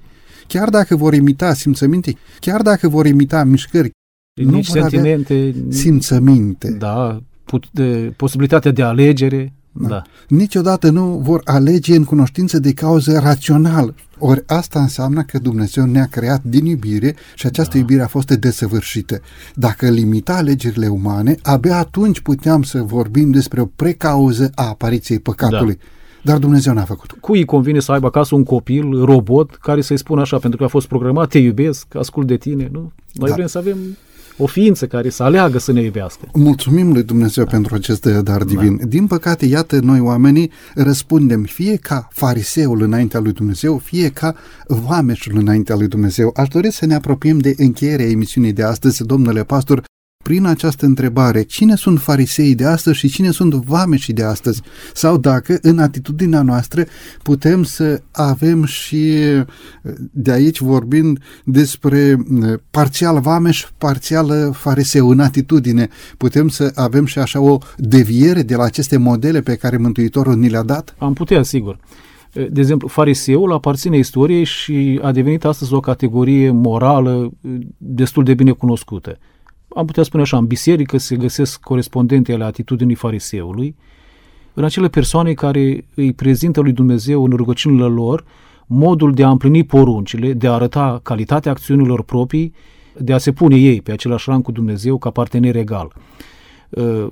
Chiar 0.55 0.69
dacă 0.69 0.97
vor 0.97 1.15
imita 1.15 1.55
simțăminte, 1.55 2.15
chiar 2.41 2.63
dacă 2.63 2.89
vor 2.89 3.07
imita 3.07 3.45
mișcări, 3.45 3.91
Nici 4.35 4.47
nu 4.47 4.53
vor 4.53 4.63
sentimente, 4.63 5.35
avea 5.35 5.63
simțăminte. 5.69 6.71
da, 6.79 7.23
put, 7.45 7.65
de, 7.73 8.13
posibilitatea 8.17 8.71
de 8.71 8.83
alegere, 8.83 9.53
da. 9.73 9.89
da. 9.89 10.03
Niciodată 10.29 10.91
nu 10.91 11.05
vor 11.05 11.41
alege 11.45 11.97
în 11.97 12.05
cunoștință 12.05 12.59
de 12.59 12.73
cauză 12.73 13.19
rațional. 13.19 13.95
Ori 14.19 14.43
asta 14.47 14.81
înseamnă 14.81 15.23
că 15.23 15.39
Dumnezeu 15.39 15.85
ne-a 15.85 16.07
creat 16.07 16.43
din 16.43 16.65
iubire 16.65 17.15
și 17.35 17.47
această 17.47 17.73
da. 17.73 17.79
iubire 17.79 18.03
a 18.03 18.07
fost 18.07 18.29
desăvârșită. 18.31 19.21
Dacă 19.55 19.89
limita 19.89 20.37
alegerile 20.37 20.87
umane, 20.87 21.37
abia 21.43 21.77
atunci 21.77 22.21
puteam 22.21 22.63
să 22.63 22.83
vorbim 22.83 23.31
despre 23.31 23.61
o 23.61 23.67
precauză 23.67 24.51
a 24.55 24.69
apariției 24.69 25.19
păcatului. 25.19 25.75
Da. 25.75 25.85
Dar 26.25 26.39
Dumnezeu 26.39 26.73
n-a 26.73 26.85
făcut. 26.85 27.11
Cui 27.21 27.39
îi 27.39 27.45
convine 27.45 27.81
să 27.81 27.93
aibă 27.93 28.07
acasă 28.07 28.35
un 28.35 28.43
copil, 28.43 29.05
robot, 29.05 29.55
care 29.55 29.81
să-i 29.81 29.99
spună 29.99 30.21
așa, 30.21 30.39
pentru 30.39 30.59
că 30.59 30.65
a 30.65 30.69
fost 30.69 30.87
programat, 30.87 31.29
te 31.29 31.39
iubesc, 31.39 31.95
ascult 31.95 32.27
de 32.27 32.37
tine, 32.37 32.69
nu? 32.73 32.93
Noi 33.13 33.29
da. 33.29 33.35
vrem 33.35 33.47
să 33.47 33.59
avem 33.59 33.79
o 34.37 34.47
ființă 34.47 34.87
care 34.87 35.09
să 35.09 35.23
aleagă 35.23 35.59
să 35.59 35.73
ne 35.73 35.83
iubească. 35.83 36.29
Mulțumim 36.35 36.93
lui 36.93 37.03
Dumnezeu 37.03 37.45
da. 37.45 37.51
pentru 37.51 37.75
acest 37.75 38.05
dar 38.07 38.43
divin. 38.43 38.77
Da. 38.77 38.85
Din 38.85 39.07
păcate, 39.07 39.47
iată, 39.47 39.81
noi 39.81 40.01
oamenii 40.01 40.51
răspundem 40.75 41.43
fie 41.43 41.77
ca 41.77 42.09
fariseul 42.13 42.83
înaintea 42.83 43.21
lui 43.21 43.33
Dumnezeu, 43.33 43.79
fie 43.79 44.09
ca 44.09 44.35
vameșul 44.67 45.37
înaintea 45.37 45.77
lui 45.77 45.89
Dumnezeu. 45.89 46.33
Aș 46.37 46.49
dori 46.49 46.71
să 46.71 46.87
ne 46.87 46.95
apropiem 46.95 47.39
de 47.39 47.55
încheierea 47.57 48.07
emisiunii 48.07 48.53
de 48.53 48.63
astăzi, 48.63 49.05
domnule 49.05 49.45
pastor, 49.45 49.83
prin 50.25 50.45
această 50.45 50.87
întrebare 50.87 51.43
cine 51.43 51.75
sunt 51.75 52.01
fariseii 52.01 52.55
de 52.55 52.65
astăzi 52.65 52.99
și 52.99 53.09
cine 53.09 53.31
sunt 53.31 53.55
vameșii 53.55 54.13
de 54.13 54.23
astăzi 54.23 54.63
sau 54.95 55.17
dacă 55.17 55.59
în 55.63 55.79
atitudinea 55.79 56.43
noastră 56.43 56.85
putem 57.23 57.63
să 57.63 58.03
avem 58.11 58.65
și 58.65 59.13
de 60.11 60.31
aici 60.31 60.61
vorbind 60.61 61.19
despre 61.45 62.17
parțial 62.71 63.21
vameș, 63.21 63.67
parțial 63.79 64.53
fariseu 64.53 65.09
în 65.09 65.21
atitudine, 65.21 65.89
putem 66.17 66.49
să 66.49 66.73
avem 66.75 67.05
și 67.05 67.19
așa 67.19 67.41
o 67.41 67.59
deviere 67.77 68.43
de 68.43 68.55
la 68.55 68.65
aceste 68.65 68.97
modele 68.97 69.41
pe 69.41 69.57
care 69.57 69.77
Mântuitorul 69.77 70.37
ni 70.37 70.49
le-a 70.49 70.63
dat? 70.63 70.95
Am 70.99 71.13
putea, 71.13 71.43
sigur. 71.43 71.79
De 72.33 72.61
exemplu, 72.61 72.89
fariseul 72.89 73.53
aparține 73.53 73.99
istoriei 73.99 74.45
și 74.45 75.01
a 75.03 75.13
devenit 75.13 75.45
astăzi 75.45 75.75
o 75.75 75.81
categorie 75.81 76.51
morală 76.51 77.31
destul 77.77 78.25
de 78.25 78.35
bine 78.35 78.51
cunoscută 78.51 79.19
am 79.75 79.87
putea 79.87 80.03
spune 80.03 80.23
așa, 80.23 80.37
în 80.37 80.47
biserică 80.47 80.99
se 80.99 81.17
găsesc 81.17 81.61
corespondente 81.61 82.33
ale 82.33 82.45
atitudinii 82.45 82.95
fariseului, 82.95 83.77
în 84.55 84.65
acele 84.65 84.89
persoane 84.89 85.33
care 85.33 85.85
îi 85.95 86.13
prezintă 86.13 86.61
lui 86.61 86.73
Dumnezeu 86.73 87.25
în 87.25 87.31
rugăciunile 87.31 87.85
lor 87.85 88.25
modul 88.67 89.13
de 89.13 89.25
a 89.25 89.31
împlini 89.31 89.65
poruncile, 89.65 90.33
de 90.33 90.47
a 90.47 90.53
arăta 90.53 91.01
calitatea 91.03 91.51
acțiunilor 91.51 92.03
proprii, 92.03 92.55
de 92.99 93.13
a 93.13 93.19
se 93.19 93.33
pune 93.33 93.57
ei 93.57 93.81
pe 93.81 93.93
același 93.93 94.31
rang 94.31 94.43
cu 94.43 94.53
Dumnezeu 94.53 94.99
ca 94.99 95.11
partener 95.11 95.57
egal. 95.57 95.93
Uh, 96.69 97.07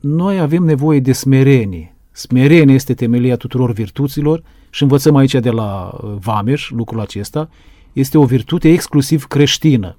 noi 0.00 0.38
avem 0.38 0.62
nevoie 0.62 1.00
de 1.00 1.12
smerenie. 1.12 1.94
Smerenie 2.10 2.74
este 2.74 2.94
temelia 2.94 3.36
tuturor 3.36 3.72
virtuților 3.72 4.42
și 4.70 4.82
învățăm 4.82 5.16
aici 5.16 5.34
de 5.34 5.50
la 5.50 5.90
uh, 5.92 6.14
Vameș 6.18 6.70
lucrul 6.70 7.00
acesta. 7.00 7.48
Este 7.92 8.18
o 8.18 8.24
virtute 8.24 8.68
exclusiv 8.68 9.24
creștină. 9.24 9.96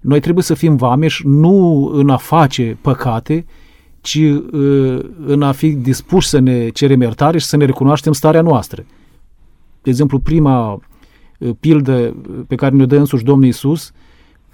Noi 0.00 0.20
trebuie 0.20 0.44
să 0.44 0.54
fim 0.54 0.76
vameși 0.76 1.26
nu 1.26 1.84
în 1.92 2.10
a 2.10 2.16
face 2.16 2.78
păcate, 2.80 3.46
ci 4.00 4.18
uh, 4.52 4.98
în 5.26 5.42
a 5.42 5.52
fi 5.52 5.72
dispuși 5.72 6.28
să 6.28 6.38
ne 6.38 6.68
cerem 6.68 7.00
iertare 7.00 7.38
și 7.38 7.46
să 7.46 7.56
ne 7.56 7.64
recunoaștem 7.64 8.12
starea 8.12 8.42
noastră. 8.42 8.84
De 9.82 9.90
exemplu, 9.90 10.18
prima 10.18 10.72
uh, 11.38 11.50
pildă 11.60 12.16
pe 12.46 12.54
care 12.54 12.74
ne-o 12.74 12.86
dă 12.86 12.96
însuși 12.96 13.24
Domnul 13.24 13.48
Isus, 13.48 13.92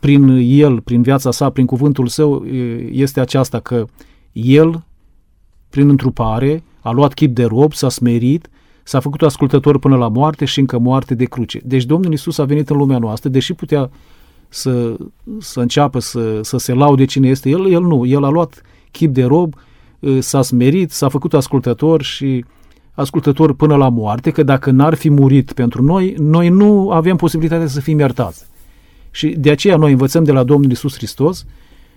prin 0.01 0.29
El, 0.43 0.81
prin 0.81 1.03
viața 1.03 1.31
sa, 1.31 1.51
prin 1.51 1.67
cuvântul 1.67 2.07
său, 2.07 2.33
uh, 2.33 2.89
este 2.91 3.21
aceasta 3.21 3.61
că 3.61 3.85
El, 4.33 4.85
prin 5.71 5.89
întrupare, 5.89 6.63
a 6.81 6.91
luat 6.91 7.15
chip 7.15 7.35
de 7.35 7.45
rob, 7.45 7.73
s-a 7.73 7.89
smerit, 7.89 8.49
s-a 8.83 9.01
făcut 9.01 9.23
ascultător 9.23 9.79
până 9.79 9.97
la 9.97 10.09
moarte 10.09 10.45
și 10.45 10.59
încă 10.59 10.79
moarte 10.79 11.15
de 11.15 11.25
cruce. 11.25 11.61
Deci 11.65 11.85
Domnul 11.85 12.13
Isus 12.13 12.39
a 12.39 12.45
venit 12.45 12.71
în 12.71 12.77
lumea 12.77 12.99
noastră, 12.99 13.29
deși 13.29 13.55
putea 13.55 13.91
să, 14.49 14.97
să 15.39 15.61
înceapă 15.61 15.99
să, 15.99 16.41
să 16.43 16.57
se 16.57 16.73
laude 16.73 17.05
cine 17.05 17.29
este 17.29 17.49
el, 17.49 17.71
el 17.71 17.83
nu. 17.83 18.07
El 18.07 18.25
a 18.25 18.29
luat 18.29 18.63
chip 18.91 19.15
de 19.15 19.25
rob, 19.25 19.55
s-a 20.19 20.43
smerit, 20.43 20.91
s-a 20.91 21.09
făcut 21.09 21.35
ascultător 21.35 22.03
și 22.03 22.45
ascultător 22.93 23.55
până 23.55 23.77
la 23.77 23.89
moarte, 23.89 24.31
că 24.31 24.43
dacă 24.43 24.71
n-ar 24.71 24.95
fi 24.95 25.11
murit 25.11 25.53
pentru 25.53 25.83
noi, 25.83 26.15
noi 26.19 26.49
nu 26.49 26.91
avem 26.91 27.17
posibilitatea 27.17 27.67
să 27.67 27.81
fim 27.81 27.99
iertați. 27.99 28.47
Și 29.11 29.29
de 29.29 29.51
aceea 29.51 29.77
noi 29.77 29.91
învățăm 29.91 30.25
de 30.25 30.33
la 30.33 30.43
Domnul 30.43 30.71
Isus 30.71 30.97
Hristos 30.97 31.47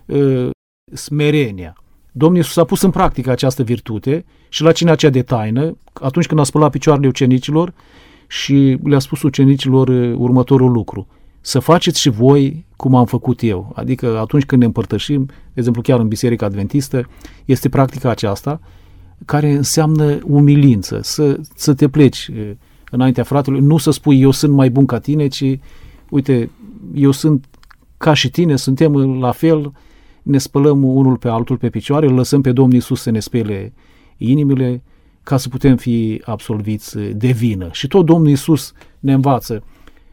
uh, 0.05 0.49
smerenia. 0.93 1.75
Domnul 2.11 2.39
Isus 2.39 2.57
a 2.57 2.63
pus 2.63 2.81
în 2.81 2.89
practică 2.89 3.31
această 3.31 3.63
virtute 3.63 4.25
și 4.49 4.63
la 4.63 4.71
cinea 4.71 4.95
cea 4.95 5.09
de 5.09 5.21
taină, 5.21 5.77
atunci 5.93 6.25
când 6.27 6.39
a 6.39 6.43
spălat 6.43 6.71
picioarele 6.71 7.07
ucenicilor 7.07 7.73
și 8.27 8.77
le-a 8.83 8.99
spus 8.99 9.21
ucenicilor 9.21 9.89
următorul 10.17 10.71
lucru 10.71 11.07
să 11.41 11.59
faceți 11.59 11.99
și 11.99 12.09
voi 12.09 12.65
cum 12.75 12.95
am 12.95 13.05
făcut 13.05 13.41
eu. 13.41 13.71
Adică 13.75 14.19
atunci 14.19 14.45
când 14.45 14.61
ne 14.61 14.67
împărtășim, 14.67 15.25
de 15.25 15.33
exemplu 15.53 15.81
chiar 15.81 15.99
în 15.99 16.07
Biserica 16.07 16.45
Adventistă, 16.45 17.09
este 17.45 17.69
practica 17.69 18.09
aceasta 18.09 18.59
care 19.25 19.51
înseamnă 19.51 20.19
umilință, 20.23 20.99
să, 21.03 21.39
să 21.55 21.73
te 21.73 21.89
pleci 21.89 22.31
înaintea 22.91 23.23
fratelui, 23.23 23.59
nu 23.59 23.77
să 23.77 23.91
spui 23.91 24.21
eu 24.21 24.31
sunt 24.31 24.53
mai 24.53 24.69
bun 24.69 24.85
ca 24.85 24.99
tine, 24.99 25.27
ci 25.27 25.59
uite, 26.09 26.49
eu 26.93 27.11
sunt 27.11 27.45
ca 27.97 28.13
și 28.13 28.29
tine, 28.29 28.55
suntem 28.55 29.19
la 29.19 29.31
fel, 29.31 29.71
ne 30.21 30.37
spălăm 30.37 30.83
unul 30.83 31.17
pe 31.17 31.29
altul 31.29 31.57
pe 31.57 31.69
picioare, 31.69 32.07
îl 32.07 32.13
lăsăm 32.13 32.41
pe 32.41 32.51
Domnul 32.51 32.77
Isus 32.77 33.01
să 33.01 33.09
ne 33.09 33.19
spele 33.19 33.73
inimile 34.17 34.83
ca 35.23 35.37
să 35.37 35.49
putem 35.49 35.75
fi 35.75 36.21
absolviți 36.25 36.97
de 36.97 37.31
vină. 37.31 37.69
Și 37.71 37.87
tot 37.87 38.05
Domnul 38.05 38.29
Isus 38.29 38.71
ne 38.99 39.13
învață 39.13 39.63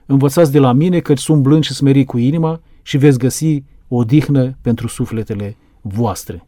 Învățați 0.06 0.52
de 0.52 0.58
la 0.58 0.72
mine 0.72 1.00
că 1.00 1.14
sunt 1.16 1.42
blând 1.42 1.64
și 1.64 1.74
smerit 1.74 2.06
cu 2.06 2.18
inima 2.18 2.60
și 2.82 2.96
veți 2.96 3.18
găsi 3.18 3.62
o 3.88 4.04
dihnă 4.04 4.58
pentru 4.60 4.88
sufletele 4.88 5.56
voastre. 5.80 6.46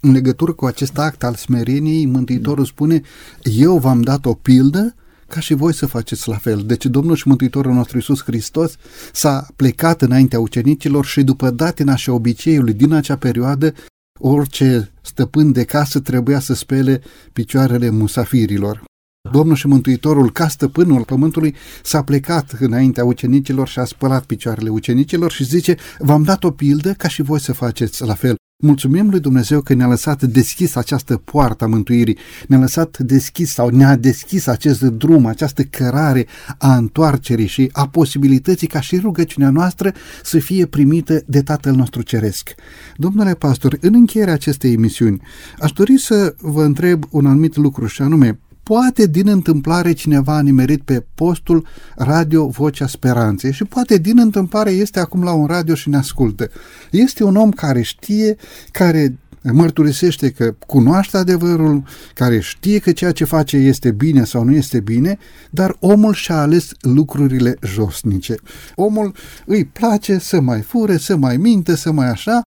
În 0.00 0.12
legătură 0.12 0.52
cu 0.52 0.64
acest 0.64 0.98
act 0.98 1.24
al 1.24 1.34
smereniei, 1.34 2.06
Mântuitorul 2.06 2.64
spune, 2.64 3.00
eu 3.42 3.78
v-am 3.78 4.00
dat 4.00 4.24
o 4.24 4.34
pildă 4.34 4.94
ca 5.28 5.40
și 5.40 5.54
voi 5.54 5.74
să 5.74 5.86
faceți 5.86 6.28
la 6.28 6.36
fel. 6.36 6.62
Deci 6.66 6.86
Domnul 6.86 7.16
și 7.16 7.28
Mântuitorul 7.28 7.72
nostru 7.72 7.96
Iisus 7.96 8.22
Hristos 8.22 8.76
s-a 9.12 9.46
plecat 9.56 10.02
înaintea 10.02 10.40
ucenicilor 10.40 11.04
și 11.04 11.22
după 11.22 11.50
datina 11.50 11.96
și 11.96 12.10
obiceiului 12.10 12.72
din 12.72 12.92
acea 12.92 13.16
perioadă, 13.16 13.72
orice 14.20 14.92
stăpân 15.02 15.52
de 15.52 15.64
casă 15.64 16.00
trebuia 16.00 16.38
să 16.40 16.54
spele 16.54 17.02
picioarele 17.32 17.90
musafirilor. 17.90 18.84
Domnul 19.32 19.56
și 19.56 19.66
Mântuitorul, 19.66 20.32
ca 20.32 20.48
stăpânul 20.48 21.04
pământului, 21.04 21.54
s-a 21.82 22.02
plecat 22.02 22.56
înaintea 22.58 23.04
ucenicilor 23.04 23.68
și 23.68 23.78
a 23.78 23.84
spălat 23.84 24.24
picioarele 24.24 24.68
ucenicilor 24.68 25.30
și 25.30 25.44
zice, 25.44 25.76
v-am 25.98 26.22
dat 26.22 26.44
o 26.44 26.50
pildă 26.50 26.92
ca 26.92 27.08
și 27.08 27.22
voi 27.22 27.40
să 27.40 27.52
faceți 27.52 28.04
la 28.04 28.14
fel. 28.14 28.36
Mulțumim 28.62 29.10
lui 29.10 29.20
Dumnezeu 29.20 29.60
că 29.60 29.74
ne-a 29.74 29.86
lăsat 29.86 30.22
deschis 30.22 30.74
această 30.74 31.16
poartă 31.16 31.64
a 31.64 31.66
mântuirii, 31.66 32.18
ne-a 32.48 32.58
lăsat 32.58 32.98
deschis 32.98 33.52
sau 33.52 33.68
ne-a 33.68 33.96
deschis 33.96 34.46
acest 34.46 34.82
drum, 34.82 35.26
această 35.26 35.62
cărare 35.62 36.26
a 36.58 36.76
întoarcerii 36.76 37.46
și 37.46 37.68
a 37.72 37.88
posibilității 37.88 38.66
ca 38.66 38.80
și 38.80 38.98
rugăciunea 38.98 39.50
noastră 39.50 39.92
să 40.22 40.38
fie 40.38 40.66
primită 40.66 41.22
de 41.26 41.42
Tatăl 41.42 41.74
nostru 41.74 42.02
Ceresc. 42.02 42.54
Domnule 42.96 43.34
pastor, 43.34 43.76
în 43.80 43.94
încheierea 43.94 44.34
acestei 44.34 44.72
emisiuni, 44.72 45.20
aș 45.58 45.72
dori 45.72 45.98
să 45.98 46.34
vă 46.40 46.64
întreb 46.64 47.04
un 47.10 47.26
anumit 47.26 47.56
lucru 47.56 47.86
și 47.86 48.02
anume, 48.02 48.40
poate 48.62 49.06
din 49.06 49.28
întâmplare 49.28 49.92
cineva 49.92 50.36
a 50.36 50.42
nimerit 50.42 50.82
pe 50.82 51.04
postul 51.14 51.66
Radio 51.96 52.46
Vocea 52.46 52.86
Speranței 52.86 53.52
și 53.52 53.64
poate 53.64 53.98
din 53.98 54.18
întâmplare 54.18 54.70
este 54.70 55.00
acum 55.00 55.22
la 55.22 55.32
un 55.32 55.46
radio 55.46 55.74
și 55.74 55.88
ne 55.88 55.96
ascultă. 55.96 56.50
Este 56.90 57.24
un 57.24 57.36
om 57.36 57.50
care 57.50 57.82
știe, 57.82 58.36
care 58.70 59.16
mărturisește 59.42 60.30
că 60.30 60.54
cunoaște 60.66 61.16
adevărul, 61.16 61.82
care 62.14 62.40
știe 62.40 62.78
că 62.78 62.92
ceea 62.92 63.12
ce 63.12 63.24
face 63.24 63.56
este 63.56 63.90
bine 63.90 64.24
sau 64.24 64.44
nu 64.44 64.52
este 64.52 64.80
bine, 64.80 65.18
dar 65.50 65.76
omul 65.80 66.14
și-a 66.14 66.40
ales 66.40 66.70
lucrurile 66.80 67.56
josnice. 67.62 68.34
Omul 68.74 69.14
îi 69.46 69.64
place 69.64 70.18
să 70.18 70.40
mai 70.40 70.60
fure, 70.60 70.96
să 70.96 71.16
mai 71.16 71.36
minte, 71.36 71.76
să 71.76 71.92
mai 71.92 72.08
așa, 72.08 72.40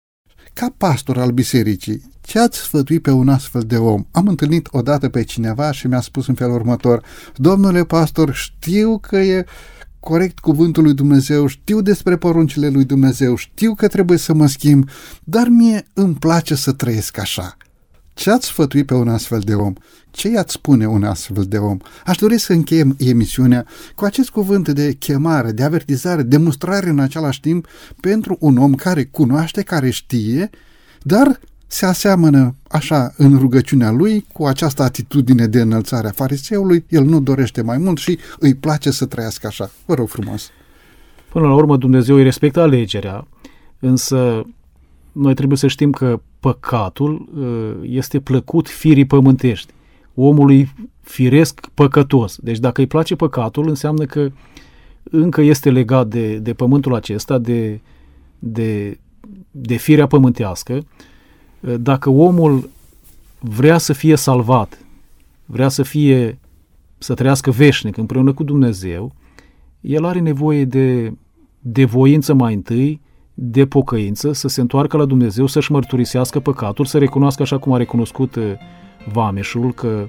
ca 0.54 0.74
pastor 0.78 1.18
al 1.18 1.32
bisericii. 1.32 2.13
Ce 2.34 2.40
ați 2.40 2.58
sfătui 2.58 3.00
pe 3.00 3.12
un 3.12 3.30
astfel 3.30 3.62
de 3.62 3.78
om? 3.78 4.06
Am 4.12 4.28
întâlnit 4.28 4.68
odată 4.72 5.10
pe 5.10 5.24
cineva 5.24 5.72
și 5.72 5.88
mi-a 5.88 6.02
spus 6.02 6.28
în 6.28 6.34
felul 6.34 6.54
următor, 6.54 7.04
Domnule 7.36 7.84
pastor, 7.84 8.34
știu 8.34 8.98
că 8.98 9.18
e 9.18 9.46
corect 10.00 10.40
cuvântul 10.40 10.84
lui 10.84 10.94
Dumnezeu, 10.94 11.48
știu 11.48 11.82
despre 11.82 12.18
poruncile 12.18 12.70
lui 12.70 12.86
Dumnezeu, 12.86 13.36
știu 13.36 13.74
că 13.74 13.88
trebuie 13.88 14.18
să 14.18 14.34
mă 14.34 14.48
schimb, 14.48 14.90
dar 15.24 15.48
mie 15.48 15.86
îmi 15.94 16.14
place 16.14 16.56
să 16.56 16.72
trăiesc 16.72 17.18
așa. 17.18 17.58
Ce 18.14 18.32
ați 18.32 18.46
sfătui 18.46 18.84
pe 18.84 18.94
un 18.94 19.08
astfel 19.08 19.40
de 19.40 19.54
om? 19.54 19.74
Ce 20.12 20.30
i-ați 20.30 20.54
spune 20.54 20.88
un 20.88 21.04
astfel 21.04 21.44
de 21.44 21.58
om? 21.58 21.78
Aș 22.06 22.18
dori 22.18 22.38
să 22.38 22.54
încheiem 22.54 22.96
emisiunea 23.00 23.66
cu 23.96 24.06
acest 24.06 24.30
cuvânt 24.30 24.70
de 24.70 24.94
chemare, 24.94 25.52
de 25.52 25.64
avertizare, 25.64 26.22
demonstrare 26.22 26.90
în 26.90 27.00
același 27.00 27.40
timp 27.40 27.68
pentru 28.00 28.38
un 28.40 28.58
om 28.58 28.76
care 28.76 29.04
cunoaște, 29.06 29.62
care 29.62 29.90
știe, 29.90 30.50
dar 31.02 31.40
se 31.74 31.86
aseamănă 31.86 32.56
așa 32.68 33.14
în 33.18 33.38
rugăciunea 33.38 33.92
lui 33.92 34.26
cu 34.34 34.46
această 34.46 34.84
atitudine 34.84 35.48
de 35.48 35.62
înălțare 35.62 36.08
a 36.08 36.12
fariseului, 36.12 36.86
el 36.90 37.04
nu 37.04 37.20
dorește 37.20 37.62
mai 37.62 37.78
mult 37.78 37.98
și 37.98 38.20
îi 38.40 38.56
place 38.56 38.92
să 38.92 39.06
trăiască 39.06 39.48
așa. 39.48 39.72
Vă 39.86 39.94
rog 39.94 40.08
frumos. 40.08 40.50
Până 41.32 41.48
la 41.48 41.54
urmă 41.54 41.78
Dumnezeu 41.78 42.16
îi 42.16 42.24
respectă 42.24 42.62
alegerea, 42.62 43.28
însă 43.80 44.46
noi 45.12 45.34
trebuie 45.34 45.58
să 45.58 45.68
știm 45.68 45.92
că 45.92 46.22
păcatul 46.40 47.30
uh, 47.38 47.90
este 47.90 48.20
plăcut 48.20 48.70
firii 48.70 49.06
pământești, 49.06 49.74
omului 50.16 50.74
firesc 51.02 51.68
păcătos. 51.74 52.38
Deci 52.42 52.60
dacă 52.60 52.82
îi 52.82 52.88
place 52.88 53.16
păcatul, 53.16 53.68
înseamnă 53.68 54.06
că 54.06 54.32
încă 55.04 55.42
este 55.42 55.72
legat 55.72 56.08
de, 56.08 56.38
de 56.38 56.54
pământul 56.54 56.96
acesta, 56.96 57.38
de, 57.38 57.80
de, 58.40 59.00
de 59.52 59.76
firea 59.76 60.08
pământească 60.08 60.86
dacă 61.80 62.10
omul 62.10 62.70
vrea 63.40 63.78
să 63.78 63.94
fie 63.94 64.16
salvat, 64.16 64.78
vrea 65.46 65.70
să 65.70 65.84
fie, 65.84 66.40
să 66.98 67.14
trăiască 67.14 67.52
veșnic 67.52 67.98
împreună 67.98 68.34
cu 68.34 68.44
Dumnezeu, 68.44 69.14
el 69.82 70.06
are 70.06 70.20
nevoie 70.20 70.66
de, 70.66 71.14
de 71.60 71.86
voință 71.86 72.34
mai 72.34 72.54
întâi, 72.54 73.02
de 73.34 73.66
pocăință, 73.66 74.32
să 74.32 74.48
se 74.48 74.62
întoarcă 74.62 74.98
la 74.98 75.06
Dumnezeu, 75.06 75.46
să-și 75.46 75.72
mărturisească 75.72 76.40
păcatul, 76.40 76.86
să 76.86 76.98
recunoască 76.98 77.42
așa 77.42 77.58
cum 77.58 77.74
a 77.74 77.78
recunoscut 77.78 78.36
uh, 78.36 78.44
vameșul 79.12 79.74
că 79.74 80.08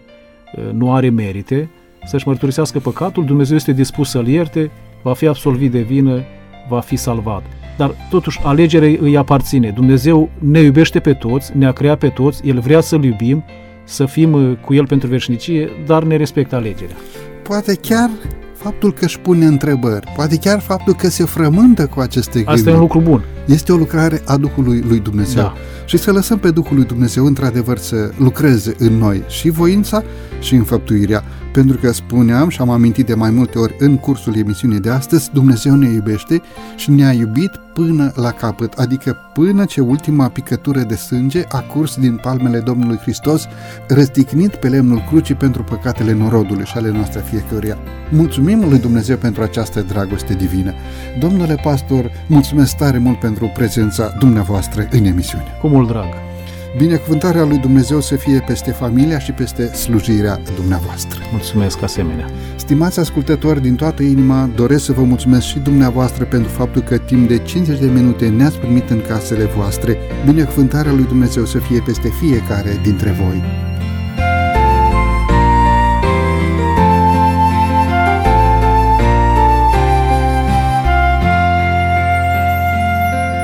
uh, 0.56 0.72
nu 0.72 0.94
are 0.94 1.08
merite, 1.08 1.70
să-și 2.04 2.28
mărturisească 2.28 2.78
păcatul, 2.78 3.24
Dumnezeu 3.24 3.56
este 3.56 3.72
dispus 3.72 4.10
să-l 4.10 4.26
ierte, 4.26 4.70
va 5.02 5.12
fi 5.12 5.26
absolvit 5.26 5.70
de 5.70 5.80
vină, 5.80 6.22
va 6.68 6.80
fi 6.80 6.96
salvat 6.96 7.42
dar 7.76 7.94
totuși 8.10 8.40
alegerea 8.42 8.98
îi 9.00 9.16
aparține. 9.16 9.70
Dumnezeu 9.70 10.30
ne 10.38 10.60
iubește 10.60 11.00
pe 11.00 11.12
toți, 11.12 11.56
ne-a 11.56 11.72
creat 11.72 11.98
pe 11.98 12.08
toți, 12.08 12.46
El 12.46 12.60
vrea 12.60 12.80
să-L 12.80 13.04
iubim, 13.04 13.44
să 13.84 14.06
fim 14.06 14.32
uh, 14.32 14.56
cu 14.64 14.74
El 14.74 14.86
pentru 14.86 15.08
veșnicie, 15.08 15.70
dar 15.86 16.04
ne 16.04 16.16
respectă 16.16 16.56
alegerea. 16.56 16.96
Poate 17.42 17.74
chiar 17.74 18.10
faptul 18.56 18.92
că 18.92 19.04
își 19.04 19.18
pune 19.18 19.44
întrebări, 19.44 20.12
poate 20.16 20.36
chiar 20.36 20.60
faptul 20.60 20.94
că 20.94 21.08
se 21.08 21.24
frământă 21.24 21.86
cu 21.86 22.00
aceste 22.00 22.32
gânduri. 22.32 22.56
Asta 22.56 22.70
e 22.70 22.72
un 22.72 22.80
lucru 22.80 23.00
bun. 23.00 23.24
Este 23.46 23.72
o 23.72 23.76
lucrare 23.76 24.22
a 24.24 24.36
Duhului 24.36 24.84
lui 24.88 25.00
Dumnezeu. 25.00 25.42
Da. 25.42 25.54
Și 25.84 25.96
să 25.96 26.12
lăsăm 26.12 26.38
pe 26.38 26.50
Duhul 26.50 26.76
lui 26.76 26.84
Dumnezeu 26.84 27.26
într-adevăr 27.26 27.78
să 27.78 28.10
lucreze 28.18 28.74
în 28.78 28.92
noi 28.92 29.22
și 29.28 29.50
voința 29.50 30.02
și 30.40 30.54
înfăptuirea. 30.54 31.24
Pentru 31.54 31.76
că 31.76 31.92
spuneam 31.92 32.48
și 32.48 32.60
am 32.60 32.70
amintit 32.70 33.06
de 33.06 33.14
mai 33.14 33.30
multe 33.30 33.58
ori 33.58 33.74
în 33.78 33.96
cursul 33.96 34.36
emisiunii 34.36 34.80
de 34.80 34.90
astăzi, 34.90 35.30
Dumnezeu 35.32 35.74
ne 35.74 35.88
iubește 35.88 36.42
și 36.76 36.90
ne-a 36.90 37.12
iubit 37.12 37.50
până 37.74 38.12
la 38.14 38.30
capăt, 38.30 38.72
adică 38.72 39.16
până 39.34 39.64
ce 39.64 39.80
ultima 39.80 40.28
picătură 40.28 40.80
de 40.80 40.94
sânge 40.94 41.44
a 41.48 41.60
curs 41.60 41.96
din 41.96 42.16
palmele 42.22 42.58
Domnului 42.58 42.96
Hristos, 42.96 43.46
răstignit 43.88 44.54
pe 44.54 44.68
lemnul 44.68 45.04
crucii 45.08 45.34
pentru 45.34 45.62
păcatele 45.62 46.12
norodului 46.12 46.64
și 46.64 46.76
ale 46.76 46.90
noastre 46.90 47.20
fiecăruia. 47.20 47.78
Mulțumim 48.10 48.68
lui 48.68 48.78
Dumnezeu 48.78 49.16
pentru 49.16 49.42
această 49.42 49.80
dragoste 49.80 50.34
divină. 50.34 50.72
Domnule 51.20 51.60
pastor, 51.62 52.10
mulțumesc 52.28 52.76
tare 52.76 52.98
mult 52.98 53.18
pentru 53.18 53.50
prezența 53.54 54.14
dumneavoastră 54.18 54.88
în 54.90 55.04
emisiune. 55.04 55.46
Cu 55.60 55.68
mult 55.68 55.88
drag! 55.88 56.33
Binecuvântarea 56.76 57.44
lui 57.44 57.58
Dumnezeu 57.58 58.00
să 58.00 58.16
fie 58.16 58.44
peste 58.46 58.70
familia 58.70 59.18
și 59.18 59.32
peste 59.32 59.66
slujirea 59.66 60.40
dumneavoastră. 60.54 61.20
Mulțumesc 61.30 61.82
asemenea. 61.82 62.26
Stimați 62.56 62.98
ascultători, 63.00 63.62
din 63.62 63.74
toată 63.74 64.02
inima 64.02 64.50
doresc 64.54 64.84
să 64.84 64.92
vă 64.92 65.02
mulțumesc 65.02 65.46
și 65.46 65.58
dumneavoastră 65.58 66.24
pentru 66.24 66.50
faptul 66.50 66.82
că 66.82 66.98
timp 66.98 67.28
de 67.28 67.38
50 67.38 67.78
de 67.78 67.86
minute 67.86 68.28
ne-ați 68.28 68.58
primit 68.58 68.90
în 68.90 69.00
casele 69.08 69.44
voastre. 69.44 69.96
Binecuvântarea 70.24 70.92
lui 70.92 71.04
Dumnezeu 71.04 71.44
să 71.44 71.58
fie 71.58 71.82
peste 71.86 72.08
fiecare 72.08 72.80
dintre 72.82 73.10
voi. 73.10 73.42